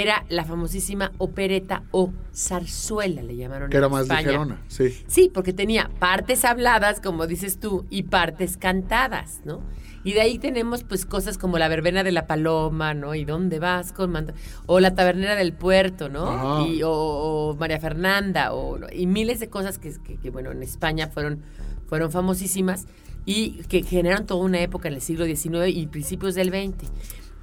era 0.00 0.24
la 0.28 0.44
famosísima 0.44 1.12
opereta 1.18 1.82
o 1.90 2.12
zarzuela, 2.34 3.22
le 3.22 3.36
llamaron 3.36 3.70
Que 3.70 3.76
en 3.76 3.82
era 3.82 3.88
más 3.88 4.02
España. 4.02 4.20
ligerona, 4.20 4.62
sí. 4.68 4.96
Sí, 5.06 5.30
porque 5.32 5.52
tenía 5.52 5.90
partes 5.98 6.44
habladas, 6.44 7.00
como 7.00 7.26
dices 7.26 7.58
tú, 7.58 7.84
y 7.90 8.04
partes 8.04 8.56
cantadas, 8.56 9.40
¿no? 9.44 9.60
Y 10.04 10.12
de 10.12 10.20
ahí 10.20 10.38
tenemos 10.38 10.84
pues 10.84 11.04
cosas 11.04 11.36
como 11.36 11.58
la 11.58 11.66
verbena 11.68 12.04
de 12.04 12.12
la 12.12 12.26
paloma, 12.28 12.94
¿no? 12.94 13.14
¿Y 13.16 13.24
dónde 13.24 13.58
vas 13.58 13.92
con 13.92 14.10
manta? 14.12 14.32
O 14.66 14.78
la 14.80 14.94
tabernera 14.94 15.34
del 15.34 15.52
puerto, 15.52 16.08
¿no? 16.08 16.28
Ajá. 16.28 16.68
Y, 16.68 16.82
o, 16.84 16.90
o 16.92 17.56
María 17.56 17.80
Fernanda, 17.80 18.54
o, 18.54 18.78
y 18.92 19.06
miles 19.06 19.40
de 19.40 19.48
cosas 19.48 19.78
que, 19.78 19.92
que- 20.04 20.16
que, 20.16 20.30
bueno, 20.30 20.52
en 20.52 20.62
España 20.62 21.08
fueron, 21.08 21.42
fueron 21.88 22.10
famosísimas 22.12 22.86
y 23.26 23.62
que 23.64 23.82
generaron 23.82 24.24
toda 24.26 24.44
una 24.44 24.60
época 24.60 24.88
en 24.88 24.94
el 24.94 25.00
siglo 25.02 25.24
XIX 25.26 25.66
y 25.76 25.86
principios 25.88 26.34
del 26.36 26.48
XX. 26.50 26.88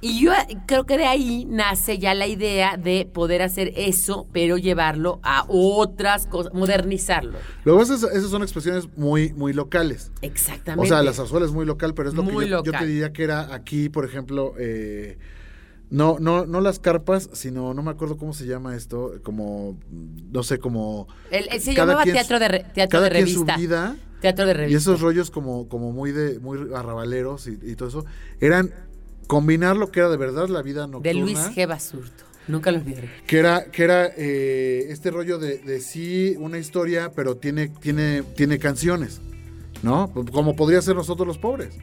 Y 0.06 0.20
yo 0.20 0.30
creo 0.66 0.86
que 0.86 0.96
de 0.98 1.04
ahí 1.06 1.46
nace 1.48 1.98
ya 1.98 2.14
la 2.14 2.26
idea 2.28 2.76
de 2.76 3.08
poder 3.12 3.42
hacer 3.42 3.72
eso, 3.76 4.28
pero 4.32 4.56
llevarlo 4.56 5.18
a 5.24 5.44
otras 5.48 6.26
cosas, 6.26 6.52
modernizarlo. 6.54 7.38
Luego 7.64 7.82
esas, 7.82 8.04
esas 8.04 8.30
son 8.30 8.42
expresiones 8.42 8.88
muy, 8.96 9.32
muy 9.32 9.52
locales. 9.52 10.12
Exactamente. 10.22 10.84
O 10.84 10.86
sea, 10.88 11.02
la 11.02 11.12
zarzuela 11.12 11.44
es 11.44 11.52
muy 11.52 11.66
local, 11.66 11.92
pero 11.94 12.08
es 12.08 12.14
lo 12.14 12.22
Muy 12.22 12.44
que 12.44 12.50
yo, 12.50 12.62
te 12.62 12.86
diría 12.86 13.12
que 13.12 13.24
era 13.24 13.52
aquí, 13.52 13.88
por 13.88 14.04
ejemplo, 14.04 14.54
eh, 14.60 15.18
no, 15.90 16.18
no, 16.20 16.46
no 16.46 16.60
las 16.60 16.78
carpas, 16.78 17.28
sino, 17.32 17.74
no 17.74 17.82
me 17.82 17.90
acuerdo 17.90 18.16
cómo 18.16 18.32
se 18.32 18.46
llama 18.46 18.76
esto, 18.76 19.14
como, 19.24 19.76
no 19.90 20.42
sé, 20.44 20.58
como... 20.58 21.08
El- 21.32 21.48
el- 21.50 21.60
se 21.60 21.74
llamaba 21.74 22.02
quien 22.04 22.14
teatro 22.14 22.38
de, 22.38 22.48
re- 22.48 22.66
teatro 22.74 22.98
cada 22.98 23.04
de 23.04 23.10
quien 23.10 23.24
revista. 23.26 23.54
su 23.54 23.60
vida 23.60 23.96
Teatro 24.20 24.46
de 24.46 24.50
y 24.52 24.54
revista. 24.54 24.78
esos 24.78 25.00
rollos 25.00 25.30
como, 25.30 25.68
como 25.68 25.92
muy 25.92 26.10
de 26.10 26.40
muy 26.40 26.58
arrabaleros 26.74 27.46
y, 27.48 27.58
y 27.62 27.76
todo 27.76 27.88
eso, 27.88 28.04
eran 28.40 28.72
combinar 29.26 29.76
lo 29.76 29.90
que 29.90 30.00
era 30.00 30.08
de 30.08 30.16
verdad 30.16 30.48
la 30.48 30.62
vida 30.62 30.86
nocturna. 30.86 31.08
de 31.08 31.14
Luis 31.14 31.38
G. 31.38 31.66
Basurto. 31.66 32.24
Nunca 32.48 32.70
lo 32.70 32.78
olvidaré. 32.78 33.10
Que 33.26 33.38
era, 33.38 33.64
que 33.64 33.82
era 33.82 34.06
eh, 34.16 34.86
este 34.90 35.10
rollo 35.10 35.38
de, 35.38 35.58
de 35.58 35.80
sí 35.80 36.36
una 36.38 36.58
historia, 36.58 37.10
pero 37.14 37.36
tiene, 37.36 37.68
tiene, 37.68 38.22
tiene 38.36 38.58
canciones, 38.58 39.20
¿no? 39.82 40.12
Como 40.32 40.54
podría 40.54 40.80
ser 40.80 40.94
Nosotros 40.94 41.26
los 41.26 41.38
Pobres. 41.38 41.74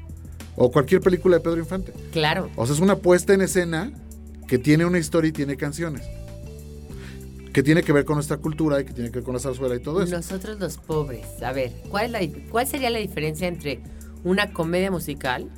O 0.55 0.71
cualquier 0.71 1.01
película 1.01 1.37
de 1.37 1.43
Pedro 1.43 1.59
Infante. 1.59 1.93
Claro. 2.11 2.49
O 2.55 2.65
sea, 2.65 2.75
es 2.75 2.81
una 2.81 2.97
puesta 2.97 3.33
en 3.33 3.41
escena 3.41 3.91
que 4.47 4.57
tiene 4.57 4.85
una 4.85 4.99
historia 4.99 5.29
y 5.29 5.31
tiene 5.31 5.57
canciones. 5.57 6.03
Que 7.51 7.61
tiene 7.61 7.83
que 7.83 7.91
ver 7.91 8.05
con 8.05 8.15
nuestra 8.15 8.37
cultura 8.37 8.79
y 8.79 8.85
que 8.85 8.93
tiene 8.93 9.09
que 9.09 9.17
ver 9.17 9.23
con 9.23 9.33
la 9.33 9.39
zarzuela 9.39 9.75
y 9.75 9.79
todo 9.79 10.01
eso. 10.01 10.15
Nosotros 10.15 10.59
los 10.59 10.77
pobres. 10.77 11.25
A 11.43 11.51
ver, 11.51 11.71
¿cuál, 11.89 12.05
es 12.05 12.11
la 12.11 12.41
¿cuál 12.49 12.67
sería 12.67 12.89
la 12.89 12.99
diferencia 12.99 13.47
entre 13.47 13.81
una 14.23 14.53
comedia 14.53 14.91
musical 14.91 15.49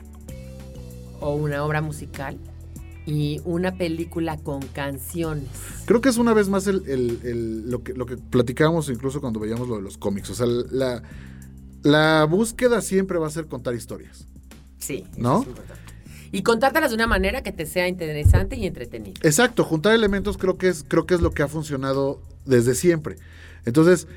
o 1.20 1.36
una 1.36 1.64
obra 1.64 1.82
musical 1.82 2.38
y 3.06 3.40
una 3.46 3.78
película 3.78 4.38
con 4.38 4.62
canciones? 4.62 5.48
Creo 5.86 6.02
que 6.02 6.10
es 6.10 6.18
una 6.18 6.34
vez 6.34 6.50
más 6.50 6.68
el, 6.68 6.84
el- 6.88 7.20
el- 7.24 7.70
lo, 7.72 7.84
que, 7.84 7.94
lo 7.94 8.06
que 8.06 8.18
platicábamos 8.18 8.90
incluso 8.90 9.22
cuando 9.22 9.40
veíamos 9.40 9.68
lo 9.68 9.76
de 9.76 9.82
los 9.82 9.98
cómics. 9.98 10.30
O 10.32 10.36
sea, 10.36 10.46
la, 10.48 11.04
la 11.84 12.26
búsqueda 12.26 12.82
siempre 12.82 13.18
va 13.20 13.28
a 13.28 13.32
ser 13.32 13.48
contar 13.48 13.76
historias. 13.76 14.28
Sí. 14.80 15.06
eso 15.12 15.22
¿No? 15.22 15.42
es. 15.44 15.48
Y 16.32 16.42
contártelas 16.44 16.90
de 16.92 16.96
una 16.96 17.08
manera 17.08 17.44
que 17.44 17.52
te 17.54 17.66
sea 17.66 17.88
interesante 17.88 18.58
y 18.58 18.66
entretenida. 18.66 19.14
Exacto, 19.24 19.64
juntar 19.64 19.94
elementos 19.94 20.38
creo 20.38 20.58
que 20.58 20.68
es, 20.68 20.84
creo 20.86 21.06
que 21.06 21.14
es 21.14 21.22
lo 21.22 21.32
que 21.32 21.44
ha 21.44 21.48
funcionado 21.48 22.22
desde 22.46 22.76
siempre. 22.76 23.16
Entonces, 23.66 24.08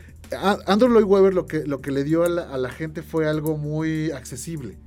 Andrew 0.67 0.91
Lloyd 0.91 1.05
Webber 1.05 1.33
lo 1.35 1.47
que, 1.47 1.65
lo 1.65 1.81
que 1.81 1.93
le 1.93 2.03
dio 2.05 2.25
a 2.25 2.29
la, 2.29 2.43
a 2.43 2.59
la 2.59 2.71
gente 2.71 3.03
fue 3.03 3.29
algo 3.29 3.57
muy 3.57 4.11
accesible. 4.11 4.79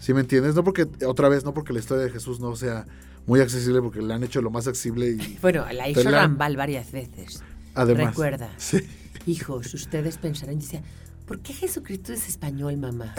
¿Sí 0.00 0.12
me 0.14 0.20
entiendes? 0.20 0.54
No 0.56 0.64
porque, 0.64 0.88
otra 1.06 1.28
vez, 1.28 1.44
no 1.44 1.54
porque 1.54 1.72
la 1.72 1.78
historia 1.78 2.04
de 2.04 2.10
Jesús 2.10 2.40
no 2.40 2.56
sea 2.56 2.86
muy 3.26 3.38
accesible, 3.40 3.80
porque 3.80 4.02
le 4.02 4.12
han 4.12 4.24
hecho 4.24 4.42
lo 4.42 4.50
más 4.50 4.66
accesible 4.66 5.10
y 5.10 5.38
Bueno, 5.42 5.64
la 5.72 5.88
hizo 5.88 6.02
la- 6.04 6.22
Rambal 6.22 6.56
varias 6.56 6.90
veces. 6.90 7.42
además. 7.74 8.08
Recuerda. 8.08 8.50
Sí. 8.56 8.80
Hijos, 9.26 9.72
ustedes 9.74 10.16
pensarán, 10.16 10.56
y 10.56 10.60
decía, 10.60 10.82
¿por 11.26 11.40
qué 11.40 11.52
Jesucristo 11.52 12.12
es 12.12 12.26
español, 12.28 12.76
mamá? 12.78 13.14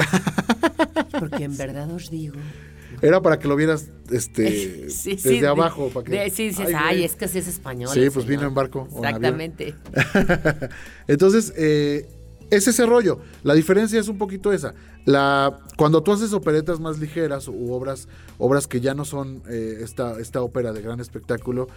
Porque 1.20 1.44
en 1.44 1.56
verdad 1.56 1.90
os 1.92 2.10
digo. 2.10 2.36
Era 3.02 3.22
para 3.22 3.40
que 3.40 3.48
lo 3.48 3.56
vieras 3.56 3.90
este, 4.10 4.50
Sí, 4.90 5.12
sí, 5.12 5.16
desde 5.16 5.42
de- 5.42 5.48
abajo. 5.48 5.90
Para 5.90 6.04
que, 6.06 6.12
de- 6.12 6.30
sí, 6.32 6.48
dices, 6.50 6.70
Ay, 6.76 7.04
es 7.04 7.16
que 7.16 7.28
sí 7.28 7.38
es 7.38 7.48
español. 7.48 7.90
Sí, 7.94 8.10
pues 8.12 8.26
vino 8.26 8.40
señor". 8.42 8.48
en 8.50 8.56
barco 8.56 8.88
o 8.92 8.98
en 8.98 9.06
Exactamente. 9.06 9.76
Entonces, 11.08 11.54
eh, 11.56 12.08
es 12.52 12.68
ese 12.68 12.86
rollo. 12.86 13.20
La 13.44 13.56
diferencia 13.56 14.00
es 14.00 14.08
un 14.08 14.18
poquito 14.20 14.52
esa. 14.54 14.76
La, 15.06 15.60
cuando 15.78 16.04
tú 16.04 16.12
haces 16.12 16.34
operetas 16.34 16.80
más 16.80 17.00
ligeras 17.00 17.48
u 17.48 17.72
obras, 17.74 18.08
obras 18.38 18.68
que 18.68 18.80
ya 18.82 18.94
no 18.94 19.06
son 19.06 19.42
eh, 19.50 19.80
esta, 19.82 20.20
esta 20.20 20.42
ópera 20.42 20.72
de 20.74 20.82
gran 20.82 21.00
espectáculo, 21.00 21.68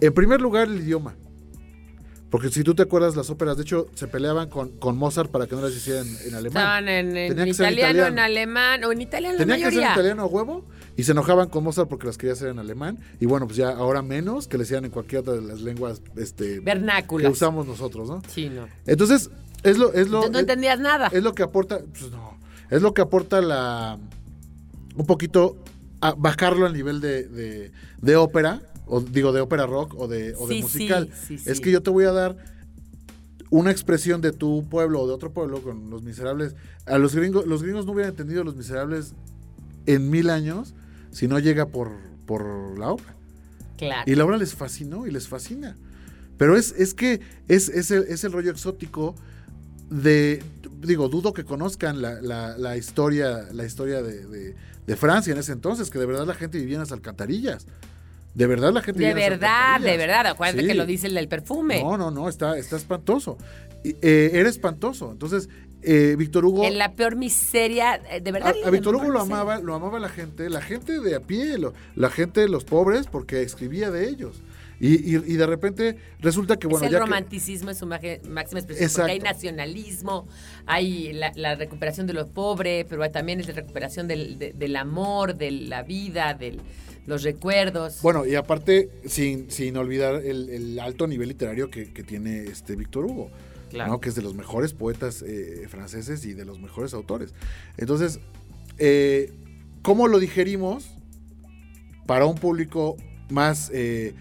en 0.00 0.14
primer 0.14 0.40
lugar 0.40 0.68
el 0.68 0.80
idioma. 0.80 1.16
Porque 2.30 2.48
si 2.48 2.62
tú 2.62 2.76
te 2.76 2.82
acuerdas, 2.82 3.16
las 3.16 3.28
óperas, 3.28 3.56
de 3.56 3.64
hecho, 3.64 3.88
se 3.94 4.06
peleaban 4.06 4.48
con, 4.48 4.68
con 4.78 4.96
Mozart 4.96 5.32
para 5.32 5.48
que 5.48 5.56
no 5.56 5.62
las 5.62 5.72
hicieran 5.74 6.06
en 6.24 6.34
alemán. 6.36 6.62
Estaban 6.62 6.88
en, 6.88 7.16
en 7.16 7.34
que 7.34 7.42
en 7.42 7.48
italiano, 7.48 7.88
en 7.88 7.96
italiano. 8.12 8.22
alemán, 8.22 8.84
o 8.84 8.92
en 8.92 9.00
italiano 9.00 9.32
la 9.36 9.38
Tenía 9.40 9.56
que 9.56 9.62
ser 9.62 9.70
mayoría. 9.72 9.86
en 9.88 9.92
italiano 9.94 10.22
a 10.22 10.26
huevo 10.26 10.64
y 10.96 11.02
se 11.02 11.10
enojaban 11.10 11.48
con 11.48 11.64
Mozart 11.64 11.88
porque 11.88 12.06
las 12.06 12.16
quería 12.16 12.34
hacer 12.34 12.50
en 12.50 12.60
alemán. 12.60 13.00
Y 13.18 13.26
bueno, 13.26 13.46
pues 13.46 13.56
ya 13.56 13.70
ahora 13.70 14.02
menos 14.02 14.46
que 14.46 14.58
le 14.58 14.62
hacían 14.62 14.84
en 14.84 14.92
cualquiera 14.92 15.32
de 15.32 15.40
las 15.42 15.60
lenguas 15.60 16.02
este, 16.16 16.54
que 16.54 16.60
Vernáculas. 16.60 17.32
usamos 17.32 17.66
nosotros, 17.66 18.08
¿no? 18.08 18.22
Sí, 18.28 18.48
no. 18.48 18.68
Entonces, 18.86 19.28
es 19.62 19.78
lo, 19.78 19.92
es 19.92 20.08
lo, 20.08 20.20
no 20.28 20.34
es- 20.34 20.40
entendías 20.40 20.78
nada. 20.80 21.08
es 21.12 21.22
lo 21.22 21.34
que 21.34 21.42
aporta, 21.42 21.80
pues 21.80 22.10
no, 22.10 22.38
es 22.70 22.82
lo 22.82 22.94
que 22.94 23.02
aporta 23.02 23.40
la, 23.40 23.98
un 24.96 25.06
poquito, 25.06 25.56
a 26.00 26.12
bajarlo 26.14 26.66
al 26.66 26.72
nivel 26.72 27.00
de, 27.00 27.24
de, 27.28 27.72
de 28.00 28.16
ópera, 28.16 28.62
o 28.86 29.00
digo, 29.00 29.32
de 29.32 29.40
ópera 29.40 29.66
rock 29.66 29.94
o 29.98 30.08
de, 30.08 30.34
o 30.36 30.46
de 30.48 30.60
musical. 30.62 31.10
sí, 31.26 31.38
sí, 31.38 31.48
Es 31.50 31.60
que 31.60 31.70
yo 31.70 31.82
te 31.82 31.90
voy 31.90 32.04
a 32.04 32.12
dar 32.12 32.36
una 33.50 33.70
expresión 33.70 34.20
de 34.20 34.32
tu 34.32 34.64
pueblo 34.68 35.00
o 35.02 35.06
de 35.08 35.12
otro 35.12 35.32
pueblo 35.32 35.62
con 35.62 35.90
los 35.90 36.02
miserables. 36.02 36.54
A 36.86 36.98
los 36.98 37.14
gringos, 37.14 37.46
los 37.46 37.62
gringos 37.62 37.84
no 37.86 37.92
hubieran 37.92 38.10
entendido 38.12 38.44
los 38.44 38.56
miserables 38.56 39.12
en 39.86 40.08
mil 40.10 40.30
años 40.30 40.74
si 41.10 41.26
no 41.28 41.38
llega 41.38 41.66
por, 41.66 41.90
por 42.26 42.78
la 42.78 42.90
obra. 42.90 43.14
Claro. 43.76 44.02
Y 44.10 44.14
la 44.14 44.24
obra 44.24 44.36
les 44.36 44.54
fascinó 44.54 45.06
y 45.06 45.10
les 45.10 45.26
fascina. 45.28 45.76
Pero 46.36 46.56
es, 46.56 46.72
es 46.78 46.94
que 46.94 47.20
es, 47.48 47.68
es, 47.68 47.90
el, 47.90 48.04
es 48.04 48.22
el 48.24 48.32
rollo 48.32 48.50
exótico 48.50 49.14
de. 49.90 50.42
Digo, 50.80 51.08
dudo 51.08 51.32
que 51.34 51.44
conozcan 51.44 52.00
la, 52.00 52.20
la- 52.22 52.56
la 52.56 52.76
historia, 52.76 53.46
la 53.52 53.64
historia 53.66 54.02
de, 54.02 54.26
de- 54.26 54.54
de 54.86 54.96
Francia 54.96 55.32
en 55.32 55.38
ese 55.38 55.52
entonces, 55.52 55.90
que 55.90 55.98
de 55.98 56.06
verdad 56.06 56.26
la 56.26 56.34
gente 56.34 56.58
vivía 56.58 56.76
en 56.76 56.80
las 56.80 56.92
alcantarillas. 56.92 57.66
De 58.34 58.46
verdad 58.46 58.72
la 58.72 58.80
gente 58.82 59.00
de 59.00 59.08
vivía 59.08 59.26
en 59.26 59.30
las 59.32 59.40
verdad, 59.40 59.80
de 59.80 59.96
verdad. 59.96 60.26
Acuérdate 60.28 60.62
Sí. 60.62 60.68
que 60.68 60.74
lo 60.74 60.86
dice 60.86 61.06
el 61.08 61.14
del 61.14 61.28
perfume. 61.28 61.82
No, 61.82 61.98
no, 61.98 62.10
no, 62.10 62.28
está, 62.28 62.56
está 62.56 62.76
espantoso. 62.76 63.36
Eh, 63.84 64.30
era 64.34 64.48
espantoso. 64.48 65.10
Entonces, 65.12 65.48
eh, 65.82 66.14
Víctor 66.18 66.44
Hugo. 66.44 66.64
En 66.64 66.78
la 66.78 66.92
peor 66.94 67.16
miseria, 67.16 67.96
eh, 68.10 68.20
de 68.20 68.32
verdad. 68.32 68.54
A, 68.64 68.68
a 68.68 68.70
Víctor 68.70 68.94
Hugo 68.96 69.08
lo 69.10 69.20
amaba, 69.20 69.58
lo 69.58 69.74
amaba 69.74 69.98
la 69.98 70.08
gente, 70.08 70.48
la 70.48 70.60
gente 70.62 71.00
de 71.00 71.14
a 71.16 71.20
pie, 71.20 71.58
lo- 71.58 71.74
la 71.96 72.08
gente 72.10 72.40
de 72.40 72.48
los 72.48 72.64
pobres, 72.64 73.06
porque 73.06 73.42
escribía 73.42 73.90
de 73.90 74.08
ellos. 74.08 74.42
Y, 74.80 75.14
y- 75.14 75.16
y 75.16 75.36
de 75.36 75.46
repente 75.46 75.96
resulta 76.20 76.56
que, 76.58 76.66
bueno, 76.66 76.84
es 76.86 76.88
el 76.88 76.92
ya 76.94 76.98
que- 77.00 77.04
romanticismo 77.04 77.68
en 77.70 77.76
su 77.76 77.86
máxima 77.86 78.40
expresión. 78.40 78.76
Exacto. 78.78 79.00
Porque 79.02 79.12
hay 79.12 79.18
nacionalismo, 79.20 80.26
hay 80.66 81.12
la, 81.12 81.32
la 81.36 81.54
recuperación 81.54 82.06
de 82.06 82.14
los 82.14 82.28
pobres, 82.28 82.86
pero 82.88 83.08
también 83.10 83.40
es 83.40 83.46
la 83.48 83.54
recuperación 83.54 84.08
del, 84.08 84.38
de- 84.38 84.52
del 84.54 84.76
amor, 84.76 85.36
de 85.36 85.50
la 85.50 85.82
vida, 85.82 86.32
de 86.34 86.56
los 87.06 87.22
recuerdos. 87.22 88.00
Bueno, 88.02 88.24
y 88.24 88.34
aparte, 88.36 88.88
sin, 89.06 89.50
sin 89.50 89.76
olvidar 89.76 90.16
el, 90.24 90.48
el 90.48 90.78
alto 90.80 91.06
nivel 91.06 91.28
literario 91.28 91.70
que, 91.70 91.92
que 91.92 92.02
tiene 92.02 92.44
este 92.44 92.74
Víctor 92.74 93.04
Hugo, 93.04 93.30
Claro. 93.68 93.92
¿no? 93.92 94.00
que 94.00 94.08
es 94.08 94.14
de 94.16 94.22
los 94.22 94.34
mejores 94.34 94.72
poetas 94.72 95.22
eh, 95.22 95.66
franceses 95.68 96.24
y 96.24 96.32
de 96.34 96.44
los 96.44 96.58
mejores 96.58 96.92
autores. 96.94 97.34
Entonces, 97.76 98.18
eh, 98.78 99.30
¿cómo 99.82 100.08
lo 100.08 100.18
digerimos 100.18 100.90
para 102.06 102.24
un 102.26 102.34
público 102.36 102.96
más 103.30 103.70
eh, 103.72 104.14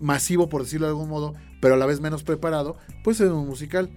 masivo, 0.00 0.48
por 0.48 0.62
decirlo 0.62 0.86
de 0.86 0.90
algún 0.92 1.08
modo, 1.08 1.34
pero 1.60 1.74
a 1.74 1.76
la 1.76 1.86
vez 1.86 2.00
menos 2.00 2.22
preparado? 2.22 2.76
Pues 3.04 3.20
en 3.20 3.32
un 3.32 3.46
musical. 3.46 3.90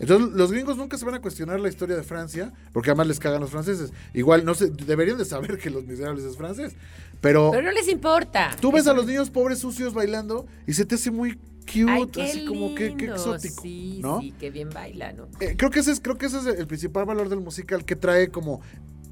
Entonces, 0.00 0.30
los 0.36 0.52
gringos 0.52 0.76
nunca 0.76 0.96
se 0.96 1.04
van 1.04 1.16
a 1.16 1.20
cuestionar 1.20 1.58
la 1.58 1.68
historia 1.68 1.96
de 1.96 2.04
Francia, 2.04 2.52
porque 2.72 2.90
además 2.90 3.08
les 3.08 3.18
cagan 3.18 3.40
los 3.40 3.50
franceses. 3.50 3.92
Igual, 4.14 4.44
no 4.44 4.54
sé, 4.54 4.70
deberían 4.70 5.18
de 5.18 5.24
saber 5.24 5.58
que 5.58 5.70
Los 5.70 5.84
Miserables 5.86 6.24
es 6.24 6.36
francés. 6.36 6.76
Pero, 7.20 7.50
Pero 7.50 7.64
no 7.64 7.72
les 7.72 7.88
importa. 7.88 8.56
tú 8.60 8.70
ves 8.70 8.86
a 8.86 8.92
los 8.94 9.06
niños 9.06 9.28
pobres 9.30 9.58
sucios 9.58 9.92
bailando 9.94 10.46
y 10.68 10.74
se 10.74 10.84
te 10.84 10.94
hace 10.94 11.10
muy 11.10 11.34
cute, 11.66 11.90
Ay, 11.90 12.06
qué 12.12 12.22
así 12.22 12.46
como 12.46 12.76
que, 12.76 12.86
exótico, 12.86 13.62
Sí, 13.62 13.98
¿no? 14.00 14.20
sí, 14.20 14.32
qué 14.38 14.50
bien 14.50 14.70
baila, 14.70 15.12
¿no? 15.12 15.26
Eh, 15.40 15.54
creo 15.58 15.70
que 15.70 15.80
ese 15.80 15.90
es, 15.90 15.98
creo 16.00 16.16
que 16.16 16.26
ese 16.26 16.38
es 16.38 16.46
el 16.46 16.68
principal 16.68 17.04
valor 17.04 17.28
del 17.28 17.40
musical 17.40 17.84
que 17.84 17.96
trae 17.96 18.28
como, 18.28 18.60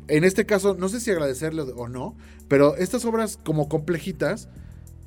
en 0.06 0.22
este 0.22 0.46
caso, 0.46 0.76
no 0.78 0.88
sé 0.88 1.00
si 1.00 1.10
agradecerle 1.10 1.62
o 1.62 1.88
no, 1.88 2.16
pero 2.46 2.76
estas 2.76 3.04
obras 3.04 3.40
como 3.44 3.68
complejitas 3.68 4.48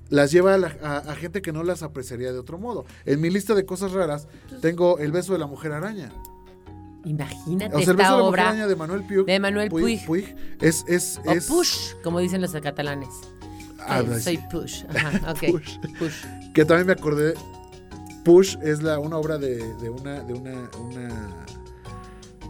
las 0.10 0.32
lleva 0.32 0.56
a, 0.56 0.58
la- 0.58 0.76
a- 0.84 0.98
a 1.12 1.16
gente 1.16 1.42
que 1.42 1.52
no 1.54 1.64
las 1.64 1.84
apreciaría 1.84 2.32
de 2.34 2.40
otro 2.40 2.58
modo. 2.58 2.86
En 3.06 3.22
mi 3.22 3.30
lista 3.30 3.54
de 3.56 3.66
cosas 3.66 3.92
raras 3.92 4.28
tengo 4.62 4.98
El 5.00 5.12
beso 5.12 5.34
de 5.34 5.40
la 5.40 5.48
mujer 5.48 5.72
araña. 5.72 6.12
Imagínate 7.06 7.76
O 7.76 7.80
sea, 7.80 7.92
El 7.92 7.96
beso 7.98 8.02
esta 8.02 8.04
de 8.04 8.10
la 8.10 8.18
mujer 8.18 8.28
obra. 8.30 8.50
araña 8.50 8.68
de 8.68 8.76
Manuel 8.76 9.04
Puig. 9.04 9.26
de 9.26 9.40
Manuel 9.40 9.70
Puig. 9.70 10.36
es, 10.62 10.84
es, 10.88 11.22
O 11.26 11.32
es- 11.32 11.46
push, 11.48 11.94
como 12.04 12.20
dicen 12.20 12.42
los 12.42 12.52
catalanes. 12.52 13.10
Ah, 13.80 14.02
Eh, 14.02 14.20
soy 14.20 14.36
sí. 14.38 14.44
push. 14.52 14.84
Ajá, 14.90 15.32
ok. 15.32 15.52
Push. 15.52 15.78
push. 15.98 16.14
Que 16.54 16.66
también 16.66 16.88
me 16.88 16.94
acordé. 16.94 17.34
Push 18.26 18.58
es 18.62 18.82
la, 18.84 19.00
una 19.00 19.18
obra 19.18 19.38
de, 19.38 19.58
de 19.76 19.90
una, 19.90 20.20
de 20.24 20.34
una, 20.34 20.70
una, 20.82 21.46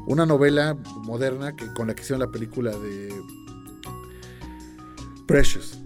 una 0.07 0.25
novela 0.25 0.75
moderna 1.03 1.55
que, 1.55 1.71
con 1.73 1.87
la 1.87 1.93
que 1.93 2.01
hicieron 2.01 2.19
la 2.21 2.31
película 2.31 2.71
de 2.71 3.13
Precious. 5.27 5.77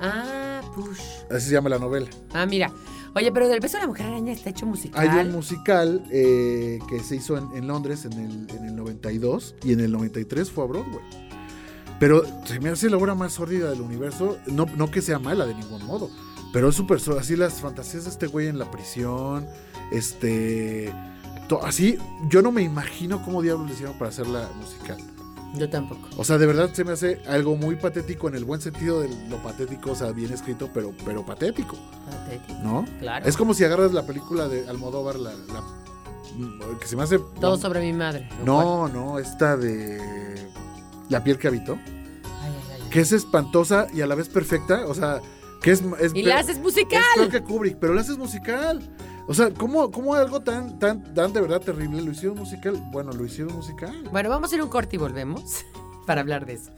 Ah, 0.00 0.60
push. 0.74 1.00
Así 1.30 1.46
se 1.48 1.52
llama 1.52 1.68
la 1.68 1.78
novela. 1.78 2.08
Ah, 2.32 2.46
mira. 2.46 2.70
Oye, 3.14 3.32
pero 3.32 3.48
del 3.48 3.58
beso 3.60 3.78
de 3.78 3.82
la 3.82 3.86
mujer 3.88 4.06
araña 4.06 4.32
está 4.32 4.50
hecho 4.50 4.66
musical. 4.66 5.08
Hay 5.08 5.26
un 5.26 5.32
musical 5.32 6.04
eh, 6.10 6.78
que 6.88 7.00
se 7.00 7.16
hizo 7.16 7.36
en, 7.38 7.48
en 7.56 7.66
Londres 7.66 8.04
en 8.04 8.12
el, 8.12 8.50
en 8.56 8.64
el 8.66 8.76
92 8.76 9.54
y 9.64 9.72
en 9.72 9.80
el 9.80 9.90
93 9.92 10.50
fue 10.50 10.64
a 10.64 10.66
Broadway. 10.68 11.00
Pero 11.98 12.22
se 12.44 12.60
me 12.60 12.68
hace 12.68 12.88
la 12.90 12.96
obra 12.96 13.14
más 13.14 13.32
sórdida 13.32 13.70
del 13.70 13.80
universo. 13.80 14.38
No, 14.46 14.66
no 14.76 14.90
que 14.90 15.02
sea 15.02 15.18
mala 15.18 15.46
de 15.46 15.54
ningún 15.54 15.84
modo. 15.84 16.10
Pero 16.52 16.68
es 16.68 16.76
súper 16.76 17.00
así 17.18 17.34
las 17.34 17.54
fantasías 17.54 18.04
de 18.04 18.10
este 18.10 18.26
güey 18.28 18.46
en 18.46 18.58
la 18.58 18.70
prisión. 18.70 19.46
Este. 19.90 20.92
to- 21.48 21.64
así, 21.64 21.98
yo 22.28 22.40
no 22.42 22.52
me 22.52 22.62
imagino 22.62 23.22
cómo 23.24 23.42
diablos 23.42 23.66
le 23.68 23.72
hicieron 23.74 23.98
para 23.98 24.10
hacerla 24.10 24.48
musical. 24.60 24.98
Yo 25.54 25.68
tampoco. 25.70 26.08
O 26.16 26.24
sea, 26.24 26.36
de 26.38 26.46
verdad 26.46 26.70
se 26.72 26.84
me 26.84 26.92
hace 26.92 27.20
algo 27.26 27.56
muy 27.56 27.76
patético 27.76 28.28
en 28.28 28.34
el 28.34 28.44
buen 28.44 28.60
sentido 28.60 29.00
de 29.00 29.08
lo 29.30 29.36
patético, 29.42 29.92
o 29.92 29.94
sea, 29.94 30.12
bien 30.12 30.32
escrito, 30.32 30.68
pero, 30.74 30.92
pero 31.04 31.24
patético, 31.24 31.76
Patético. 32.10 32.58
¿no? 32.62 32.84
Claro. 33.00 33.26
Es 33.26 33.36
como 33.36 33.54
si 33.54 33.64
agarras 33.64 33.92
la 33.92 34.04
película 34.06 34.46
de 34.48 34.68
Almodóvar, 34.68 35.16
la, 35.16 35.30
la- 35.32 35.64
que 36.78 36.86
se 36.86 36.94
me 36.96 37.02
hace. 37.02 37.18
Todo 37.40 37.56
sobre 37.56 37.80
mi 37.80 37.92
madre. 37.92 38.28
¿o 38.42 38.44
No, 38.44 38.88
no, 38.88 39.18
esta 39.18 39.56
de 39.56 39.98
La 41.08 41.24
piel 41.24 41.38
que 41.38 41.48
habitó? 41.48 41.72
Ay, 41.74 42.52
ay, 42.70 42.80
ay. 42.82 42.90
que 42.90 43.00
es 43.00 43.12
espantosa 43.12 43.86
y 43.92 44.02
a 44.02 44.06
la 44.06 44.14
vez 44.14 44.28
perfecta, 44.28 44.86
o 44.86 44.94
sea, 44.94 45.20
que 45.62 45.72
es. 45.72 45.82
es 45.98 46.14
Y 46.14 46.22
la 46.22 46.38
haces 46.38 46.58
musical. 46.58 47.02
Es 47.20 47.28
que 47.30 47.42
Kubrick, 47.42 47.78
pero 47.78 47.94
la 47.94 48.02
haces 48.02 48.18
musical. 48.18 48.80
O 49.30 49.34
sea, 49.34 49.50
¿cómo, 49.50 49.90
cómo 49.90 50.14
algo 50.14 50.40
tan, 50.40 50.78
tan, 50.78 51.12
tan 51.12 51.34
de 51.34 51.42
verdad 51.42 51.60
terrible 51.60 52.00
lo 52.00 52.12
hicieron 52.12 52.38
musical? 52.38 52.82
Bueno, 52.90 53.12
lo 53.12 53.26
hicieron 53.26 53.54
musical. 53.54 53.94
Bueno, 54.10 54.30
vamos 54.30 54.50
a 54.50 54.54
ir 54.54 54.62
un 54.62 54.70
corte 54.70 54.96
y 54.96 54.98
volvemos 54.98 55.66
para 56.06 56.22
hablar 56.22 56.46
de 56.46 56.54
eso. 56.54 56.72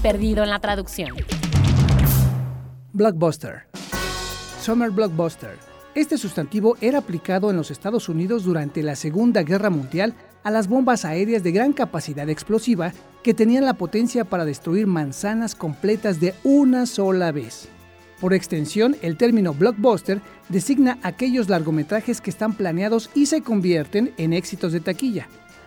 Perdido 0.00 0.44
en 0.44 0.50
la 0.50 0.60
traducción. 0.60 1.16
Blockbuster. 2.92 3.66
Summer 4.62 4.90
Blockbuster. 4.90 5.58
Este 5.96 6.16
sustantivo 6.16 6.76
era 6.80 6.98
aplicado 6.98 7.50
en 7.50 7.56
los 7.56 7.72
Estados 7.72 8.08
Unidos 8.08 8.44
durante 8.44 8.84
la 8.84 8.94
Segunda 8.94 9.42
Guerra 9.42 9.68
Mundial 9.68 10.14
a 10.44 10.52
las 10.52 10.68
bombas 10.68 11.04
aéreas 11.04 11.42
de 11.42 11.50
gran 11.50 11.72
capacidad 11.72 12.28
explosiva 12.28 12.92
que 13.24 13.34
tenían 13.34 13.64
la 13.64 13.74
potencia 13.74 14.24
para 14.24 14.44
destruir 14.44 14.86
manzanas 14.86 15.56
completas 15.56 16.20
de 16.20 16.34
una 16.44 16.86
sola 16.86 17.32
vez. 17.32 17.68
Por 18.20 18.34
extensión, 18.34 18.96
el 19.00 19.16
término 19.16 19.54
blockbuster 19.54 20.20
designa 20.50 20.98
aquellos 21.02 21.48
largometrajes 21.48 22.20
que 22.20 22.28
están 22.28 22.52
planeados 22.52 23.08
y 23.14 23.26
se 23.26 23.40
convierten 23.40 24.12
en 24.18 24.34
éxitos 24.34 24.72
de 24.72 24.80
taquilla, 24.80 25.26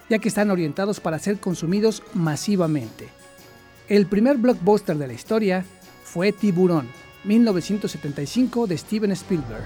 ya 0.09 0.19
que 0.19 0.27
están 0.27 0.51
orientados 0.51 0.99
para 0.99 1.17
ser 1.17 1.39
consumidos 1.39 2.03
masivamente. 2.13 3.07
El 3.89 4.05
primer 4.05 4.37
blockbuster 4.37 4.97
de 4.97 5.07
la 5.07 5.13
historia 5.13 5.65
fue 6.03 6.31
Tiburón, 6.31 6.87
1975 7.23 8.67
de 8.67 8.77
Steven 8.77 9.11
Spielberg. 9.13 9.65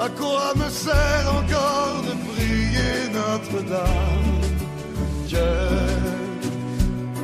À 0.00 0.08
quoi 0.08 0.52
me 0.56 0.68
sert 0.68 1.26
encore 1.30 2.02
de 2.02 2.14
prier 2.28 3.08
Notre-Dame? 3.12 4.40
Dieu 5.26 5.38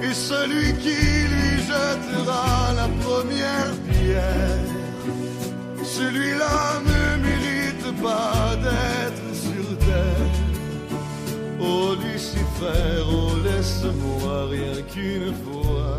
est 0.03 0.15
celui 0.15 0.73
qui 0.75 0.97
lui 1.33 1.59
jettera 1.67 2.73
la 2.77 2.89
première 3.05 3.73
pierre. 3.89 4.59
Celui-là 5.83 6.81
ne 6.87 7.23
mérite 7.27 8.03
pas 8.03 8.57
d'être 8.63 9.35
sur 9.35 9.79
terre. 9.79 10.31
Oh 11.61 11.95
Lucifer, 12.01 13.03
oh 13.11 13.33
laisse-moi 13.45 14.47
rien 14.49 14.81
qu'une 14.83 15.35
fois. 15.45 15.99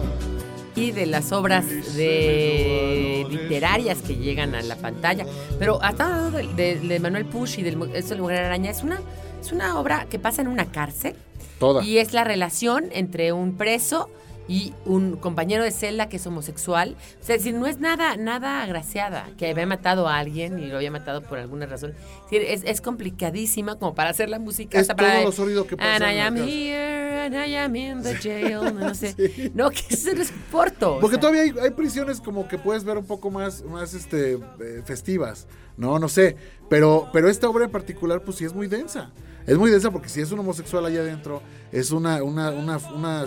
De 0.89 1.05
las 1.05 1.31
obras 1.31 1.65
de 1.95 3.25
literarias 3.29 3.99
que 4.01 4.15
llegan 4.15 4.55
a 4.55 4.63
la 4.63 4.75
pantalla. 4.77 5.25
Pero 5.59 5.81
hasta 5.83 6.05
hablando 6.27 6.37
de, 6.55 6.75
de- 6.79 6.87
de 6.87 6.99
Manuel 6.99 7.25
Push 7.25 7.59
y 7.59 7.61
del 7.61 7.77
eso 7.93 8.15
de 8.15 8.21
Mujer 8.21 8.39
Araña, 8.45 8.71
es 8.71 8.81
una, 8.81 8.99
es 9.39 9.51
una 9.51 9.79
obra 9.79 10.07
que 10.09 10.17
pasa 10.17 10.41
en 10.41 10.47
una 10.47 10.71
cárcel. 10.71 11.15
Toda. 11.59 11.83
Y 11.83 11.99
es 11.99 12.13
la 12.13 12.23
relación 12.23 12.85
entre 12.91 13.31
un 13.33 13.55
preso 13.55 14.09
y 14.51 14.73
un 14.83 15.15
compañero 15.15 15.63
de 15.63 15.71
celda 15.71 16.09
que 16.09 16.17
es 16.17 16.27
homosexual. 16.27 16.97
O 17.21 17.23
sea, 17.23 17.37
decir, 17.37 17.53
no 17.53 17.67
es 17.67 17.79
nada, 17.79 18.17
nada 18.17 18.61
agraciada, 18.61 19.29
que 19.37 19.49
había 19.49 19.65
matado 19.65 20.09
a 20.09 20.17
alguien 20.17 20.59
y 20.59 20.65
lo 20.67 20.75
había 20.75 20.91
matado 20.91 21.21
por 21.21 21.39
alguna 21.39 21.67
razón. 21.67 21.93
Es, 22.31 22.81
complicadísima 22.81 23.79
como 23.79 23.95
para 23.95 24.09
hacer 24.09 24.27
la 24.27 24.39
música. 24.39 24.77
Es 24.77 24.81
hasta 24.89 24.95
para 24.97 25.13
todo 25.15 25.23
lo 25.23 25.31
sórdido 25.31 25.67
que 25.67 25.77
pasa 25.77 25.95
And 25.95 26.03
I 26.03 26.19
am 26.19 26.35
cárcel". 26.35 26.49
here, 26.49 27.21
and 27.21 27.33
I 27.35 27.55
am 27.55 27.75
in 27.77 28.03
the 28.03 28.15
jail. 28.15 28.73
No 28.77 28.93
sé. 28.93 29.15
No, 29.53 29.69
que 29.69 29.83
eso 29.89 30.13
no 30.13 30.21
es 30.21 30.33
porto. 30.51 30.97
o 30.97 30.99
Porque 30.99 31.15
sea. 31.15 31.21
todavía 31.21 31.43
hay, 31.43 31.53
hay 31.57 31.69
prisiones 31.71 32.19
como 32.19 32.49
que 32.49 32.57
puedes 32.57 32.83
ver 32.83 32.97
un 32.97 33.05
poco 33.05 33.31
más, 33.31 33.63
más 33.63 33.93
este, 33.93 34.33
eh, 34.33 34.81
festivas, 34.83 35.47
¿no? 35.77 35.99
No 35.99 36.09
sé. 36.09 36.35
Pero, 36.69 37.09
pero 37.11 37.29
esta 37.29 37.49
obra 37.49 37.65
en 37.65 37.71
particular, 37.71 38.21
pues 38.23 38.37
sí 38.37 38.45
es 38.45 38.53
muy 38.53 38.67
densa. 38.67 39.11
Es 39.45 39.57
muy 39.57 39.71
densa 39.71 39.91
porque 39.91 40.09
si 40.09 40.21
es 40.21 40.31
un 40.31 40.39
homosexual 40.39 40.85
allá 40.85 41.01
adentro, 41.01 41.41
es 41.71 41.91
una, 41.91 42.21
una, 42.23 42.51
una, 42.51 42.77
una, 42.95 43.25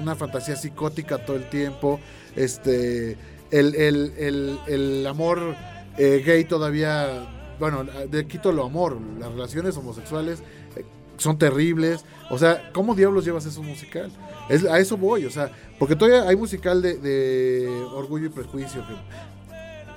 una 0.00 0.14
fantasía 0.14 0.56
psicótica 0.56 1.24
todo 1.24 1.36
el 1.36 1.48
tiempo. 1.50 2.00
Este, 2.36 3.16
el, 3.50 3.74
el, 3.74 4.12
el, 4.18 4.58
el 4.66 5.06
amor 5.06 5.56
eh, 5.96 6.22
gay 6.24 6.44
todavía, 6.44 7.56
bueno, 7.58 7.84
de 7.84 8.26
quito 8.26 8.52
lo 8.52 8.64
amor, 8.64 8.98
las 9.18 9.32
relaciones 9.32 9.76
homosexuales 9.76 10.42
eh, 10.76 10.84
son 11.16 11.38
terribles. 11.38 12.04
O 12.30 12.38
sea, 12.38 12.70
¿cómo 12.72 12.94
diablos 12.94 13.24
llevas 13.24 13.46
eso 13.46 13.62
musical? 13.62 14.12
Es, 14.48 14.64
a 14.64 14.78
eso 14.78 14.96
voy, 14.96 15.24
o 15.24 15.30
sea, 15.30 15.50
porque 15.78 15.96
todavía 15.96 16.28
hay 16.28 16.36
musical 16.36 16.80
de, 16.80 17.68
Orgullo 17.92 18.26
y 18.26 18.30
Prejuicio 18.30 18.84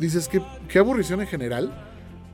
dices 0.02 0.28
que 0.28 0.42
qué 0.68 0.80
aburrición 0.80 1.22
en 1.22 1.28
general. 1.28 1.88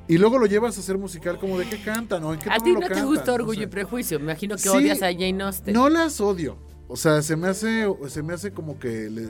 Y 0.09 0.17
luego 0.17 0.37
lo 0.39 0.45
llevas 0.45 0.77
a 0.77 0.79
hacer 0.79 0.97
musical 0.97 1.37
como 1.37 1.59
de 1.59 1.69
qué 1.69 1.81
cantan 1.83 2.23
o 2.23 2.33
en 2.33 2.39
qué 2.39 2.49
A 2.49 2.57
ti 2.59 2.69
lo 2.71 2.75
no 2.75 2.79
te 2.87 2.87
cantan, 2.93 3.07
gusta 3.07 3.31
o 3.31 3.35
Orgullo 3.35 3.59
sea. 3.59 3.63
y 3.63 3.67
Prejuicio. 3.67 4.17
Me 4.19 4.23
imagino 4.25 4.55
que 4.55 4.61
Sí, 4.61 4.69
odias 4.69 5.01
a 5.01 5.11
Jane 5.11 5.43
Austen. 5.43 5.73
No 5.73 5.89
las 5.89 6.21
odio. 6.21 6.57
O 6.87 6.95
sea, 6.95 7.21
se 7.21 7.35
me 7.35 7.49
hace, 7.49 7.85
se 8.07 8.23
me 8.23 8.33
hace 8.33 8.51
como 8.51 8.79
que, 8.79 9.09
le- 9.09 9.27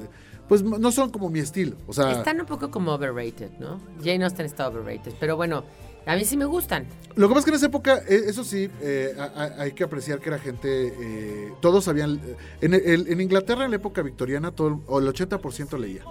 pues 0.48 0.62
no 0.64 0.92
son 0.92 1.10
como 1.10 1.30
mi 1.32 1.40
estilo. 1.40 1.76
O 1.88 1.94
sea, 1.94 2.12
Están 2.12 2.40
un 2.40 2.46
poco 2.46 2.70
como 2.70 2.94
overrated, 2.94 3.50
¿no? 3.60 3.82
Jane 4.04 4.24
Austen 4.24 4.46
está 4.46 4.68
overrated. 4.68 5.14
Pero 5.20 5.36
bueno, 5.36 5.64
A 6.06 6.16
mí 6.16 6.24
sí 6.24 6.38
me 6.38 6.46
gustan. 6.46 6.86
Lo 7.16 7.28
que 7.28 7.34
pasa 7.34 7.40
es 7.40 7.44
que 7.46 7.50
en 7.52 7.56
esa 7.58 7.66
época, 7.66 7.98
eh, 8.08 8.22
eso 8.28 8.46
sí, 8.46 8.70
eh, 8.80 9.14
hay 9.58 9.74
que 9.74 9.84
apreciar 9.84 10.22
que 10.22 10.30
era 10.30 10.40
gente, 10.40 10.88
eh, 10.88 11.52
todos 11.60 11.84
sabían, 11.84 12.22
en, 12.62 12.74
el- 12.76 13.10
en 13.10 13.20
Inglaterra 13.20 13.66
en 13.66 13.72
la 13.72 13.76
época 13.76 14.02
victoriana, 14.04 14.52
todo, 14.52 14.68
el- 14.70 15.04
el 15.04 15.08
80% 15.10 15.78
leía. 15.78 16.04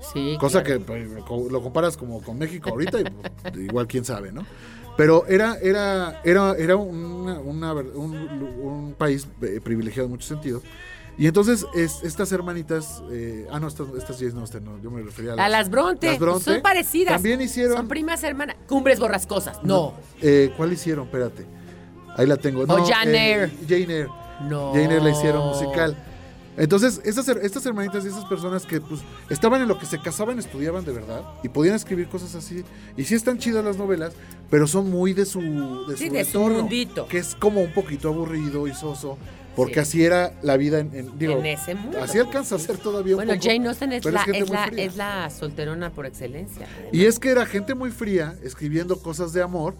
Sí. 0.00 0.36
Cosa 0.40 0.62
claro. 0.62 0.80
que 0.80 0.84
pues, 0.86 1.50
lo 1.52 1.62
comparas 1.62 1.96
como 1.96 2.22
con 2.22 2.38
México 2.38 2.70
ahorita, 2.70 3.00
y, 3.00 3.04
pues, 3.04 3.56
igual 3.68 3.86
quién 3.86 4.04
sabe, 4.04 4.32
¿no? 4.32 4.44
Pero 4.96 5.26
era, 5.28 5.56
era, 5.62 6.20
era, 6.24 6.54
era 6.56 6.76
una- 6.76 7.38
una 7.40 7.72
un, 7.72 8.14
un 8.16 8.94
país 8.98 9.28
eh, 9.42 9.60
privilegiado 9.62 10.06
en 10.06 10.10
muchos 10.12 10.28
sentidos. 10.28 10.62
Y 11.16 11.26
entonces 11.26 11.66
es- 11.74 12.02
estas 12.04 12.30
hermanitas, 12.32 13.02
eh, 13.10 13.46
ah, 13.50 13.58
no, 13.60 13.68
estas, 13.68 13.86
estas 13.96 14.20
no, 14.34 14.44
este 14.44 14.60
no, 14.60 14.80
yo 14.80 14.90
me 14.90 15.02
refería 15.02 15.32
a 15.32 15.36
las, 15.36 15.46
A 15.46 15.48
las 15.48 15.70
Bronte. 15.70 16.06
las 16.08 16.18
Bronte. 16.18 16.44
Son 16.44 16.62
parecidas. 16.62 17.14
También 17.14 17.40
hicieron, 17.40 17.76
Son 17.76 17.88
primas 17.88 18.22
hermanas. 18.22 18.56
Cumbres 18.68 18.98
borrascosas. 19.00 19.62
No. 19.64 19.94
eh, 20.22 20.52
¿cuál 20.56 20.72
hicieron? 20.72 21.06
Espérate. 21.06 21.44
Ahí 22.16 22.26
la 22.26 22.36
tengo. 22.36 22.66
No, 22.66 22.74
O 22.74 22.84
Jane 22.86 23.12
eh, 23.16 23.32
Eyre. 23.34 23.52
Jane 23.68 23.94
Eyre. 23.94 24.08
No. 24.48 24.72
Jane 24.72 24.84
Eyre 24.84 25.00
la 25.00 25.10
hicieron 25.10 25.46
musical. 25.48 25.96
Entonces, 26.58 27.00
estas, 27.04 27.28
her- 27.28 27.40
estas 27.42 27.64
hermanitas 27.66 28.04
y 28.04 28.08
esas 28.08 28.24
personas 28.24 28.66
que 28.66 28.80
pues 28.80 29.00
estaban 29.30 29.62
en 29.62 29.68
lo 29.68 29.78
que 29.78 29.86
se 29.86 29.98
casaban, 30.00 30.38
estudiaban 30.38 30.84
de 30.84 30.92
verdad 30.92 31.22
y 31.42 31.48
podían 31.48 31.76
escribir 31.76 32.08
cosas 32.08 32.34
así. 32.34 32.64
Y 32.96 33.04
sí 33.04 33.14
están 33.14 33.38
chidas 33.38 33.64
las 33.64 33.76
novelas, 33.78 34.12
pero 34.50 34.66
son 34.66 34.90
muy 34.90 35.12
de 35.12 35.24
su, 35.24 35.40
de 35.86 35.96
Sí, 35.96 36.08
su 36.08 36.12
de 36.12 36.24
su 36.24 36.40
mundito. 36.40 37.06
Que 37.06 37.18
es 37.18 37.34
como 37.36 37.60
un 37.60 37.72
poquito 37.72 38.08
aburrido 38.08 38.66
y 38.66 38.74
soso, 38.74 39.16
porque 39.54 39.74
Sí. 39.74 39.80
así 39.80 40.04
era 40.04 40.32
la 40.42 40.56
vida 40.56 40.80
en, 40.80 40.92
en- 40.94 41.18
digo, 41.18 41.34
En 41.38 41.46
ese 41.46 41.74
mundo. 41.76 42.02
así 42.02 42.18
alcanza 42.18 42.56
a 42.56 42.58
ser 42.58 42.76
todavía 42.78 43.14
un 43.14 43.24
Bueno, 43.24 43.34
poco, 43.34 43.44
Jane 43.52 43.68
Austen 43.68 43.92
es 43.92 44.04
la, 44.04 44.22
es, 44.32 44.50
la, 44.50 44.66
fría. 44.66 44.84
es 44.84 44.96
la 44.96 45.30
solterona 45.30 45.90
por 45.90 46.06
excelencia. 46.06 46.66
Y 46.92 47.04
es 47.04 47.18
que 47.20 47.28
era 47.30 47.46
gente 47.46 47.74
muy 47.74 47.90
fría 47.92 48.36
escribiendo 48.42 48.98
cosas 49.00 49.32
de 49.32 49.42
amor. 49.42 49.74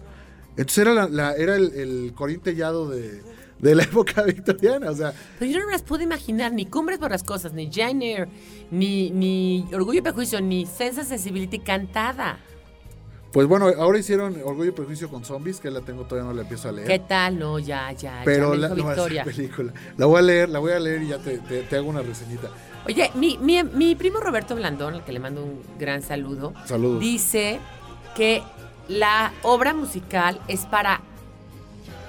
Entonces 0.51 0.77
era, 0.79 0.93
la, 0.93 1.07
la- 1.09 1.33
era 1.35 1.55
el, 1.55 1.73
el 1.73 2.13
Corín 2.15 2.39
Tellado 2.39 2.89
de, 2.89 3.21
de 3.59 3.75
la 3.75 3.83
época 3.83 4.21
victoriana. 4.23 4.89
O 4.91 4.95
sea, 4.95 5.13
Pero 5.37 5.51
yo 5.51 5.59
no 5.59 5.65
me 5.67 5.71
las 5.73 5.83
puedo 5.83 6.01
imaginar, 6.03 6.51
ni 6.53 6.65
Cumbres 6.65 6.99
Borrascosas, 6.99 7.53
ni 7.53 7.69
Jane 7.71 8.11
Eyre, 8.13 8.27
ni, 8.71 9.11
ni 9.11 9.65
Orgullo 9.73 9.99
y 9.99 10.01
Prejuicio, 10.01 10.41
ni 10.41 10.65
Sense 10.65 11.03
Sensibility 11.03 11.59
cantada. 11.59 12.39
pues 13.31 13.47
bueno, 13.47 13.67
ahora 13.77 13.99
hicieron 13.99 14.35
Orgullo 14.43 14.69
y 14.69 14.73
Prejuicio 14.73 15.09
con 15.09 15.23
Zombies, 15.23 15.59
que 15.59 15.69
la 15.69 15.81
tengo 15.81 16.03
todavía 16.05 16.27
no 16.29 16.33
la 16.35 16.41
empiezo 16.43 16.69
a 16.69 16.71
leer. 16.71 16.87
¿Qué 16.87 16.99
tal? 16.99 17.37
No, 17.37 17.59
ya, 17.59 17.91
ya. 17.91 18.21
pero 18.25 18.55
ya 18.55 18.55
me 18.55 18.57
la, 18.57 18.67
dijo 18.75 18.87
no, 18.87 18.93
esa 18.93 19.01
Victoria. 19.03 19.23
película. 19.25 19.73
La 19.97 20.05
voy 20.07 20.19
a 20.19 20.21
leer, 20.21 20.49
la 20.49 20.59
voy 20.59 20.71
a 20.71 20.79
leer 20.79 21.03
y 21.03 21.07
ya 21.09 21.17
te, 21.19 21.37
te- 21.39 21.61
te 21.63 21.75
hago 21.75 21.89
una 21.89 22.01
reseñita. 22.01 22.49
Oye, 22.87 23.11
mi, 23.15 23.37
mi, 23.37 23.61
mi 23.63 23.93
primo 23.95 24.19
Roberto 24.19 24.55
Blandón, 24.55 24.95
al 24.95 25.03
que 25.03 25.11
le 25.11 25.19
mando 25.19 25.43
un 25.43 25.61
gran 25.77 26.01
saludo, 26.01 26.53
Saludos. 26.65 26.99
dice 27.01 27.59
que 28.15 28.41
la 28.87 29.31
obra 29.43 29.73
musical 29.75 30.39
es 30.47 30.65
para 30.65 31.01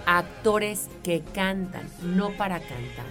actores 0.06 0.88
que 1.02 1.22
cantan, 1.34 1.82
no 2.02 2.30
para 2.36 2.58
cantantes. 2.58 3.04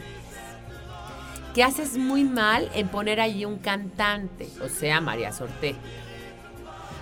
Que 1.53 1.63
haces 1.63 1.97
muy 1.97 2.23
mal 2.23 2.69
en 2.75 2.87
poner 2.89 3.19
allí 3.19 3.43
un 3.45 3.57
cantante, 3.57 4.47
o 4.63 4.69
sea, 4.69 5.01
María 5.01 5.31
Sorté. 5.31 5.75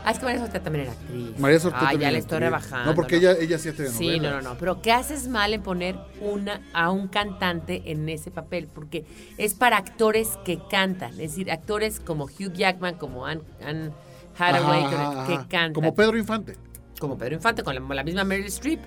Ah, 0.06 0.12
es 0.12 0.20
que 0.20 0.26
María 0.26 0.40
Sorté 0.40 0.62
también 0.62 0.86
era 0.86 0.94
actriz. 0.94 1.38
María 1.38 1.60
Sorté 1.60 1.78
Ah, 1.82 1.94
ya 1.94 2.12
le 2.12 2.20
estoy 2.20 2.36
actriz. 2.38 2.40
rebajando. 2.40 2.86
No, 2.92 2.96
porque 2.96 3.18
ella, 3.18 3.34
ella 3.34 3.58
hacía 3.58 3.74
telenovelas. 3.74 3.98
Sí, 4.14 4.20
no, 4.22 4.32
no, 4.32 4.42
no. 4.42 4.58
Pero 4.58 4.82
¿qué 4.82 4.94
haces 4.94 5.28
mal 5.28 5.54
en 5.54 5.62
poner 5.62 5.98
una, 6.22 6.62
a 6.72 6.92
un 6.92 7.10
cantante 7.10 7.92
en 7.92 8.08
ese 8.08 8.32
papel? 8.32 8.70
Porque 8.74 9.06
es 9.38 9.54
para 9.54 9.76
actores 9.76 10.40
que 10.46 10.60
cantan. 10.70 11.12
Es 11.12 11.18
decir, 11.32 11.52
actores 11.52 12.00
como 12.00 12.24
Hugh 12.26 12.54
Jackman, 12.54 12.96
como 12.96 13.26
Anne, 13.26 13.42
Anne 13.62 13.92
Hathaway, 14.40 14.80
Ajá, 14.86 14.90
que- 14.90 14.96
ajá, 14.96 15.28
que 15.28 15.34
ajá. 15.34 15.48
cantan. 15.50 15.74
Como 15.74 15.94
Pedro 15.94 16.18
Infante. 16.18 16.56
Como 17.00 17.18
Pedro 17.18 17.36
Infante, 17.36 17.64
con 17.64 17.76
la, 17.76 17.96
la 17.96 18.04
misma 18.04 18.24
Meryl 18.24 18.46
Streep. 18.48 18.80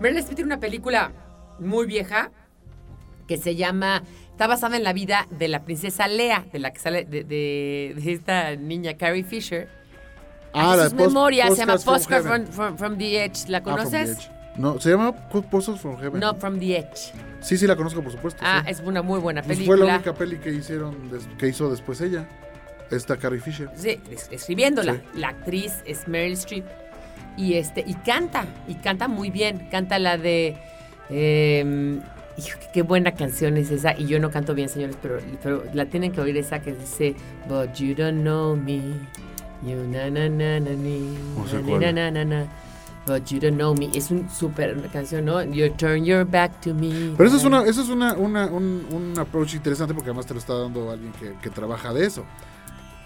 Meryl 0.00 0.18
Streep 0.18 0.36
tiene 0.36 0.48
una 0.48 0.60
película 0.60 1.12
muy 1.58 1.86
vieja 1.86 2.30
que 3.26 3.36
se 3.38 3.56
llama... 3.56 4.02
Está 4.30 4.46
basada 4.46 4.76
en 4.76 4.84
la 4.84 4.92
vida 4.92 5.26
de 5.30 5.48
la 5.48 5.64
princesa 5.64 6.06
Lea, 6.08 6.44
de 6.52 6.58
la 6.58 6.70
que 6.72 6.78
sale 6.78 7.04
de, 7.06 7.24
de- 7.24 7.94
de 7.96 8.12
esta 8.12 8.54
niña 8.54 8.94
Carrie 8.98 9.24
Fisher. 9.24 9.66
Ah, 10.52 10.76
la 10.76 10.84
sus 10.84 10.92
Post- 10.92 11.08
memorias, 11.08 11.48
se 11.54 11.56
llama 11.56 11.72
Postcards 11.78 12.26
from 12.26 12.44
Postcard 12.44 12.46
from, 12.54 12.76
from- 12.76 12.76
from 12.78 12.98
the 12.98 13.24
Edge. 13.24 13.48
¿La 13.48 13.58
Ah, 13.58 13.62
conoces? 13.62 14.10
Edge. 14.10 14.30
No, 14.58 14.78
se 14.80 14.90
llama 14.90 15.12
Pozos 15.28 15.80
from 15.80 15.98
Heaven. 15.98 16.20
no, 16.20 16.34
From 16.36 16.58
the 16.58 16.78
Edge. 16.78 17.12
Sí, 17.40 17.56
sí, 17.58 17.66
la 17.66 17.76
conozco, 17.76 18.02
por 18.02 18.12
supuesto. 18.12 18.42
Ah, 18.44 18.62
sí. 18.64 18.70
es 18.72 18.80
una 18.80 19.02
muy 19.02 19.20
buena 19.20 19.42
Pues 19.42 19.56
película. 19.58 19.78
fue 19.78 19.86
la 19.86 19.94
única 19.96 20.14
peli 20.14 20.36
que 20.38 20.50
hicieron, 20.50 21.10
que 21.38 21.48
hizo 21.48 21.70
después 21.70 22.00
ella. 22.02 22.26
Esta 22.90 23.16
Carrie 23.16 23.40
Fisher. 23.40 23.68
Sí, 23.74 23.98
es- 24.10 24.28
escribiéndola. 24.30 24.94
Sí. 24.94 25.00
La 25.14 25.28
actriz 25.28 25.74
es 25.86 26.06
Meryl 26.08 26.34
Streep. 26.34 26.64
Y 27.36 27.54
este, 27.54 27.84
y 27.86 27.94
canta, 27.94 28.46
y 28.66 28.74
canta 28.76 29.08
muy 29.08 29.30
bien. 29.30 29.68
Canta 29.70 29.98
la 29.98 30.16
de. 30.18 30.56
eh, 31.10 32.00
hijo, 32.38 32.58
qué 32.72 32.82
buena 32.82 33.12
canción 33.12 33.56
es 33.56 33.70
esa. 33.70 33.98
Y 33.98 34.06
yo 34.06 34.18
no 34.20 34.30
canto 34.30 34.54
bien, 34.54 34.68
señores, 34.68 34.96
pero, 35.00 35.18
pero 35.42 35.64
la 35.74 35.86
tienen 35.86 36.12
que 36.12 36.20
oír 36.20 36.36
esa 36.36 36.60
que 36.60 36.72
dice 36.74 37.14
But 37.48 37.74
you 37.74 37.94
don't 37.94 38.22
know 38.22 38.56
me. 38.56 38.80
You 39.62 39.76
na 39.90 40.10
na 40.10 40.28
na 40.28 40.60
na 40.60 40.70
na, 40.76 41.80
na, 41.80 41.92
na, 41.92 42.10
na, 42.10 42.24
na. 42.24 42.46
But 43.06 43.30
you 43.30 43.38
don't 43.38 43.56
know 43.56 43.72
me. 43.74 43.88
Es 43.94 44.10
un 44.10 44.28
súper 44.28 44.76
canción, 44.92 45.24
¿no? 45.26 45.42
You 45.44 45.70
turn 45.70 46.04
your 46.04 46.24
back 46.24 46.60
to 46.62 46.74
me. 46.74 47.14
Pero 47.16 47.28
eso 47.28 47.36
es 47.38 47.44
una, 47.44 47.62
eso 47.64 47.82
es 47.82 47.88
una, 47.88 48.14
una- 48.14 48.46
un, 48.46 48.84
un 48.90 49.18
approach 49.18 49.54
interesante 49.54 49.94
porque 49.94 50.10
además 50.10 50.26
te 50.26 50.34
lo 50.34 50.40
está 50.40 50.54
dando 50.54 50.90
alguien 50.90 51.12
que, 51.12 51.34
que 51.40 51.48
trabaja 51.50 51.94
de 51.94 52.04
eso. 52.06 52.24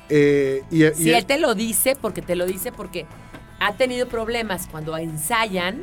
Eh, 0.08 0.62
y, 0.70 0.84
y- 0.86 0.94
Si 0.94 1.12
él 1.12 1.26
te 1.26 1.38
lo 1.38 1.54
dice, 1.54 1.96
porque 2.00 2.22
te 2.22 2.34
lo 2.34 2.46
dice 2.46 2.72
porque 2.72 3.06
ha 3.60 3.74
tenido 3.74 4.08
problemas 4.08 4.66
cuando 4.70 4.96
ensayan. 4.98 5.82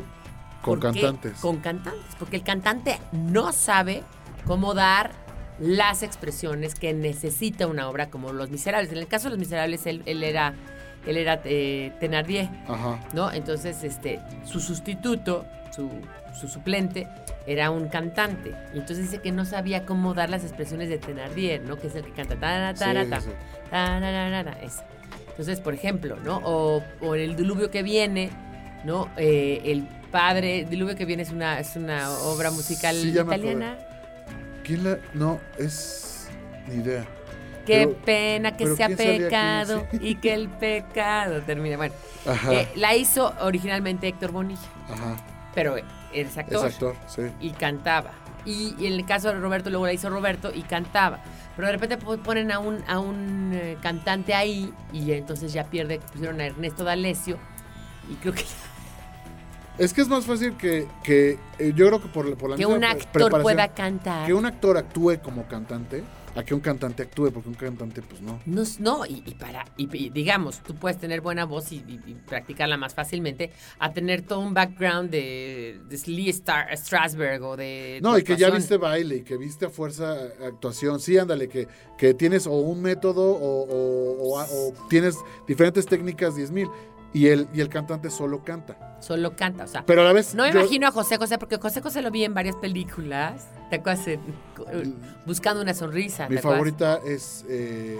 Con 0.61 0.79
porque- 0.79 0.99
cantantes. 1.01 1.39
Con 1.39 1.57
cantantes, 1.57 2.15
porque 2.19 2.35
el 2.35 2.43
cantante 2.43 2.99
no 3.11 3.53
sabe 3.53 4.03
cómo 4.45 4.73
dar 4.73 5.11
las 5.59 6.03
expresiones 6.03 6.75
que 6.75 6.93
necesita 6.93 7.65
una 7.67 7.87
obra 7.89 8.09
como 8.09 8.31
Los 8.33 8.49
Miserables. 8.49 8.91
En 8.91 8.97
el 8.97 9.07
caso 9.07 9.25
de 9.25 9.29
Los 9.31 9.39
Miserables, 9.39 9.85
él, 9.87 10.03
él 10.05 10.23
era, 10.23 10.53
él 11.05 11.17
era 11.17 11.39
eh, 11.45 11.93
Thenardier, 11.99 12.49
Ajá. 12.67 12.99
¿no? 13.13 13.31
Entonces, 13.31 13.83
este, 13.83 14.19
su 14.43 14.59
sustituto, 14.59 15.45
su, 15.75 15.89
su 16.39 16.47
suplente, 16.47 17.07
era 17.47 17.71
un 17.71 17.87
cantante. 17.87 18.53
Y 18.73 18.79
entonces 18.79 19.09
dice 19.09 19.21
que 19.21 19.31
no 19.31 19.45
sabía 19.45 19.85
cómo 19.85 20.13
dar 20.13 20.29
las 20.29 20.43
expresiones 20.43 20.89
de 20.89 20.97
Thenardier, 20.97 21.61
¿no? 21.63 21.77
Que 21.77 21.87
es 21.87 21.95
el 21.95 22.03
que 22.03 22.11
canta. 22.11 22.35
"Tara, 22.35 22.73
Sí, 22.75 22.79
tara, 22.83 23.03
sí, 23.05 23.09
ta". 23.09 23.21
sí. 23.21 23.29
Tarararara, 23.71 24.53
esa. 24.61 24.85
Entonces, 25.37 25.59
por 25.59 25.73
ejemplo, 25.75 26.15
¿no? 26.23 26.41
O, 26.43 26.83
o 27.01 27.13
el 27.15 27.35
diluvio 27.35 27.69
que 27.69 27.83
viene, 27.83 28.31
¿no? 28.83 29.07
Eh, 29.17 29.61
el 29.65 29.83
padre, 30.11 30.65
diluvio 30.67 30.95
que 30.95 31.05
viene 31.05 31.21
es 31.21 31.29
una, 31.31 31.59
es 31.59 31.75
una 31.75 32.09
obra 32.11 32.49
musical 32.49 32.95
Sí, 32.95 33.09
italiana. 33.09 33.77
¿Quién 34.63 34.83
la.? 34.83 34.97
No, 35.13 35.39
es. 35.59 36.29
Ni 36.67 36.81
idea. 36.81 37.05
Qué 37.67 37.85
Pero- 37.85 37.97
pena 38.03 38.57
que 38.57 38.75
sea 38.75 38.89
pecado 38.89 39.85
y 39.99 40.15
que 40.15 40.33
el 40.33 40.49
pecado 40.49 41.41
termine. 41.41 41.75
Bueno, 41.77 41.93
Ajá. 42.25 42.53
eh, 42.53 42.67
la 42.75 42.95
hizo 42.95 43.33
originalmente 43.41 44.07
Héctor 44.07 44.31
Bonilla, 44.31 44.61
Ajá. 44.89 45.17
pero 45.53 45.77
es 45.77 45.83
Es 46.13 46.37
actor. 46.37 46.65
actor, 46.65 46.95
sí. 47.07 47.23
y 47.41 47.51
cantaba. 47.51 48.11
Y, 48.45 48.73
y 48.79 48.87
en 48.87 48.93
el 48.93 49.05
caso 49.05 49.27
de 49.27 49.35
Roberto, 49.35 49.69
luego 49.69 49.85
la 49.85 49.93
hizo 49.93 50.09
Roberto 50.09 50.51
y 50.51 50.61
cantaba. 50.63 51.19
Pero 51.57 51.67
de 51.67 51.73
repente 51.73 51.97
po- 51.97 52.17
ponen 52.17 52.51
a 52.53 52.59
un, 52.59 52.81
a 52.87 52.99
un 52.99 53.51
eh, 53.53 53.77
cantante 53.81 54.33
ahí 54.33 54.71
y 54.93 55.11
entonces 55.11 55.51
ya 55.51 55.65
pierde, 55.65 55.99
pusieron 55.99 56.39
a 56.39 56.45
Ernesto 56.45 56.85
D'Alessio 56.85 57.37
y 58.09 58.13
creo 58.15 58.33
que, 58.33 58.43
Es 59.77 59.93
que 59.93 60.01
es 60.01 60.07
más 60.07 60.25
fácil 60.25 60.55
que. 60.57 60.87
que 61.03 61.37
eh, 61.59 61.73
yo 61.75 61.87
creo 61.87 62.01
que 62.01 62.07
por, 62.07 62.35
por 62.37 62.49
la 62.49 62.55
que 62.55 62.65
misma 62.65 62.77
un 62.77 62.83
actor 62.83 63.11
preparación, 63.11 63.41
pueda 63.43 63.67
cantar. 63.67 64.25
Que 64.25 64.33
un 64.33 64.45
actor 64.45 64.75
actúe 64.77 65.19
como 65.21 65.43
cantante 65.47 66.03
a 66.37 66.43
que 66.43 66.53
un 66.53 66.59
cantante 66.61 67.03
actúe, 67.03 67.31
porque 67.31 67.49
un 67.49 67.55
cantante, 67.55 68.01
pues 68.01 68.21
no. 68.21 68.39
No, 68.45 68.63
no, 68.79 69.05
y, 69.05 69.23
y 69.25 69.33
para, 69.35 69.65
y, 69.75 69.89
y 69.97 70.09
digamos, 70.09 70.59
tú 70.63 70.75
puedes 70.75 70.97
tener 70.99 71.21
buena 71.21 71.45
voz 71.45 71.71
y, 71.71 71.79
practicarla 72.27 72.77
más 72.77 72.93
fácilmente 72.93 73.51
a 73.79 73.91
tener 73.93 74.21
todo 74.21 74.39
un 74.39 74.53
background 74.53 75.09
de, 75.09 75.79
de 75.89 76.01
Lee 76.11 76.29
Star, 76.29 76.67
Strasberg 76.77 77.41
o 77.43 77.57
de... 77.57 77.99
No, 78.01 78.13
de 78.13 78.21
y 78.21 78.23
que 78.23 78.37
ya 78.37 78.49
viste 78.49 78.77
baile 78.77 79.17
y 79.17 79.21
que 79.23 79.37
viste 79.37 79.65
a 79.65 79.69
fuerza 79.69 80.15
actuación. 80.45 80.99
Sí, 80.99 81.17
ándale, 81.17 81.47
que, 81.49 81.67
que 81.97 82.13
tienes 82.13 82.45
o 82.47 82.51
un 82.53 82.81
método 82.81 83.23
o, 83.31 83.63
o- 83.63 84.33
o- 84.33 84.39
o 84.41 84.73
tienes 84.89 85.15
diferentes 85.47 85.85
técnicas 85.85 86.35
10.000 86.35 86.69
y 87.13 87.27
el, 87.27 87.47
y 87.53 87.61
el 87.61 87.69
cantante 87.69 88.09
solo 88.09 88.43
canta. 88.43 88.97
Solo 89.01 89.35
canta, 89.35 89.63
o 89.63 89.67
sea... 89.67 89.83
Pero 89.85 90.01
a 90.01 90.03
la 90.05 90.13
vez. 90.13 90.35
No 90.35 90.43
me 90.43 90.51
yo- 90.53 90.59
imagino 90.59 90.87
a 90.87 90.91
José 90.91 91.17
José, 91.17 91.37
porque 91.37 91.57
José 91.57 91.81
José 91.81 92.01
lo 92.01 92.11
vi 92.11 92.23
en 92.25 92.33
varias 92.33 92.55
películas. 92.57 93.47
¿Te 93.69 93.77
acuerdas? 93.77 94.07
En- 94.07 94.95
buscando 95.25 95.61
una 95.61 95.73
sonrisa. 95.73 96.29
Mi 96.29 96.37
favorita 96.37 96.99
es. 97.05 97.45
eh, 97.49 97.97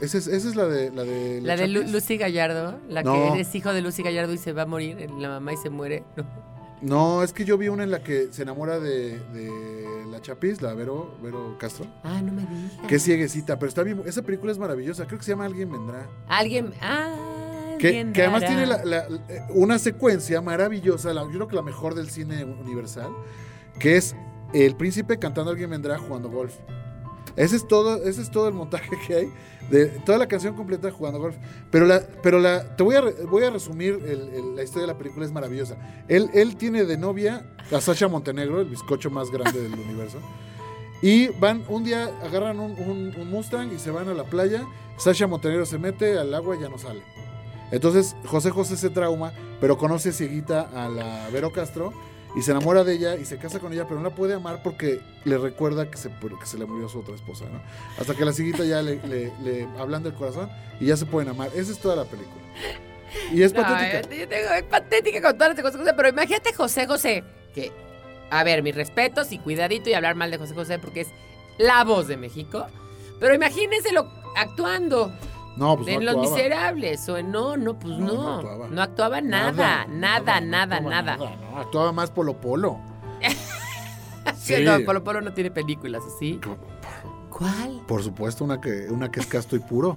esa, 0.00 0.18
es 0.18 0.26
esa 0.26 0.48
es 0.48 0.56
la 0.56 0.66
de. 0.66 0.90
La 0.90 1.04
de, 1.04 1.40
La 1.42 1.56
de 1.56 1.68
Lu-. 1.68 1.82
Lucy 1.84 2.16
Gallardo, 2.16 2.78
la 2.88 3.02
No. 3.02 3.32
que 3.34 3.40
es 3.40 3.54
hijo 3.54 3.72
de 3.72 3.82
Lucy 3.82 4.02
Gallardo 4.02 4.32
y 4.32 4.38
se 4.38 4.52
va 4.52 4.62
a 4.62 4.66
morir, 4.66 5.10
la 5.18 5.28
mamá 5.28 5.52
y 5.52 5.56
se 5.56 5.70
muere. 5.70 6.04
No. 6.16 6.24
No, 6.82 7.22
es 7.22 7.32
que 7.32 7.46
yo 7.46 7.56
vi 7.56 7.68
una 7.68 7.84
en 7.84 7.90
la 7.90 8.02
que 8.02 8.28
se 8.32 8.42
enamora 8.42 8.78
de, 8.78 9.18
de 9.18 10.04
la 10.10 10.20
Chapis, 10.20 10.60
la 10.60 10.74
Vero, 10.74 11.16
Vero 11.22 11.56
Castro, 11.58 11.86
Ah, 12.04 12.20
no 12.20 12.32
me 12.32 12.42
digas. 12.42 12.86
que 12.86 12.98
cieguecita, 12.98 13.58
pero 13.58 13.70
está 13.70 13.82
bien. 13.82 14.02
Esa 14.04 14.20
película 14.20 14.52
es 14.52 14.58
maravillosa. 14.58 15.06
Creo 15.06 15.18
que 15.18 15.24
se 15.24 15.30
llama 15.32 15.46
Alguien 15.46 15.72
Vendrá. 15.72 16.06
Alguien. 16.28 16.74
Ah, 16.82 17.16
Que, 17.78 18.00
además 18.14 18.44
tiene 18.44 18.66
la- 18.66 18.84
la- 18.84 19.06
eh, 19.30 19.40
una 19.54 19.78
secuencia 19.78 20.42
maravillosa, 20.42 21.14
la- 21.14 21.22
yo 21.22 21.30
creo 21.30 21.48
que 21.48 21.56
la 21.56 21.62
mejor 21.62 21.94
del 21.94 22.10
cine 22.10 22.44
universal, 22.44 23.08
que 23.80 23.96
es 23.96 24.14
el 24.52 24.76
príncipe 24.76 25.18
cantando 25.18 25.50
Alguien 25.50 25.70
vendrá 25.70 25.98
jugando 25.98 26.28
golf. 26.30 26.54
Ese 27.36 27.56
es 27.56 27.68
todo, 27.68 28.02
ese 28.02 28.22
es 28.22 28.30
todo 28.30 28.48
el 28.48 28.54
montaje 28.54 28.88
que 29.06 29.14
hay 29.14 29.28
de 29.70 29.86
toda 29.86 30.16
la 30.16 30.26
canción 30.26 30.54
completa 30.54 30.90
jugando 30.90 31.18
golf. 31.18 31.36
Pero 31.70 31.84
la, 31.84 32.00
pero 32.22 32.38
la, 32.38 32.76
te 32.76 32.82
voy 32.82 32.94
a, 32.94 33.02
voy 33.28 33.44
a 33.44 33.50
resumir 33.50 33.98
la 34.54 34.62
historia 34.62 34.82
de 34.86 34.92
la 34.92 34.98
película 34.98 35.26
es 35.26 35.32
maravillosa. 35.32 35.76
Él, 36.08 36.30
él 36.32 36.56
tiene 36.56 36.84
de 36.84 36.96
novia 36.96 37.44
a 37.70 37.80
Sasha 37.80 38.08
Montenegro, 38.08 38.60
el 38.60 38.68
bizcocho 38.68 39.10
más 39.10 39.30
grande 39.30 39.60
del 39.60 39.74
universo. 39.74 40.18
Y 41.02 41.28
van, 41.38 41.62
un 41.68 41.84
día 41.84 42.10
agarran 42.24 42.58
un, 42.58 42.72
un- 42.72 43.14
un 43.20 43.30
Mustang 43.30 43.70
y 43.74 43.78
se 43.78 43.90
van 43.90 44.08
a 44.08 44.14
la 44.14 44.24
playa. 44.24 44.64
Sasha 44.96 45.26
Montenegro 45.26 45.66
se 45.66 45.78
mete 45.78 46.18
al 46.18 46.32
agua 46.32 46.56
y 46.56 46.60
ya 46.60 46.70
no 46.70 46.78
sale. 46.78 47.02
Entonces 47.70 48.16
José 48.24 48.50
José 48.50 48.76
se 48.78 48.88
trauma, 48.88 49.32
pero 49.60 49.76
conoce 49.76 50.12
cieguita 50.12 50.62
a 50.74 50.88
la 50.88 51.28
Vero 51.32 51.52
Castro 51.52 51.92
y 52.36 52.42
se 52.42 52.50
enamora 52.50 52.84
de 52.84 52.92
ella 52.92 53.16
y 53.16 53.24
se 53.24 53.38
casa 53.38 53.58
con 53.58 53.72
ella, 53.72 53.84
pero 53.88 53.98
no 54.00 54.10
la 54.10 54.14
puede 54.14 54.34
amar 54.34 54.62
porque 54.62 55.00
le 55.24 55.38
recuerda 55.38 55.90
que 55.90 55.96
se, 55.96 56.10
que 56.10 56.46
se 56.46 56.58
le 56.58 56.66
murió 56.66 56.88
su 56.88 57.00
otra 57.00 57.14
esposa, 57.14 57.46
¿no? 57.50 57.60
Hasta 57.98 58.14
que 58.14 58.24
la 58.24 58.32
cieguita 58.32 58.62
ya 58.64 58.82
le, 58.82 59.00
le, 59.06 59.32
le 59.42 59.66
hablan 59.78 60.02
del 60.02 60.12
corazón 60.14 60.50
y 60.78 60.86
ya 60.86 60.96
se 60.96 61.06
pueden 61.06 61.30
amar. 61.30 61.48
Esa 61.54 61.72
es 61.72 61.78
toda 61.78 61.96
la 61.96 62.04
película. 62.04 62.42
Y 63.32 63.42
es 63.42 63.54
No, 63.54 63.62
patética. 63.62 64.14
yo 64.14 64.28
tengo- 64.28 64.50
es 64.54 64.62
patética 64.64 65.22
con 65.22 65.38
todas 65.38 65.56
las 65.56 65.74
José, 65.74 65.92
pero 65.96 66.08
imagínate 66.08 66.52
José 66.52 66.86
José, 66.86 67.24
que, 67.54 67.72
a 68.30 68.44
ver, 68.44 68.62
mis 68.62 68.74
respetos 68.74 69.32
y 69.32 69.38
cuidadito 69.38 69.88
y 69.88 69.94
hablar 69.94 70.14
mal 70.14 70.30
de 70.30 70.36
José 70.38 70.54
José 70.54 70.78
porque 70.78 71.00
es 71.02 71.08
la 71.58 71.84
voz 71.84 72.06
de 72.06 72.18
México, 72.18 72.66
pero 73.18 73.34
imagínenselo 73.34 74.10
actuando 74.36 75.10
No, 75.56 75.76
pues 75.76 75.88
en 75.88 75.94
no 75.94 76.00
Los 76.00 76.16
actuaba. 76.16 76.36
Miserables 76.36 77.08
o 77.08 77.16
en 77.16 77.32
no, 77.32 77.56
no, 77.56 77.78
pues 77.78 77.98
No, 77.98 78.06
no, 78.06 78.12
no 78.12 78.22
no 78.22 78.34
actuaba. 78.36 78.82
actuaba, 78.82 79.20
nada, 79.20 79.86
nada, 79.88 80.40
nada, 80.40 80.76
actuaba 80.76 81.02
nada. 81.02 81.16
no, 81.16 81.58
actuaba 81.58 81.92
más 81.92 82.10
Polo 82.10 82.34
Polo. 82.40 82.78
Sí. 84.36 84.62
no, 84.64 84.80
Polo 84.84 85.02
Polo 85.04 85.20
no 85.20 85.32
tiene 85.32 85.50
películas 85.50 86.02
así. 86.14 86.40
¿Cuál? 87.30 87.80
Por 87.86 88.02
supuesto, 88.02 88.44
una 88.44 88.60
que, 88.60 88.86
una 88.90 89.10
que 89.10 89.20
es 89.20 89.26
casto 89.26 89.54
y 89.56 89.60
puro. 89.60 89.96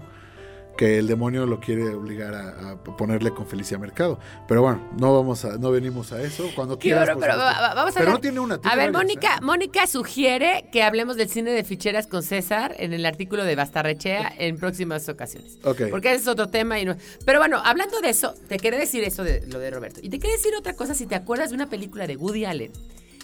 Que 0.79 0.97
el 0.97 1.07
demonio 1.07 1.45
lo 1.45 1.59
quiere 1.59 1.89
obligar 1.93 2.33
a, 2.33 2.71
a 2.71 2.75
ponerle 2.83 3.31
con 3.31 3.45
Felicia 3.45 3.77
Mercado. 3.77 4.17
Pero 4.47 4.61
bueno, 4.61 4.89
no 4.97 5.13
vamos 5.13 5.43
a, 5.43 5.57
no 5.57 5.71
venimos 5.71 6.13
a 6.13 6.21
eso. 6.21 6.49
Cuando 6.55 6.79
quieras. 6.79 7.09
por 7.09 7.19
pero 7.19 7.37
va- 7.37 7.73
vamos 7.75 7.91
a 7.91 7.99
Pero 7.99 8.05
ver. 8.05 8.13
no 8.13 8.21
tiene 8.21 8.39
una. 8.39 8.55
A 8.55 8.59
tiene 8.61 8.75
ver, 8.77 8.91
varias, 8.93 9.03
Mónica, 9.03 9.35
¿eh? 9.35 9.41
Mónica 9.41 9.87
sugiere 9.87 10.69
que 10.71 10.81
hablemos 10.81 11.17
del 11.17 11.27
cine 11.27 11.51
de 11.51 11.65
ficheras 11.65 12.07
con 12.07 12.23
César 12.23 12.75
en 12.79 12.93
el 12.93 13.05
artículo 13.05 13.43
de 13.43 13.55
Bastarrechea 13.55 14.33
en 14.37 14.55
próximas 14.57 15.09
ocasiones. 15.09 15.57
Ok. 15.65 15.81
Porque 15.91 16.11
ese 16.13 16.21
es 16.21 16.27
otro 16.29 16.47
tema 16.47 16.79
y 16.79 16.85
no. 16.85 16.95
Pero 17.25 17.39
bueno, 17.39 17.61
hablando 17.61 17.99
de 17.99 18.11
eso, 18.11 18.33
te 18.47 18.57
quería 18.57 18.79
decir 18.79 19.03
eso 19.03 19.25
de 19.25 19.45
lo 19.47 19.59
de 19.59 19.71
Roberto. 19.71 19.99
Y 20.01 20.07
te 20.09 20.17
quería 20.17 20.37
decir 20.37 20.53
otra 20.57 20.77
cosa 20.77 20.93
si 20.95 21.05
te 21.07 21.15
acuerdas 21.15 21.49
de 21.49 21.55
una 21.55 21.69
película 21.69 22.07
de 22.07 22.15
Woody 22.15 22.45
Allen, 22.45 22.71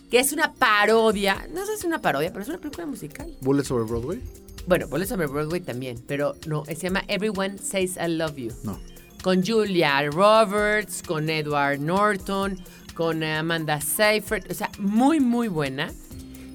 que 0.09 0.19
es 0.19 0.31
una 0.33 0.53
parodia, 0.53 1.47
no 1.53 1.65
sé 1.65 1.73
si 1.73 1.79
es 1.79 1.83
una 1.85 2.01
parodia, 2.01 2.31
pero 2.31 2.43
es 2.43 2.49
una 2.49 2.57
película 2.57 2.85
musical. 2.85 3.35
Bullet 3.41 3.63
sobre 3.63 3.85
Broadway. 3.85 4.21
Bueno, 4.67 4.87
Boletos 4.87 5.09
sobre 5.09 5.27
Broadway 5.27 5.61
también, 5.61 6.01
pero 6.07 6.35
no, 6.47 6.65
se 6.65 6.75
llama 6.75 7.03
Everyone 7.07 7.57
Says 7.59 7.97
I 7.97 8.09
Love 8.09 8.35
You. 8.35 8.51
No. 8.63 8.79
Con 9.21 9.45
Julia 9.45 10.01
Roberts, 10.09 11.03
con 11.03 11.29
Edward 11.29 11.79
Norton, 11.79 12.57
con 12.95 13.23
Amanda 13.23 13.79
Seyfried, 13.79 14.49
o 14.49 14.53
sea, 14.53 14.71
muy, 14.79 15.19
muy 15.19 15.49
buena. 15.49 15.91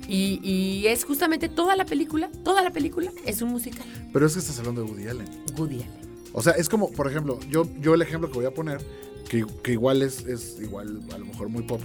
Y, 0.09 0.41
y 0.43 0.89
es 0.89 1.05
justamente 1.05 1.49
toda 1.49 1.77
la 1.77 1.85
película, 1.85 2.31
toda 2.43 2.63
la 2.63 2.71
película 2.73 3.13
es 3.27 3.43
un 3.43 3.51
musical. 3.51 3.87
Pero 4.13 4.27
es 4.27 4.33
que 4.33 4.41
estás 4.41 4.59
hablando 4.59 4.83
de 4.83 4.91
Woody 4.91 5.07
Allen. 5.07 5.29
Woody 5.57 5.77
Allen. 5.77 6.11
O 6.33 6.43
sea, 6.43 6.53
es 6.55 6.69
como, 6.69 6.91
por 6.91 7.09
ejemplo, 7.09 7.39
yo, 7.49 7.69
yo 7.81 7.95
el 7.95 8.03
ejemplo 8.03 8.29
que 8.29 8.35
voy 8.35 8.47
a 8.47 8.53
poner, 8.53 8.85
que, 9.29 9.47
que 9.63 9.73
igual 9.73 10.03
es, 10.03 10.27
es 10.27 10.59
igual, 10.61 11.01
a 11.15 11.19
lo 11.19 11.27
mejor 11.27 11.49
muy 11.49 11.63
pop, 11.63 11.81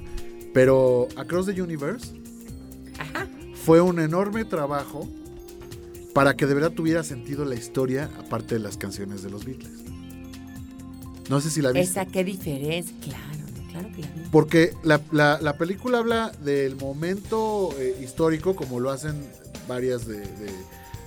pero 0.55 1.09
Across 1.17 1.47
the 1.47 1.61
Universe 1.61 2.13
Ajá. 2.97 3.27
fue 3.65 3.81
un 3.81 3.99
enorme 3.99 4.45
trabajo 4.45 5.05
para 6.13 6.37
que 6.37 6.45
de 6.45 6.53
verdad 6.53 6.71
tuviera 6.71 7.03
sentido 7.03 7.43
la 7.43 7.55
historia, 7.55 8.09
aparte 8.17 8.55
de 8.55 8.61
las 8.61 8.77
canciones 8.77 9.21
de 9.21 9.29
los 9.29 9.43
Beatles. 9.43 9.83
No 11.29 11.41
sé 11.41 11.49
si 11.49 11.61
la 11.61 11.71
viste. 11.73 11.91
Esa, 11.91 12.05
qué 12.05 12.23
diferencia. 12.23 12.95
Claro, 13.01 13.43
claro 13.69 13.89
que 13.93 14.01
la 14.03 14.07
vi. 14.07 14.21
Porque 14.31 14.71
la, 14.83 15.01
la- 15.11 15.39
la 15.41 15.57
película 15.57 15.97
habla 15.97 16.31
del 16.45 16.77
momento 16.77 17.75
eh, 17.77 17.97
histórico, 18.01 18.55
como 18.55 18.79
lo 18.79 18.91
hacen 18.91 19.15
varias 19.67 20.07
de, 20.07 20.19
de- 20.19 20.53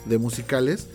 de 0.04 0.18
musicales, 0.18 0.88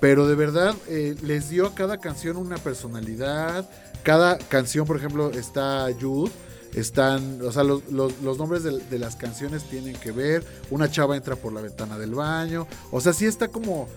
pero 0.00 0.26
de 0.26 0.34
verdad 0.34 0.74
eh, 0.88 1.14
les 1.22 1.50
dio 1.50 1.66
a 1.68 1.74
cada 1.76 1.98
canción 1.98 2.36
una 2.36 2.56
personalidad. 2.56 3.70
Cada 4.02 4.38
canción, 4.38 4.88
por 4.88 4.96
ejemplo, 4.96 5.30
está 5.30 5.86
Jude. 6.00 6.32
Están, 6.74 7.40
o 7.42 7.52
sea, 7.52 7.64
los, 7.64 7.90
los- 7.90 8.20
los 8.22 8.38
nombres 8.38 8.62
de, 8.62 8.78
de 8.78 8.98
las 8.98 9.16
canciones 9.16 9.64
tienen 9.64 9.94
que 9.96 10.10
ver. 10.12 10.44
Una 10.70 10.90
chava 10.90 11.16
entra 11.16 11.36
por 11.36 11.52
la 11.52 11.60
ventana 11.60 11.98
del 11.98 12.14
baño. 12.14 12.66
O 12.90 13.00
sea, 13.00 13.12
sí 13.12 13.26
está 13.26 13.48
como. 13.48 13.88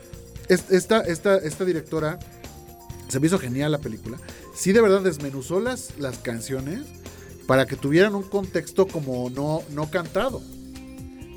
es- 0.50 0.70
Esta, 0.72 1.00
esta, 1.02 1.38
esta 1.38 1.64
directora 1.66 2.20
se 3.08 3.20
me 3.20 3.28
hizo 3.28 3.40
genial 3.40 3.72
la 3.72 3.78
película. 3.80 4.18
Sí, 4.56 4.72
de 4.74 4.82
verdad 4.82 5.02
desmenuzó 5.02 5.60
las, 5.60 5.98
las 6.00 6.18
canciones 6.18 6.82
para 7.48 7.66
que 7.66 7.76
tuvieran 7.76 8.16
un 8.16 8.24
contexto 8.24 8.88
como 8.88 9.30
no, 9.30 9.62
no 9.74 9.90
cantado. 9.90 10.42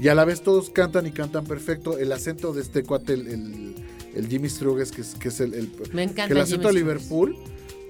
Y 0.01 0.09
a 0.09 0.15
la 0.15 0.25
vez 0.25 0.43
todos 0.43 0.71
cantan 0.71 1.07
y 1.07 1.13
cantan 1.13 1.45
perfecto. 1.45 1.99
El 1.99 2.11
acento 2.13 2.53
de 2.53 2.63
este 2.63 2.83
cuate, 2.85 3.15
el, 3.15 3.27
el, 3.29 3.75
el 4.15 4.29
Jimmy 4.29 4.49
Struges, 4.49 4.91
que 4.93 5.03
es, 5.03 5.15
que 5.15 5.29
es 5.29 5.41
el, 5.41 5.55
el- 5.55 5.73
Me 5.93 6.03
encanta 6.05 6.27
que 6.29 6.33
el 6.35 6.41
acento 6.41 6.69
de 6.73 6.81
Struges. 6.81 7.09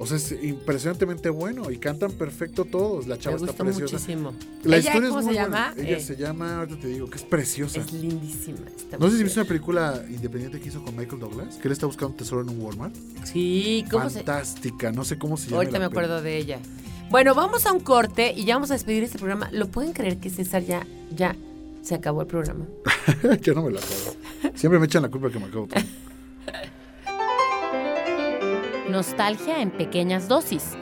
O 0.00 0.06
sea, 0.06 0.16
es 0.16 0.30
impresionantemente 0.42 1.28
bueno. 1.28 1.70
Y 1.70 1.78
cantan 1.78 2.12
perfecto 2.12 2.64
todos. 2.64 3.06
La 3.08 3.16
Me 3.16 3.20
chava 3.20 3.36
está 3.36 3.52
preciosa. 3.52 3.94
muchísimo. 3.96 4.32
La 4.62 4.76
¿Ella 4.76 4.90
historia 4.90 5.08
cómo 5.08 5.18
es 5.20 5.24
muy 5.26 5.34
se 5.34 5.40
buena. 5.40 5.58
llama? 5.72 5.74
Ella 5.76 5.96
Eh, 5.96 6.00
se 6.00 6.16
llama, 6.16 6.58
ahorita 6.60 6.80
te 6.80 6.86
digo, 6.88 7.10
que 7.10 7.16
es 7.18 7.24
preciosa. 7.24 7.80
Es 7.80 7.92
lindísima. 7.92 8.58
esta 8.76 8.96
No 8.98 9.10
sé 9.10 9.16
si 9.16 9.24
viste 9.24 9.40
una 9.40 9.48
película 9.48 10.04
independiente 10.08 10.60
que 10.60 10.68
hizo 10.68 10.84
con 10.84 10.96
Michael 10.96 11.20
Douglas, 11.20 11.56
que 11.56 11.66
él 11.68 11.72
está 11.72 11.86
buscando 11.86 12.12
un 12.12 12.16
tesoro 12.16 12.42
en 12.42 12.48
un 12.50 12.60
Walmart. 12.60 12.94
Sí, 13.24 13.84
¿cómo 13.90 14.08
se 14.08 14.16
Fantástica, 14.22 14.92
no 14.92 15.04
sé 15.04 15.18
cómo 15.18 15.36
se 15.36 15.46
llama. 15.46 15.56
Ahorita 15.58 15.78
me 15.80 15.84
acuerdo 15.86 16.22
de 16.22 16.36
ella. 16.36 16.60
Bueno, 17.10 17.34
vamos 17.34 17.66
a 17.66 17.72
un 17.72 17.80
corte 17.80 18.32
y 18.36 18.44
ya 18.44 18.54
vamos 18.54 18.70
a 18.70 18.74
despedir 18.74 19.02
este 19.02 19.18
programa. 19.18 19.48
¿Lo 19.50 19.66
pueden 19.68 19.92
creer 19.94 20.18
que 20.18 20.30
César 20.30 20.62
ya, 20.62 20.86
ya 21.16 21.34
se 21.82 21.94
acabó 21.94 22.20
el 22.20 22.26
programa? 22.28 22.66
Yo 23.42 23.54
no 23.54 23.62
me 23.62 23.70
la 23.72 23.80
acabo. 23.80 24.52
Siempre 24.54 24.78
me 24.78 24.86
echan 24.86 25.02
la 25.02 25.08
culpa 25.08 25.30
que 25.30 25.38
me 25.38 25.46
acabo 25.46 25.66
todo. 25.66 25.80
Nostalgia 28.88 29.60
en 29.60 29.70
pequeñas 29.70 30.28
dosis. 30.28 30.72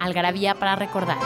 Algarabía 0.00 0.56
para 0.56 0.74
recordar. 0.74 1.18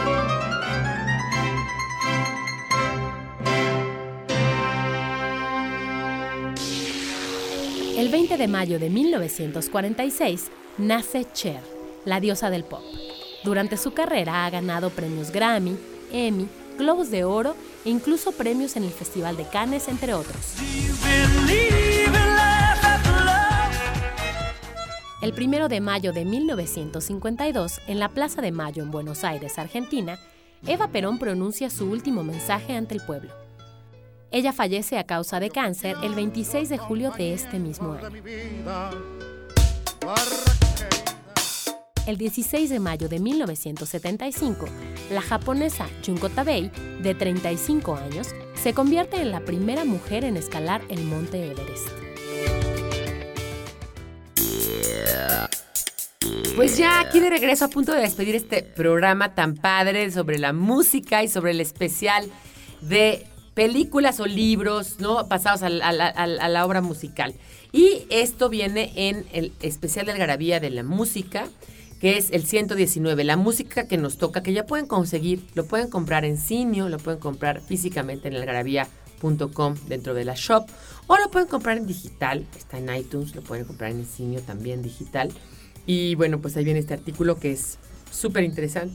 El 7.97 8.09
20 8.11 8.37
de 8.37 8.49
mayo 8.49 8.79
de 8.79 8.91
1946 8.91 10.51
nace 10.77 11.27
Cher, 11.33 11.63
la 12.05 12.21
diosa 12.21 12.51
del 12.51 12.65
pop. 12.65 12.83
Durante 13.43 13.79
su 13.79 13.93
carrera 13.95 14.45
ha 14.45 14.51
ganado 14.51 14.91
premios 14.91 15.31
Grammy, 15.31 15.79
Emmy, 16.13 16.47
Globos 16.77 17.11
de 17.11 17.25
Oro 17.25 17.57
e 17.87 17.91
incluso 17.91 18.33
premios 18.33 18.77
en 18.77 18.85
el 18.85 18.91
Festival 18.91 19.39
de 19.39 19.45
Cannes, 19.45 19.89
entre 19.89 20.13
otros. 20.13 20.57
El 25.21 25.35
primero 25.35 25.69
de 25.69 25.83
mayo 25.83 26.15
de 26.15 26.25
1952, 26.25 27.81
en 27.89 27.99
la 27.99 28.09
Plaza 28.09 28.41
de 28.41 28.53
Mayo 28.53 28.83
en 28.83 28.91
Buenos 28.91 29.23
Aires, 29.23 29.59
Argentina, 29.59 30.19
Eva 30.67 30.89
Perón 30.89 31.19
pronuncia 31.19 31.69
su 31.69 31.91
último 31.91 32.25
mensaje 32.25 32.75
ante 32.75 32.95
el 32.95 33.03
pueblo. 33.03 33.31
Ella 34.31 34.55
fallece 34.55 34.99
a 34.99 35.05
causa 35.05 35.39
de 35.39 35.51
cáncer 35.51 35.95
el 36.03 36.15
26 36.15 36.71
de 36.71 36.79
julio 36.79 37.11
de 37.11 37.35
este 37.35 37.59
mismo 37.59 37.93
año. 37.93 38.09
El 42.07 42.17
16 42.17 42.71
de 42.71 42.81
mayo 42.81 43.11
de 43.11 43.19
1975, 43.19 44.65
la 45.13 45.21
japonesa 45.21 45.87
Junko 46.05 46.31
Tabei, 46.31 46.71
de 47.03 47.15
35 47.15 47.95
años, 47.95 48.29
se 48.55 48.73
convierte 48.73 49.21
en 49.21 49.33
la 49.33 49.41
primera 49.41 49.85
mujer 49.85 50.25
en 50.25 50.39
escalar 50.39 50.81
el 50.89 51.05
monte 51.05 51.51
Everest. 51.51 52.10
Pues 56.57 56.77
ya 56.77 57.01
aquí 57.01 57.21
de 57.21 57.31
regreso 57.31 57.65
a 57.65 57.69
punto 57.69 57.95
de 57.95 58.03
despedir 58.03 58.35
este 58.35 58.63
programa 58.63 59.35
tan 59.35 59.55
padre 59.55 60.11
sobre 60.11 60.39
la 60.39 60.53
música 60.53 61.23
y 61.23 61.29
sobre 61.29 61.53
el 61.53 61.61
especial 61.61 62.31
de 62.83 63.27
películas 63.55 64.21
o 64.21 64.27
libros, 64.27 65.01
¿no? 65.01 65.27
Pasados 65.29 65.63
a 65.63 65.71
la 65.71 66.67
obra 66.67 66.83
musical. 66.83 67.35
Y 67.73 68.07
esto 68.11 68.49
viene 68.49 68.93
en 68.97 69.27
el 69.33 69.53
especial 69.63 70.07
de 70.07 70.13
Algarabía 70.13 70.61
de 70.61 70.71
la 70.71 70.83
música, 70.83 71.47
que 72.01 72.17
es 72.17 72.31
el 72.31 72.45
119, 72.45 73.25
la 73.25 73.37
música 73.37 73.87
que 73.87 73.97
nos 73.97 74.17
toca, 74.19 74.43
que 74.43 74.53
ya 74.53 74.67
pueden 74.67 74.87
conseguir, 74.87 75.45
lo 75.55 75.67
pueden 75.67 75.89
comprar 75.89 76.25
en 76.25 76.39
Cineo, 76.39 76.89
lo 76.89 76.99
pueden 76.99 77.21
comprar 77.21 77.61
físicamente 77.61 78.29
en 78.29 78.37
algarabía.com 78.37 79.75
dentro 79.87 80.15
de 80.15 80.25
la 80.25 80.35
shop, 80.35 80.67
o 81.11 81.19
lo 81.19 81.29
pueden 81.29 81.49
comprar 81.49 81.77
en 81.77 81.89
digital, 81.89 82.47
está 82.57 82.79
en 82.79 82.95
iTunes, 82.95 83.35
lo 83.35 83.43
pueden 83.43 83.65
comprar 83.65 83.91
en 83.91 84.07
Cineo 84.07 84.43
también 84.43 84.81
digital. 84.81 85.33
Y 85.85 86.15
bueno, 86.15 86.41
pues 86.41 86.57
ahí 86.57 86.63
viene 86.63 86.79
este 86.79 86.95
artículo 86.95 87.37
que 87.41 87.51
es 87.51 87.79
súper 88.13 88.45
interesante, 88.45 88.95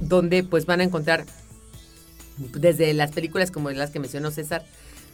donde 0.00 0.42
pues 0.42 0.66
van 0.66 0.80
a 0.80 0.82
encontrar 0.82 1.24
desde 2.38 2.92
las 2.92 3.12
películas 3.12 3.52
como 3.52 3.70
las 3.70 3.90
que 3.92 4.00
mencionó 4.00 4.32
César, 4.32 4.64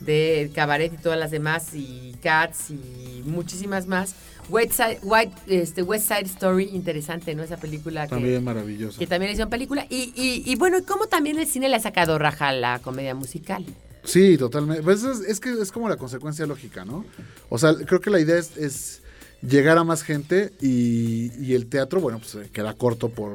de 0.01 0.51
Cabaret 0.55 0.91
y 0.95 0.97
todas 0.97 1.19
las 1.19 1.31
demás, 1.31 1.75
y 1.75 2.17
Cats 2.23 2.71
y 2.71 3.23
muchísimas 3.27 3.87
más. 3.87 4.15
West 4.49 4.73
Side, 4.73 5.01
White, 5.03 5.35
este, 5.47 5.83
West 5.83 6.09
Side 6.09 6.25
Story, 6.25 6.71
interesante, 6.73 7.35
¿no? 7.35 7.43
Esa 7.43 7.59
película 7.59 8.05
que, 8.05 8.15
También 8.15 8.43
maravilloso. 8.43 8.99
que 8.99 9.07
también 9.07 9.33
hicieron 9.33 9.51
película. 9.51 9.87
Y, 9.91 10.15
y, 10.17 10.43
y 10.51 10.57
bueno, 10.57 10.79
¿cómo 10.89 11.07
también 11.07 11.39
el 11.39 11.47
cine 11.47 11.69
le 11.69 11.77
ha 11.77 11.81
sacado 11.81 12.19
raja 12.19 12.49
a 12.49 12.53
la 12.55 12.79
comedia 12.79 13.15
musical? 13.15 13.67
Sí, 14.05 14.37
totalmente. 14.39 14.83
Pues 14.83 15.03
es, 15.05 15.41
que 15.41 15.51
es 15.53 15.71
como 15.73 15.89
la 15.89 15.97
consecuencia 15.97 16.47
lógica, 16.47 16.85
¿no? 16.85 17.05
O 17.49 17.59
sea, 17.59 17.75
creo 17.75 18.01
que 18.01 18.11
la 18.11 18.21
idea 18.21 18.37
es, 18.39 19.03
llegar 19.43 19.79
a 19.79 19.85
más 19.85 20.03
gente 20.03 20.53
y, 20.61 21.53
el 21.55 21.67
teatro, 21.67 22.01
bueno, 22.01 22.19
pues 22.19 22.31
se 22.31 22.51
queda 22.51 22.75
corto 22.75 23.09
por 23.09 23.33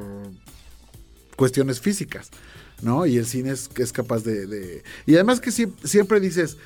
cuestiones 1.35 1.79
físicas, 1.81 2.29
¿no? 2.81 3.05
Y 3.05 3.17
el 3.17 3.25
cine 3.25 3.51
es, 3.51 3.69
es 3.77 3.91
capaz 3.91 4.23
de, 4.23 4.83
Y 5.05 5.15
además 5.15 5.39
que 5.39 5.51
sie- 5.51 5.73
siempre 5.83 6.19
dices... 6.19 6.57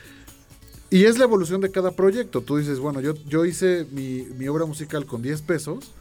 Y 0.91 1.05
es 1.05 1.19
la 1.19 1.25
evolución 1.25 1.61
de 1.61 1.69
cada 1.69 1.91
proyecto. 1.91 2.41
Tú 2.41 2.57
dices, 2.57 2.79
bueno, 2.79 2.99
yo, 2.99 3.13
yo 3.27 3.45
hice 3.45 3.85
mi, 3.91 4.25
obra 4.47 4.65
musical 4.65 5.05
con 5.05 5.21
10 5.21 5.43
pesos, 5.43 5.91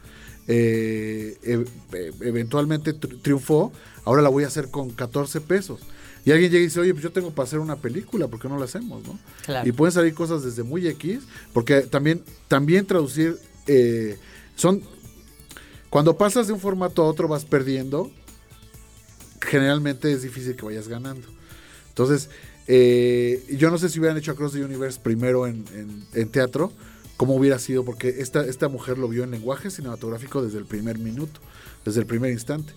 eh, 0.47 1.37
e- 1.43 1.65
e- 1.95 2.11
eventualmente 2.21 2.95
tri- 2.95 3.21
triunfó, 3.21 3.71
ahora 4.03 4.23
la 4.23 4.29
voy 4.29 4.45
a 4.45 4.47
hacer 4.47 4.71
con 4.71 4.89
14 4.89 5.41
pesos. 5.41 5.81
Y 6.25 6.31
alguien 6.31 6.51
llega 6.51 6.61
y 6.61 6.67
dice, 6.67 6.79
oye, 6.79 6.93
pues 6.93 7.03
yo 7.03 7.11
tengo 7.11 7.31
para 7.31 7.47
hacer 7.47 7.59
una 7.59 7.75
película, 7.77 8.27
¿por 8.27 8.39
qué 8.39 8.47
no 8.49 8.57
la 8.59 8.65
hacemos? 8.65 9.05
¿no? 9.07 9.17
Claro. 9.45 9.67
Y 9.67 9.71
pueden 9.71 9.93
salir 9.93 10.13
cosas 10.13 10.43
desde 10.43 10.63
muy 10.63 10.87
X, 10.87 11.19
porque 11.53 11.81
también, 11.81 12.21
también 12.47 12.85
traducir, 12.85 13.37
eh, 13.67 14.17
son, 14.55 14.81
cuando 15.89 16.17
pasas 16.17 16.47
de 16.47 16.53
un 16.53 16.59
formato 16.59 17.01
a 17.01 17.05
otro 17.05 17.27
vas 17.27 17.45
perdiendo, 17.45 18.11
generalmente 19.41 20.11
es 20.11 20.21
difícil 20.21 20.55
que 20.55 20.65
vayas 20.65 20.87
ganando. 20.87 21.27
Entonces, 21.89 22.29
eh, 22.67 23.43
yo 23.57 23.71
no 23.71 23.77
sé 23.77 23.89
si 23.89 23.99
hubieran 23.99 24.17
hecho 24.17 24.31
Across 24.31 24.53
the 24.53 24.63
Universe 24.63 24.99
primero 25.01 25.47
en, 25.47 25.65
en- 25.73 26.05
en 26.13 26.29
teatro, 26.29 26.71
cómo 27.17 27.35
hubiera 27.35 27.59
sido, 27.59 27.83
porque 27.83 28.09
esta, 28.19 28.45
esta 28.45 28.67
mujer 28.67 28.97
lo 28.97 29.07
vio 29.09 29.23
en 29.23 29.31
lenguaje 29.31 29.69
cinematográfico 29.71 30.41
desde 30.43 30.57
el 30.59 30.65
primer 30.65 30.99
minuto, 30.99 31.39
desde 31.85 32.01
el 32.01 32.05
primer 32.05 32.31
instante. 32.31 32.73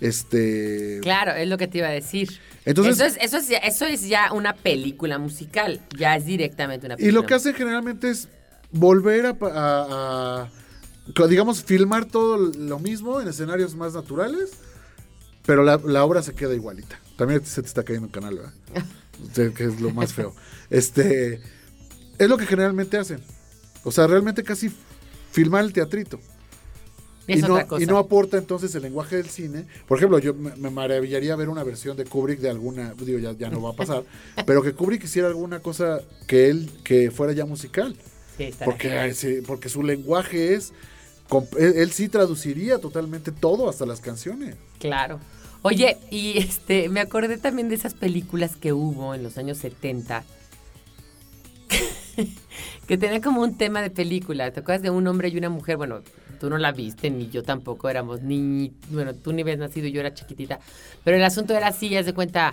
Este, 0.00 1.00
Claro, 1.02 1.32
es 1.32 1.48
lo 1.48 1.58
que 1.58 1.66
te 1.68 1.78
iba 1.78 1.88
a 1.88 1.92
decir. 1.92 2.28
Entonces- 2.64 2.94
eso, 2.96 3.04
es, 3.04 3.16
eso, 3.20 3.36
es, 3.38 3.48
ya- 3.48 3.58
eso 3.58 3.84
es 3.86 4.08
ya 4.08 4.32
una 4.32 4.54
película 4.54 5.18
musical, 5.18 5.80
ya 5.98 6.16
es 6.16 6.24
directamente 6.26 6.86
una 6.86 6.94
Y 6.94 6.98
película 6.98 7.20
lo 7.22 7.26
que 7.26 7.34
hace 7.34 7.54
generalmente 7.54 8.10
es 8.10 8.28
volver 8.70 9.34
a, 9.42 10.48
digamos, 11.28 11.64
filmar 11.64 12.04
todo 12.04 12.36
lo 12.36 12.78
mismo 12.78 13.20
en 13.20 13.28
escenarios 13.28 13.74
más 13.74 13.94
naturales, 13.94 14.50
pero 15.46 15.62
la, 15.64 15.80
la 15.84 16.04
obra 16.04 16.22
se 16.22 16.34
queda 16.34 16.54
igualita. 16.54 17.00
También 17.16 17.44
se 17.44 17.62
te 17.62 17.68
está 17.68 17.82
cayendo 17.82 18.06
un 18.06 18.12
canal, 18.12 18.36
¿verdad? 18.36 18.52
Que 19.56 19.64
es 19.64 19.80
lo 19.80 19.90
más 19.90 20.12
feo. 20.12 20.32
Este, 20.70 21.40
es 22.18 22.28
lo 22.28 22.36
que 22.38 22.46
generalmente 22.46 22.98
hacen. 22.98 23.20
O 23.82 23.90
sea, 23.90 24.06
realmente 24.06 24.44
casi 24.44 24.70
filmar 25.32 25.64
el 25.64 25.72
teatrito. 25.72 26.20
Es 27.28 27.40
y, 27.40 27.42
no, 27.42 27.66
cosa. 27.66 27.82
y 27.82 27.86
no 27.86 27.98
aporta 27.98 28.38
entonces 28.38 28.74
el 28.74 28.82
lenguaje 28.82 29.16
del 29.16 29.28
cine. 29.28 29.66
Por 29.86 29.98
ejemplo, 29.98 30.18
yo 30.18 30.34
me, 30.34 30.56
me 30.56 30.70
maravillaría 30.70 31.36
ver 31.36 31.48
una 31.50 31.62
versión 31.62 31.96
de 31.96 32.04
Kubrick 32.04 32.40
de 32.40 32.50
alguna, 32.50 32.94
digo, 32.98 33.18
ya, 33.18 33.32
ya 33.32 33.50
no 33.50 33.62
va 33.62 33.70
a 33.70 33.74
pasar, 33.74 34.02
pero 34.46 34.62
que 34.62 34.72
Kubrick 34.72 35.04
hiciera 35.04 35.28
alguna 35.28 35.60
cosa 35.60 36.00
que 36.26 36.48
él, 36.48 36.70
que 36.82 37.10
fuera 37.10 37.32
ya 37.34 37.44
musical. 37.44 37.94
Sí, 38.36 38.50
Porque, 38.64 39.12
sí, 39.14 39.42
porque 39.46 39.68
su 39.68 39.82
lenguaje 39.82 40.54
es, 40.54 40.72
él, 41.58 41.74
él 41.76 41.90
sí 41.90 42.08
traduciría 42.08 42.78
totalmente 42.78 43.30
todo, 43.32 43.68
hasta 43.68 43.84
las 43.84 44.00
canciones. 44.00 44.56
Claro. 44.78 45.20
Oye, 45.62 45.98
y 46.10 46.38
este, 46.38 46.88
me 46.88 47.00
acordé 47.00 47.36
también 47.36 47.68
de 47.68 47.74
esas 47.74 47.94
películas 47.94 48.56
que 48.56 48.72
hubo 48.72 49.14
en 49.14 49.22
los 49.22 49.38
años 49.38 49.58
70. 49.58 50.24
que 52.86 52.96
tenía 52.96 53.20
como 53.20 53.42
un 53.42 53.56
tema 53.56 53.82
de 53.82 53.90
película. 53.90 54.50
¿Te 54.52 54.60
acuerdas 54.60 54.82
de 54.82 54.90
un 54.90 55.06
hombre 55.06 55.28
y 55.28 55.36
una 55.36 55.50
mujer? 55.50 55.76
Bueno, 55.76 56.02
tú 56.38 56.48
no 56.50 56.58
la 56.58 56.72
viste, 56.72 57.10
ni 57.10 57.28
yo 57.28 57.42
tampoco 57.42 57.88
éramos 57.88 58.22
ni, 58.22 58.72
bueno, 58.90 59.14
tú 59.14 59.32
ni 59.32 59.42
habías 59.42 59.58
nacido, 59.58 59.88
yo 59.88 60.00
era 60.00 60.14
chiquitita, 60.14 60.58
pero 61.04 61.16
el 61.16 61.24
asunto 61.24 61.54
era 61.54 61.68
así, 61.68 61.88
ya 61.88 62.02
se 62.02 62.14
cuenta, 62.14 62.52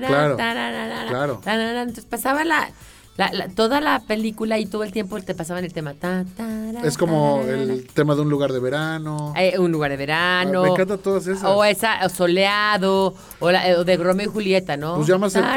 claro 0.00 1.40
claro 1.42 1.80
entonces 1.82 2.06
pasaba 2.06 2.44
la 2.44 2.70
la- 3.20 3.32
la- 3.32 3.48
toda 3.48 3.80
la 3.82 4.00
película 4.00 4.58
y 4.58 4.64
todo 4.64 4.82
el 4.82 4.92
tiempo 4.92 5.20
te 5.20 5.34
pasaban 5.34 5.62
el 5.64 5.72
tema. 5.74 5.92
ta, 5.92 6.24
Es 6.82 6.96
como 6.96 7.42
el 7.46 7.86
tema 7.92 8.14
de 8.14 8.22
un 8.22 8.30
lugar 8.30 8.50
de 8.52 8.60
verano. 8.60 9.34
Eh, 9.36 9.58
un 9.58 9.70
lugar 9.70 9.90
de 9.90 9.98
verano. 9.98 10.60
Ah, 10.62 10.66
me 10.68 10.72
encantan 10.72 10.98
todas 11.00 11.26
esas. 11.26 11.44
O 11.44 11.62
esa, 11.64 12.04
o 12.06 12.08
soleado, 12.08 13.14
o, 13.40 13.50
la- 13.50 13.78
o 13.78 13.84
de 13.84 13.96
Romeo 13.98 14.26
y 14.26 14.32
Julieta, 14.32 14.76
¿no? 14.78 14.96
Pues 14.96 15.06
ya 15.06 15.18
más 15.18 15.32
cercano, 15.34 15.54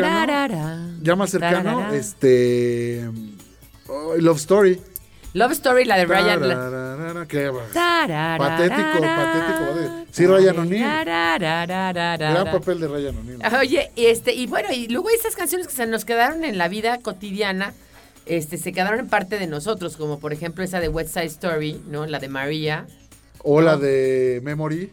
Ya 1.02 1.16
más 1.16 1.30
cercano, 1.30 1.94
este. 1.94 3.10
oh, 3.88 4.16
Love 4.18 4.38
Story. 4.38 4.82
Love 5.34 5.54
Story, 5.54 5.86
la 5.86 5.98
de 5.98 6.06
Ryan. 6.06 7.28
qué 7.28 7.52
Patético, 7.74 9.02
patético. 9.02 10.06
Sí, 10.12 10.28
Ryan 10.28 10.70
tararara. 10.80 12.16
Gran 12.16 12.52
papel 12.52 12.80
de 12.80 12.88
Ryan 12.88 13.18
O'Neal. 13.18 13.56
Oye, 13.56 13.92
este, 13.96 14.34
y 14.34 14.46
bueno, 14.46 14.70
y 14.72 14.88
luego 14.90 15.10
esas 15.10 15.36
canciones 15.36 15.68
que 15.68 15.74
se 15.74 15.88
nos 15.88 16.06
quedaron 16.06 16.44
en 16.44 16.60
la 16.60 16.68
vida 16.68 17.00
cotidiana, 17.00 17.74
este, 18.28 18.58
se 18.58 18.72
quedaron 18.74 19.00
en 19.00 19.08
parte 19.08 19.40
de 19.40 19.48
nosotros, 19.48 19.98
como 19.98 20.20
por 20.20 20.34
ejemplo 20.34 20.64
esa 20.64 20.80
de 20.80 20.88
West 20.88 21.14
Side 21.14 21.26
Story, 21.26 21.82
¿no? 21.90 22.06
La 22.06 22.20
de 22.20 22.30
María, 22.30 22.86
O 23.40 23.60
la 23.60 23.76
de 23.76 24.40
Memory, 24.44 24.92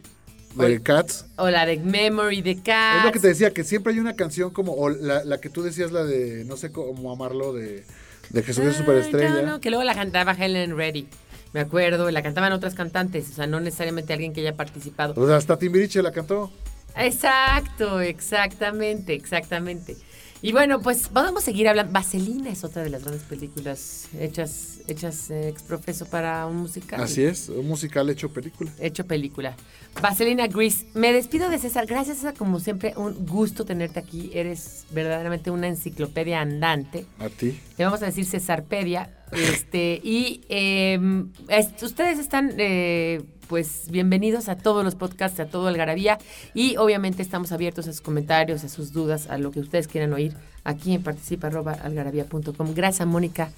de. 0.55 0.81
Cats. 0.81 1.25
o 1.37 1.51
la 1.51 1.67
de 1.67 1.77
Memory 1.77 2.41
de 2.41 2.55
Cats. 2.55 2.97
Es 2.97 3.05
lo 3.05 3.11
que 3.11 3.19
te 3.19 3.27
decía, 3.27 3.51
que 3.51 3.63
siempre 3.63 3.93
hay 3.93 3.99
una 3.99 4.15
canción 4.15 4.49
como, 4.49 4.73
o 4.73 4.89
la, 4.89 5.23
la 5.23 5.39
que 5.39 5.49
tú 5.49 5.61
decías, 5.61 5.91
la 5.91 6.03
de, 6.03 6.45
no 6.45 6.57
sé 6.57 6.71
cómo 6.71 7.11
amarlo, 7.11 7.53
de, 7.53 7.85
de 8.31 8.43
Jesucristo 8.43 8.77
Ay, 8.79 8.85
Superestrella. 8.85 9.41
no, 9.41 9.51
no, 9.51 9.61
que 9.61 9.69
luego 9.69 9.83
la 9.83 9.93
cantaba 9.95 10.33
Helen 10.33 10.77
Reddy. 10.77 11.07
Me 11.53 11.59
acuerdo, 11.59 12.09
y 12.09 12.13
la 12.13 12.23
cantaban 12.23 12.53
otras 12.53 12.75
cantantes, 12.75 13.29
o 13.29 13.33
sea, 13.33 13.45
no 13.47 13.59
necesariamente 13.59 14.13
alguien 14.13 14.31
que 14.31 14.39
haya 14.39 14.55
participado. 14.55 15.13
O 15.21 15.27
sea, 15.27 15.35
hasta 15.35 15.57
Timbiriche 15.59 16.01
la 16.01 16.11
cantó. 16.11 16.49
Exacto, 16.95 17.99
exactamente, 17.99 19.13
exactamente. 19.13 19.97
Y 20.43 20.51
bueno, 20.53 20.81
pues 20.81 21.07
podemos 21.07 21.43
seguir 21.43 21.67
hablando. 21.67 21.91
Vaselina 21.93 22.49
es 22.49 22.63
otra 22.63 22.81
de 22.81 22.89
las 22.89 23.03
grandes 23.03 23.23
películas 23.23 24.07
hechas, 24.19 24.79
hechas 24.87 25.29
eh, 25.29 25.49
ex 25.49 25.61
profeso 25.61 26.05
para 26.07 26.47
un 26.47 26.57
musical. 26.57 26.99
Así 26.99 27.21
es, 27.23 27.49
un 27.49 27.67
musical 27.67 28.09
hecho 28.09 28.29
película. 28.33 28.71
Hecho 28.79 29.05
película. 29.05 29.55
Vaselina 30.01 30.47
Grease. 30.47 30.87
Me 30.95 31.13
despido 31.13 31.49
de 31.49 31.59
César. 31.59 31.85
Gracias, 31.85 32.17
César. 32.17 32.33
Como 32.35 32.59
siempre, 32.59 32.93
un 32.97 33.25
gusto 33.27 33.65
tenerte 33.65 33.99
aquí. 33.99 34.31
Eres 34.33 34.85
verdaderamente 34.89 35.51
una 35.51 35.67
enciclopedia 35.67 36.41
andante. 36.41 37.05
A 37.19 37.29
ti. 37.29 37.59
Le 37.77 37.85
vamos 37.85 38.01
a 38.01 38.05
decir 38.07 38.25
Cesarpedia. 38.25 39.15
Este, 39.31 40.01
y 40.03 40.41
eh, 40.49 40.99
es- 41.49 41.83
ustedes 41.83 42.17
están 42.19 42.51
eh, 42.57 43.21
pues 43.51 43.87
bienvenidos 43.89 44.47
a 44.47 44.55
todos 44.55 44.81
los 44.81 44.95
podcasts, 44.95 45.37
a 45.41 45.45
todo 45.45 45.67
Algarabía. 45.67 46.19
Y 46.53 46.77
obviamente 46.77 47.21
estamos 47.21 47.51
abiertos 47.51 47.85
a 47.85 47.91
sus 47.91 47.99
comentarios, 47.99 48.63
a 48.63 48.69
sus 48.69 48.93
dudas, 48.93 49.27
a 49.27 49.37
lo 49.37 49.51
que 49.51 49.59
ustedes 49.59 49.89
quieran 49.89 50.13
oír 50.13 50.37
aquí 50.63 50.93
en 50.93 51.03
participa.algarabía.com. 51.03 52.73
Gracias 52.73 53.01
a 53.01 53.05
Mónica 53.05 53.51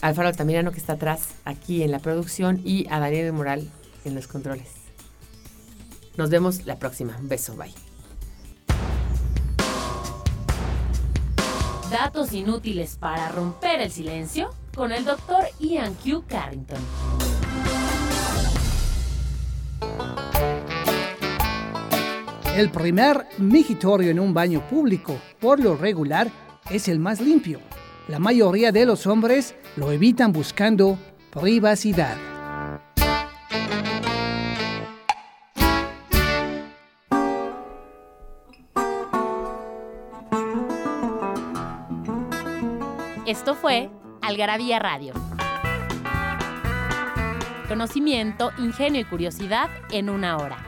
Alfaro 0.00 0.26
Altamirano 0.26 0.72
que 0.72 0.80
está 0.80 0.94
atrás 0.94 1.36
aquí 1.44 1.84
en 1.84 1.92
la 1.92 2.00
producción 2.00 2.60
y 2.64 2.88
a 2.90 2.98
Daniel 2.98 3.32
Moral 3.32 3.70
en 4.04 4.16
los 4.16 4.26
controles. 4.26 4.70
Nos 6.16 6.30
vemos 6.30 6.66
la 6.66 6.80
próxima. 6.80 7.16
Beso, 7.22 7.54
bye. 7.54 7.72
Datos 11.92 12.32
inútiles 12.32 12.96
para 12.96 13.28
romper 13.28 13.82
el 13.82 13.92
silencio 13.92 14.50
con 14.74 14.90
el 14.90 15.04
doctor 15.04 15.44
Ian 15.60 15.94
Q. 15.94 16.24
Carrington. 16.26 17.37
El 22.58 22.70
primer 22.70 23.24
migitorio 23.38 24.10
en 24.10 24.18
un 24.18 24.34
baño 24.34 24.66
público, 24.66 25.16
por 25.38 25.60
lo 25.60 25.76
regular, 25.76 26.28
es 26.68 26.88
el 26.88 26.98
más 26.98 27.20
limpio. 27.20 27.60
La 28.08 28.18
mayoría 28.18 28.72
de 28.72 28.84
los 28.84 29.06
hombres 29.06 29.54
lo 29.76 29.92
evitan 29.92 30.32
buscando 30.32 30.98
privacidad. 31.30 32.16
Esto 43.24 43.54
fue 43.54 43.88
Algarabía 44.20 44.80
Radio. 44.80 45.14
Conocimiento, 47.68 48.50
ingenio 48.58 49.02
y 49.02 49.04
curiosidad 49.04 49.68
en 49.92 50.10
una 50.10 50.38
hora 50.38 50.67